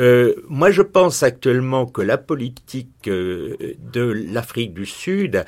Euh, 0.00 0.34
moi, 0.48 0.70
je 0.70 0.82
pense 0.82 1.22
actuellement 1.22 1.86
que 1.86 2.00
la 2.00 2.16
politique 2.16 3.08
euh, 3.08 3.56
de 3.92 4.02
l'Afrique 4.02 4.72
du 4.72 4.86
Sud 4.86 5.44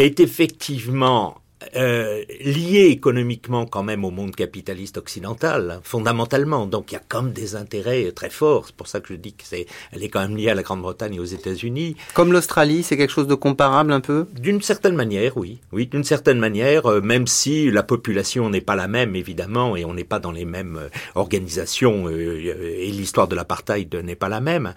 est 0.00 0.20
effectivement 0.20 1.40
euh, 1.76 2.22
liée 2.40 2.88
économiquement 2.90 3.66
quand 3.66 3.82
même 3.82 4.04
au 4.04 4.10
monde 4.10 4.34
capitaliste 4.34 4.96
occidental, 4.96 5.70
hein, 5.70 5.80
fondamentalement. 5.82 6.66
Donc 6.66 6.90
il 6.90 6.94
y 6.94 6.98
a 6.98 7.02
comme 7.06 7.32
des 7.32 7.54
intérêts 7.54 8.10
très 8.12 8.30
forts. 8.30 8.66
C'est 8.66 8.76
pour 8.76 8.88
ça 8.88 9.00
que 9.00 9.08
je 9.08 9.14
dis 9.14 9.34
que 9.34 9.44
c'est, 9.44 9.66
elle 9.92 10.02
est 10.02 10.08
quand 10.08 10.20
même 10.20 10.36
liée 10.36 10.48
à 10.48 10.54
la 10.54 10.62
Grande-Bretagne 10.62 11.14
et 11.14 11.20
aux 11.20 11.24
États-Unis. 11.24 11.96
Comme 12.14 12.32
l'Australie, 12.32 12.82
c'est 12.82 12.96
quelque 12.96 13.12
chose 13.12 13.26
de 13.26 13.34
comparable 13.34 13.92
un 13.92 14.00
peu? 14.00 14.26
D'une 14.38 14.62
certaine 14.62 14.94
manière, 14.94 15.36
oui, 15.36 15.60
oui, 15.72 15.86
d'une 15.86 16.04
certaine 16.04 16.38
manière, 16.38 16.86
euh, 16.86 17.00
même 17.00 17.26
si 17.26 17.70
la 17.70 17.82
population 17.82 18.48
n'est 18.48 18.60
pas 18.62 18.76
la 18.76 18.88
même 18.88 19.14
évidemment 19.14 19.76
et 19.76 19.84
on 19.84 19.92
n'est 19.92 20.04
pas 20.04 20.18
dans 20.18 20.32
les 20.32 20.46
mêmes 20.46 20.76
euh, 20.76 20.88
organisations 21.14 22.08
euh, 22.08 22.78
et 22.78 22.90
l'histoire 22.90 23.28
de 23.28 23.36
l'apartheid 23.36 23.94
n'est 23.96 24.16
pas 24.16 24.28
la 24.28 24.40
même. 24.40 24.72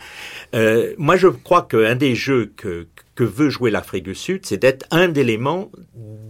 Euh, 0.53 0.93
moi, 0.97 1.15
je 1.15 1.27
crois 1.27 1.61
qu'un 1.61 1.95
des 1.95 2.15
jeux 2.15 2.51
que 2.57 2.87
que 3.15 3.23
veut 3.23 3.49
jouer 3.49 3.71
l'Afrique 3.71 4.03
du 4.03 4.15
Sud, 4.15 4.45
c'est 4.45 4.57
d'être 4.57 4.85
un 4.91 5.13
élément 5.13 5.71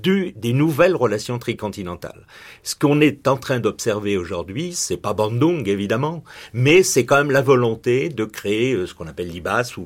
du, 0.04 0.34
des 0.36 0.54
nouvelles 0.54 0.96
relations 0.96 1.40
tricontinentales. 1.40 2.28
Ce 2.62 2.76
qu'on 2.76 3.00
est 3.02 3.28
en 3.28 3.38
train 3.38 3.60
d'observer 3.60 4.18
aujourd'hui, 4.18 4.74
c'est 4.74 4.98
pas 4.98 5.14
Bandung 5.14 5.68
évidemment, 5.68 6.24
mais 6.54 6.84
c'est 6.84 7.06
quand 7.06 7.18
même 7.18 7.32
la 7.32 7.42
volonté 7.42 8.10
de 8.10 8.26
créer 8.26 8.74
euh, 8.74 8.86
ce 8.86 8.94
qu'on 8.94 9.08
appelle 9.08 9.30
l'IBAS 9.30 9.76
ou 9.78 9.86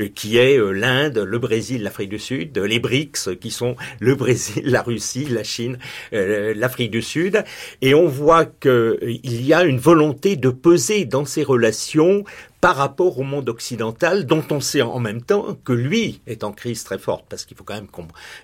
euh, 0.00 0.08
qui 0.14 0.38
est 0.38 0.58
euh, 0.58 0.72
l'Inde, 0.72 1.18
le 1.18 1.38
Brésil, 1.38 1.82
l'Afrique 1.82 2.08
du 2.08 2.18
Sud, 2.18 2.56
les 2.56 2.80
BRICS 2.80 3.36
qui 3.38 3.50
sont 3.50 3.76
le 4.00 4.14
Brésil, 4.14 4.62
la 4.64 4.82
Russie, 4.82 5.26
la 5.26 5.44
Chine, 5.44 5.78
l'Afrique 6.10 6.90
du 6.90 7.02
Sud, 7.02 7.44
et 7.82 7.94
on 7.94 8.08
voit 8.08 8.46
qu'il 8.46 9.20
y 9.22 9.52
a 9.52 9.64
une 9.64 9.78
volonté 9.78 10.36
de 10.36 10.48
peser 10.48 11.04
dans 11.04 11.26
ces 11.26 11.42
relations 11.42 12.24
par 12.60 12.76
rapport 12.76 13.18
au 13.18 13.22
monde 13.22 13.48
occidental, 13.48 14.26
dont 14.26 14.44
on 14.50 14.60
sait 14.60 14.82
en 14.82 14.98
même 14.98 15.22
temps 15.22 15.56
que 15.64 15.72
lui 15.72 16.20
est 16.26 16.44
en 16.44 16.52
crise 16.52 16.84
très 16.84 16.98
forte, 16.98 17.24
parce 17.28 17.44
qu'il 17.44 17.56
faut 17.56 17.64
quand 17.64 17.74
même 17.74 17.88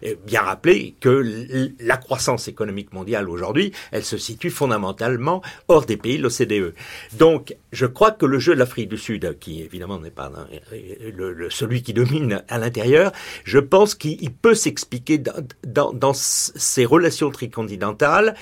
eh, 0.03 0.17
bien 0.27 0.43
rappeler 0.43 0.95
que 1.01 1.73
la 1.81 1.97
croissance 1.97 2.49
économique 2.49 2.93
mondiale 2.93 3.29
aujourd'hui, 3.29 3.73
elle 3.91 4.05
se 4.05 4.19
situe 4.19 4.51
fondamentalement 4.51 5.43
hors 5.69 5.87
des 5.87 5.97
pays 5.97 6.19
de 6.19 6.23
l'OCDE. 6.23 6.75
Donc, 7.15 7.57
je 7.75 7.87
crois 7.87 8.13
que 8.13 8.27
le 8.27 8.39
jeu 8.39 8.55
de 8.55 8.59
l'Afrique 8.59 8.89
du 8.89 8.99
Sud, 8.99 9.39
qui 9.39 9.63
évidemment 9.63 9.99
n'est 9.99 10.11
pas 10.11 10.33
le, 11.17 11.51
celui 11.51 11.83
qui 11.83 11.93
domine 11.93 12.43
à 12.49 12.59
l'intérieur, 12.59 13.13
je 13.45 13.59
pense 13.59 13.95
qu'il 13.95 14.33
peut 14.33 14.55
s'expliquer 14.55 15.19
dans, 15.19 15.47
dans, 15.67 15.93
dans 15.93 16.13
ces 16.15 16.85
relations 16.85 17.31
tricontinentales 17.31 18.35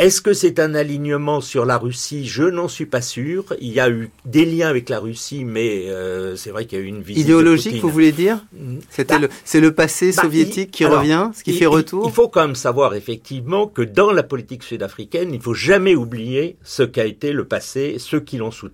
est-ce 0.00 0.22
que 0.22 0.32
c'est 0.32 0.58
un 0.60 0.74
alignement 0.74 1.42
sur 1.42 1.66
la 1.66 1.76
Russie? 1.76 2.26
Je 2.26 2.44
n'en 2.44 2.68
suis 2.68 2.86
pas 2.86 3.02
sûr. 3.02 3.54
Il 3.60 3.70
y 3.70 3.80
a 3.80 3.90
eu 3.90 4.08
des 4.24 4.46
liens 4.46 4.68
avec 4.68 4.88
la 4.88 4.98
Russie, 4.98 5.44
mais 5.44 5.90
euh, 5.90 6.36
c'est 6.36 6.48
vrai 6.48 6.64
qu'il 6.64 6.78
y 6.78 6.80
a 6.80 6.84
eu 6.86 6.88
une 6.88 7.02
visite 7.02 7.22
idéologique. 7.22 7.82
Vous 7.82 7.90
voulez 7.90 8.10
dire? 8.10 8.42
Mm. 8.54 8.78
C'était 8.88 9.16
bah, 9.16 9.20
le, 9.20 9.28
c'est 9.44 9.60
le 9.60 9.74
passé 9.74 10.12
bah, 10.16 10.22
soviétique 10.22 10.70
qui 10.70 10.86
revient, 10.86 11.30
ce 11.34 11.44
qui 11.44 11.52
fait 11.52 11.66
retour? 11.66 12.06
Il 12.06 12.14
faut 12.14 12.28
quand 12.28 12.46
même 12.46 12.54
savoir 12.54 12.94
effectivement 12.94 13.66
que 13.66 13.82
dans 13.82 14.10
la 14.10 14.22
politique 14.22 14.62
sud-africaine, 14.62 15.34
il 15.34 15.42
faut 15.42 15.52
jamais 15.52 15.94
oublier 15.94 16.56
ce 16.64 16.82
qu'a 16.82 17.04
été 17.04 17.34
le 17.34 17.44
passé, 17.44 17.96
ceux 17.98 18.20
qui 18.20 18.38
l'ont 18.38 18.50
soutenu, 18.52 18.69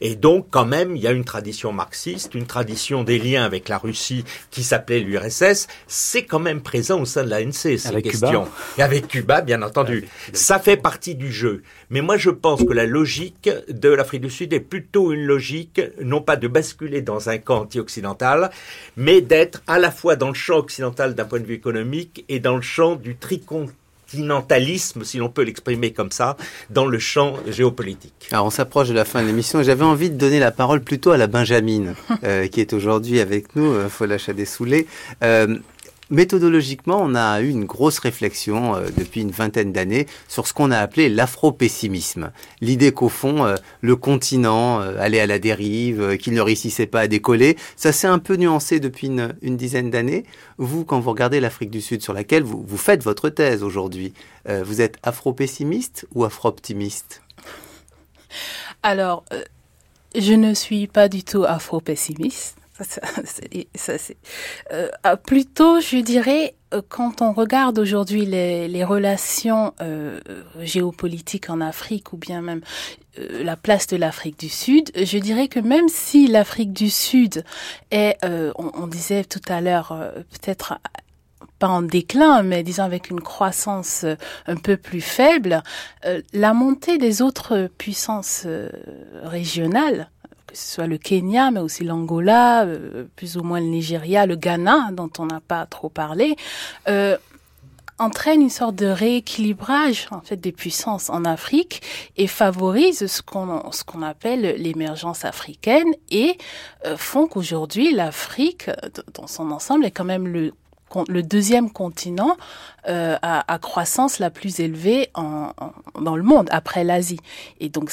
et 0.00 0.14
donc 0.16 0.46
quand 0.50 0.64
même 0.64 0.96
il 0.96 1.02
y 1.02 1.06
a 1.06 1.12
une 1.12 1.24
tradition 1.24 1.72
marxiste, 1.72 2.34
une 2.34 2.46
tradition 2.46 3.04
des 3.04 3.18
liens 3.18 3.44
avec 3.44 3.68
la 3.68 3.78
Russie 3.78 4.24
qui 4.50 4.62
s'appelait 4.62 5.00
l'URSS. 5.00 5.66
C'est 5.86 6.24
quand 6.24 6.38
même 6.38 6.60
présent 6.60 7.00
au 7.00 7.04
sein 7.04 7.24
de 7.24 7.30
l'ANC 7.30 7.52
ces 7.52 7.86
avec 7.86 8.04
questions. 8.04 8.44
Cuba. 8.44 8.50
Et 8.78 8.82
avec 8.82 9.08
Cuba, 9.08 9.40
bien 9.40 9.62
entendu. 9.62 10.08
Ça 10.32 10.58
fait 10.58 10.76
partie 10.76 11.14
du 11.14 11.32
jeu. 11.32 11.62
Mais 11.90 12.00
moi, 12.00 12.16
je 12.16 12.30
pense 12.30 12.64
que 12.64 12.72
la 12.72 12.86
logique 12.86 13.50
de 13.68 13.88
l'Afrique 13.88 14.22
du 14.22 14.30
Sud 14.30 14.52
est 14.52 14.60
plutôt 14.60 15.12
une 15.12 15.24
logique, 15.24 15.80
non 16.02 16.20
pas 16.20 16.36
de 16.36 16.48
basculer 16.48 17.02
dans 17.02 17.28
un 17.28 17.38
camp 17.38 17.62
anti-occidental, 17.62 18.50
mais 18.96 19.20
d'être 19.20 19.62
à 19.66 19.78
la 19.78 19.90
fois 19.90 20.16
dans 20.16 20.28
le 20.28 20.34
champ 20.34 20.58
occidental 20.58 21.14
d'un 21.14 21.24
point 21.24 21.40
de 21.40 21.46
vue 21.46 21.54
économique 21.54 22.24
et 22.28 22.40
dans 22.40 22.56
le 22.56 22.62
champ 22.62 22.96
du 22.96 23.16
tricontinentalisme, 24.08 25.04
si 25.04 25.18
l'on 25.18 25.28
peut 25.28 25.42
l'exprimer 25.42 25.92
comme 25.92 26.10
ça, 26.10 26.36
dans 26.70 26.86
le 26.86 26.98
champ 26.98 27.34
géopolitique. 27.46 28.28
Alors 28.30 28.46
on 28.46 28.50
s'approche 28.50 28.88
de 28.88 28.94
la 28.94 29.04
fin 29.04 29.22
de 29.22 29.26
l'émission. 29.26 29.62
J'avais 29.62 29.84
envie 29.84 30.10
de 30.10 30.16
donner 30.16 30.38
la 30.38 30.50
parole 30.50 30.80
plutôt 30.80 31.10
à 31.10 31.16
la 31.16 31.26
Benjamine, 31.26 31.94
euh, 32.24 32.46
qui 32.48 32.60
est 32.60 32.72
aujourd'hui 32.72 33.20
avec 33.20 33.54
nous, 33.56 33.72
euh, 33.72 33.88
Fola 33.88 34.18
Chadé-Soulé. 34.18 34.86
Euh, 35.22 35.58
Méthodologiquement, 36.10 37.00
on 37.02 37.14
a 37.14 37.42
eu 37.42 37.50
une 37.50 37.66
grosse 37.66 37.98
réflexion 37.98 38.74
euh, 38.74 38.86
depuis 38.96 39.20
une 39.20 39.30
vingtaine 39.30 39.72
d'années 39.72 40.06
sur 40.26 40.46
ce 40.46 40.54
qu'on 40.54 40.70
a 40.70 40.78
appelé 40.78 41.10
l'afro-pessimisme. 41.10 42.32
L'idée 42.62 42.92
qu'au 42.92 43.10
fond, 43.10 43.44
euh, 43.44 43.56
le 43.82 43.94
continent 43.94 44.80
euh, 44.80 44.96
allait 44.98 45.20
à 45.20 45.26
la 45.26 45.38
dérive, 45.38 46.16
qu'il 46.16 46.32
ne 46.32 46.40
réussissait 46.40 46.86
pas 46.86 47.00
à 47.00 47.08
décoller. 47.08 47.58
Ça 47.76 47.92
s'est 47.92 48.06
un 48.06 48.18
peu 48.18 48.36
nuancé 48.36 48.80
depuis 48.80 49.08
une, 49.08 49.56
dizaine 49.56 49.90
d'années. 49.90 50.24
Vous, 50.56 50.86
quand 50.86 50.98
vous 50.98 51.10
regardez 51.10 51.40
l'Afrique 51.40 51.70
du 51.70 51.82
Sud 51.82 52.02
sur 52.02 52.14
laquelle 52.14 52.42
vous, 52.42 52.64
vous 52.66 52.78
faites 52.78 53.02
votre 53.02 53.28
thèse 53.28 53.62
aujourd'hui, 53.62 54.12
vous 54.64 54.80
êtes 54.80 54.96
afro-pessimiste 55.02 56.06
ou 56.14 56.24
afro-optimiste? 56.24 57.22
Alors, 58.82 59.24
je 60.14 60.32
ne 60.32 60.54
suis 60.54 60.86
pas 60.86 61.08
du 61.08 61.24
tout 61.24 61.44
afro-pessimiste. 61.44 62.57
Euh, 64.72 64.88
ah, 65.02 65.16
plutôt, 65.16 65.80
je 65.80 65.96
dirais, 65.98 66.54
euh, 66.74 66.82
quand 66.86 67.22
on 67.22 67.32
regarde 67.32 67.78
aujourd'hui 67.78 68.26
les, 68.26 68.68
les, 68.68 68.84
relations 68.84 69.72
euh, 69.80 70.20
géopolitiques 70.60 71.48
en 71.48 71.60
Afrique 71.60 72.12
ou 72.12 72.18
bien 72.18 72.42
même 72.42 72.60
euh, 73.18 73.42
la 73.42 73.56
place 73.56 73.86
de 73.86 73.96
l'Afrique 73.96 74.38
du 74.38 74.48
Sud, 74.48 74.90
je 74.94 75.18
dirais 75.18 75.48
que 75.48 75.60
même 75.60 75.88
si 75.88 76.26
l'Afrique 76.26 76.72
du 76.72 76.90
Sud 76.90 77.44
est, 77.90 78.18
on, 78.24 78.70
on, 78.74 78.86
disait 78.86 79.24
tout 79.24 79.40
à 79.48 79.60
l'heure, 79.60 79.88
peut-être 80.30 80.78
pas 81.58 81.68
en 81.68 81.82
déclin, 81.82 82.42
mais 82.42 82.62
disons 82.62 82.84
avec 82.84 83.10
une 83.10 83.20
croissance 83.20 84.04
un 84.46 84.56
peu 84.56 84.76
plus 84.76 85.00
faible, 85.00 85.62
la 86.32 86.52
montée 86.52 86.98
des 86.98 87.22
autres 87.22 87.68
puissances 87.78 88.46
régionales 89.22 90.10
que 90.48 90.56
ce 90.56 90.74
soit 90.74 90.86
le 90.86 90.98
Kenya, 90.98 91.50
mais 91.50 91.60
aussi 91.60 91.84
l'Angola, 91.84 92.64
euh, 92.64 93.04
plus 93.16 93.36
ou 93.36 93.42
moins 93.42 93.60
le 93.60 93.66
Nigeria, 93.66 94.26
le 94.26 94.36
Ghana, 94.36 94.90
dont 94.92 95.10
on 95.18 95.26
n'a 95.26 95.40
pas 95.40 95.66
trop 95.66 95.88
parlé, 95.88 96.36
euh, 96.88 97.16
entraîne 97.98 98.42
une 98.42 98.50
sorte 98.50 98.76
de 98.76 98.86
rééquilibrage 98.86 100.06
en 100.10 100.20
fait 100.20 100.36
des 100.36 100.52
puissances 100.52 101.10
en 101.10 101.24
Afrique 101.24 101.82
et 102.16 102.26
favorise 102.28 103.06
ce 103.06 103.22
qu'on 103.22 103.72
ce 103.72 103.82
qu'on 103.82 104.02
appelle 104.02 104.54
l'émergence 104.56 105.24
africaine 105.24 105.92
et 106.10 106.38
euh, 106.86 106.96
font 106.96 107.26
qu'aujourd'hui 107.26 107.92
l'Afrique 107.92 108.70
dans 109.14 109.26
son 109.26 109.50
ensemble 109.50 109.84
est 109.84 109.90
quand 109.90 110.04
même 110.04 110.28
le 110.28 110.52
le 111.08 111.22
deuxième 111.22 111.70
continent 111.70 112.36
euh, 112.88 113.16
à, 113.22 113.52
à, 113.52 113.58
croissance 113.58 114.18
la 114.18 114.30
plus 114.30 114.60
élevée 114.60 115.08
en, 115.14 115.52
dans 116.00 116.16
le 116.16 116.22
monde, 116.22 116.48
après 116.50 116.84
l'Asie. 116.84 117.20
Et 117.60 117.68
donc, 117.68 117.90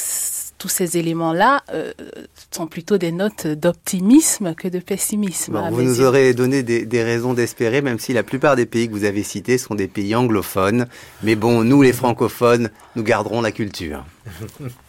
tous 0.57 0.69
ces 0.69 0.97
éléments-là 0.97 1.63
euh, 1.73 1.91
sont 2.51 2.67
plutôt 2.67 2.97
des 2.97 3.11
notes 3.11 3.47
d'optimisme 3.47 4.55
que 4.55 4.67
de 4.67 4.79
pessimisme. 4.79 5.61
vous 5.71 5.81
nous 5.81 6.01
aurez 6.01 6.33
donné 6.33 6.63
des, 6.63 6.85
des 6.85 7.03
raisons 7.03 7.33
d'espérer, 7.33 7.81
même 7.81 7.99
si 7.99 8.13
la 8.13 8.23
plupart 8.23 8.55
des 8.55 8.65
pays 8.65 8.87
que 8.87 8.93
vous 8.93 9.03
avez 9.03 9.23
cités 9.23 9.57
sont 9.57 9.75
des 9.75 9.87
pays 9.87 10.15
anglophones. 10.15 10.87
Mais 11.23 11.35
bon, 11.35 11.63
nous, 11.63 11.81
les 11.81 11.93
francophones, 11.93 12.69
nous 12.95 13.03
garderons 13.03 13.41
la 13.41 13.51
culture. 13.51 14.05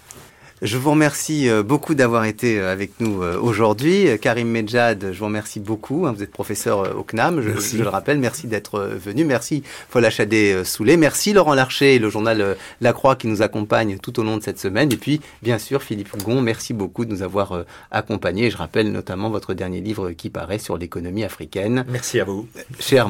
Je 0.63 0.79
vous 0.79 0.93
remercie 0.93 1.51
euh, 1.51 1.63
beaucoup 1.63 1.95
d'avoir 1.95 2.25
été 2.25 2.59
euh, 2.59 2.73
avec 2.73 2.99
nous 2.99 3.23
euh, 3.23 3.39
aujourd'hui. 3.39 4.09
Karim 4.19 4.49
Medjad, 4.49 5.13
je 5.13 5.19
vous 5.19 5.27
remercie 5.27 5.61
beaucoup. 5.61 6.07
Hein, 6.07 6.15
vous 6.17 6.23
êtes 6.23 6.31
professeur 6.31 6.97
au 6.97 7.03
CNAM, 7.03 7.43
je, 7.43 7.77
le 7.77 7.89
rappelle. 7.89 8.19
Merci 8.19 8.47
d'être 8.47 8.81
venu. 8.81 9.27
Merci 9.27 9.63
Fola 9.91 10.09
Chadé 10.09 10.65
Soulé. 10.65 10.97
Merci 10.97 11.35
Laurent 11.35 11.53
Larcher 11.53 11.97
et 11.97 11.99
le 11.99 12.09
journal 12.09 12.57
La 12.81 12.93
Croix 12.95 13.17
qui 13.17 13.27
nous 13.27 13.43
accompagne 13.43 13.99
tout 13.99 14.19
au 14.19 14.23
long 14.23 14.39
de 14.39 14.43
cette 14.43 14.59
semaine. 14.59 14.91
Et 14.93 14.97
puis, 14.97 15.21
bien 15.43 15.59
sûr, 15.59 15.83
Philippe 15.83 16.17
Gon, 16.25 16.41
merci 16.41 16.73
beaucoup 16.73 17.05
de 17.05 17.11
nous 17.11 17.23
avoir 17.23 17.65
accompagnés. 17.91 18.51
Je 18.51 18.57
rappelle 18.57 18.91
notamment 18.91 19.29
votre 19.29 19.53
dernier 19.53 19.83
livre 19.83 20.13
qui 20.13 20.31
paraît 20.31 20.59
sur 20.59 20.79
l'économie 20.79 21.25
africaine. 21.25 21.85
Merci 21.89 22.19
à 22.19 22.25
vous. 22.25 22.49
Cher 22.81 23.09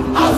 ah, 0.00 0.24
ah. 0.24 0.29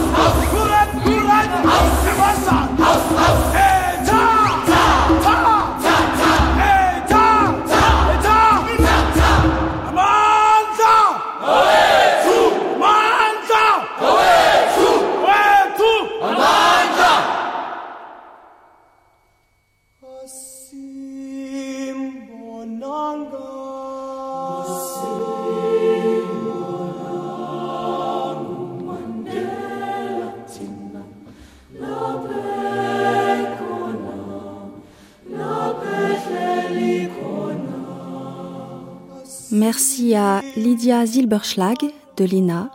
Merci 39.54 40.14
à 40.14 40.40
Lydia 40.56 41.04
Zilberschlag 41.04 41.76
de 42.16 42.24
l'INA, 42.24 42.70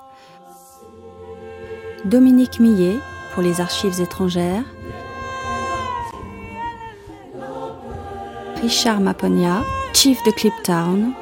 Dominique 2.05 2.59
Millet 2.59 2.97
pour 3.33 3.41
les 3.41 3.61
archives 3.61 3.99
étrangères, 3.99 4.63
Richard 8.61 9.01
Maponia, 9.01 9.63
Chief 9.91 10.21
de 10.23 10.29
Cliptown, 10.29 11.13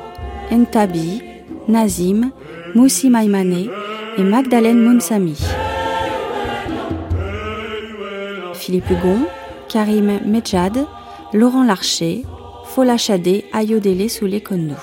Entabi, 0.52 1.22
Nazim, 1.70 2.32
Moussi 2.74 3.10
Maimane 3.10 3.70
et 4.18 4.24
Magdalene 4.24 4.82
Mounsami. 4.82 5.38
Philippe 8.56 8.90
Hugon, 8.90 9.26
Karim 9.70 10.20
Medjad, 10.26 10.86
Laurent 11.32 11.64
Larcher, 11.64 12.26
Fola 12.66 12.98
Chadé, 12.98 13.46
Ayodele 13.54 14.10
Soulé 14.10 14.42
Kondou. 14.42 14.76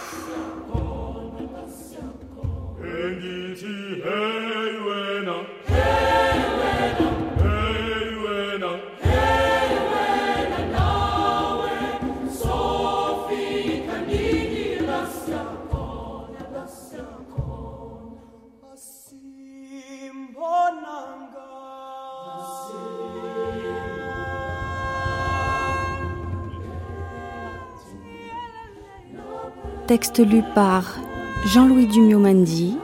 Texte 30.02 30.18
lu 30.18 30.42
par 30.56 30.98
Jean-Louis 31.46 31.86
Dumio-Mandy, 31.86 32.76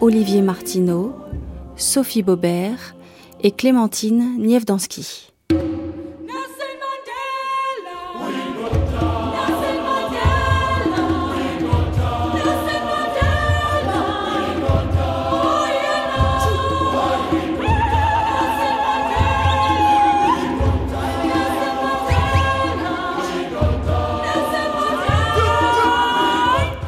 Olivier 0.00 0.42
Martineau, 0.42 1.14
Sophie 1.76 2.24
Bobert 2.24 2.96
et 3.40 3.52
Clémentine 3.52 4.36
Nievdansky. 4.36 5.29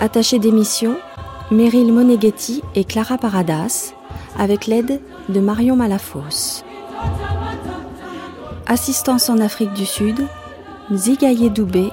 Attachée 0.02 0.40
d'émission, 0.40 0.96
Meryl 1.52 1.92
Moneghetti 1.92 2.60
et 2.74 2.82
Clara 2.82 3.18
Paradas, 3.18 3.94
avec 4.36 4.66
l'aide 4.66 5.00
de 5.28 5.38
Marion 5.38 5.76
Malafos. 5.76 6.64
Assistance 8.66 9.30
en 9.30 9.38
Afrique 9.38 9.72
du 9.74 9.86
Sud, 9.86 10.26
Zigaye 10.92 11.50
Doubé, 11.50 11.92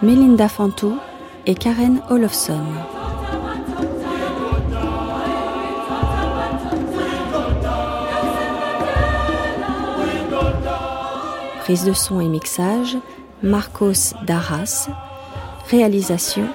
Melinda 0.00 0.48
Fantou 0.48 0.96
et 1.44 1.54
Karen 1.54 2.00
Olofsson. 2.08 2.62
Prise 11.64 11.84
de 11.84 11.92
son 11.92 12.18
et 12.20 12.28
mixage, 12.28 12.96
Marcos 13.42 14.14
Darras. 14.26 14.88
Réalisation, 15.70 16.46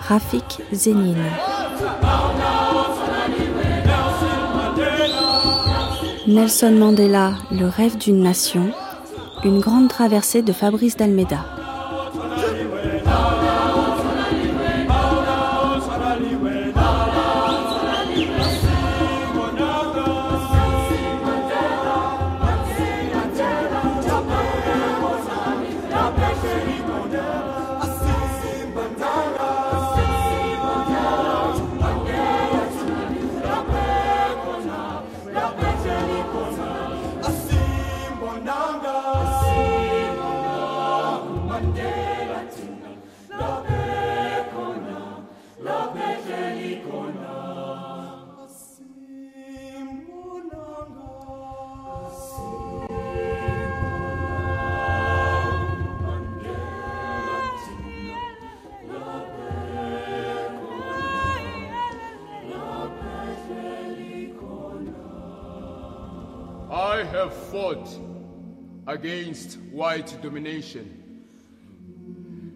Rafik 0.00 0.60
Zénine. 0.72 1.16
Nelson 6.26 6.72
Mandela, 6.72 7.34
Le 7.50 7.66
rêve 7.66 7.98
d'une 7.98 8.22
nation, 8.22 8.70
une 9.44 9.60
grande 9.60 9.88
traversée 9.88 10.42
de 10.42 10.52
Fabrice 10.52 10.96
d'Almeida. 10.96 11.53
White 69.74 70.16
domination. 70.22 71.00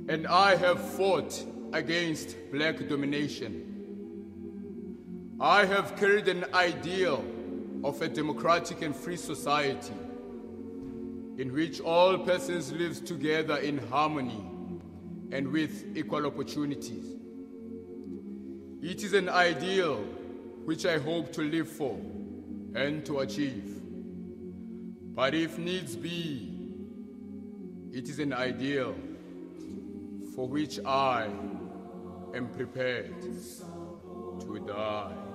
And 0.08 0.26
I 0.26 0.54
have 0.54 0.80
fought 0.92 1.44
against 1.72 2.36
black 2.52 2.88
domination. 2.88 3.64
I 5.40 5.66
have 5.66 5.96
carried 5.96 6.28
an 6.28 6.44
ideal 6.54 7.24
of 7.82 8.00
a 8.02 8.08
democratic 8.08 8.82
and 8.82 8.94
free 8.94 9.16
society 9.16 9.94
in 11.38 11.52
which 11.52 11.80
all 11.80 12.18
persons 12.18 12.72
live 12.72 13.04
together 13.04 13.56
in 13.56 13.78
harmony 13.78 14.44
and 15.32 15.48
with 15.48 15.96
equal 15.96 16.24
opportunities. 16.24 17.16
It 18.80 19.02
is 19.02 19.12
an 19.12 19.28
ideal 19.28 19.96
which 20.64 20.86
I 20.86 20.98
hope 20.98 21.32
to 21.32 21.42
live 21.42 21.68
for 21.68 21.98
and 22.74 23.04
to 23.06 23.18
achieve. 23.20 23.74
But 25.14 25.34
if 25.34 25.58
needs 25.58 25.96
be, 25.96 26.57
it 27.92 28.08
is 28.08 28.18
an 28.18 28.32
ideal 28.32 28.94
for 30.34 30.46
which 30.48 30.78
I 30.84 31.28
am 32.34 32.48
prepared 32.56 33.22
to 33.22 34.64
die. 34.66 35.27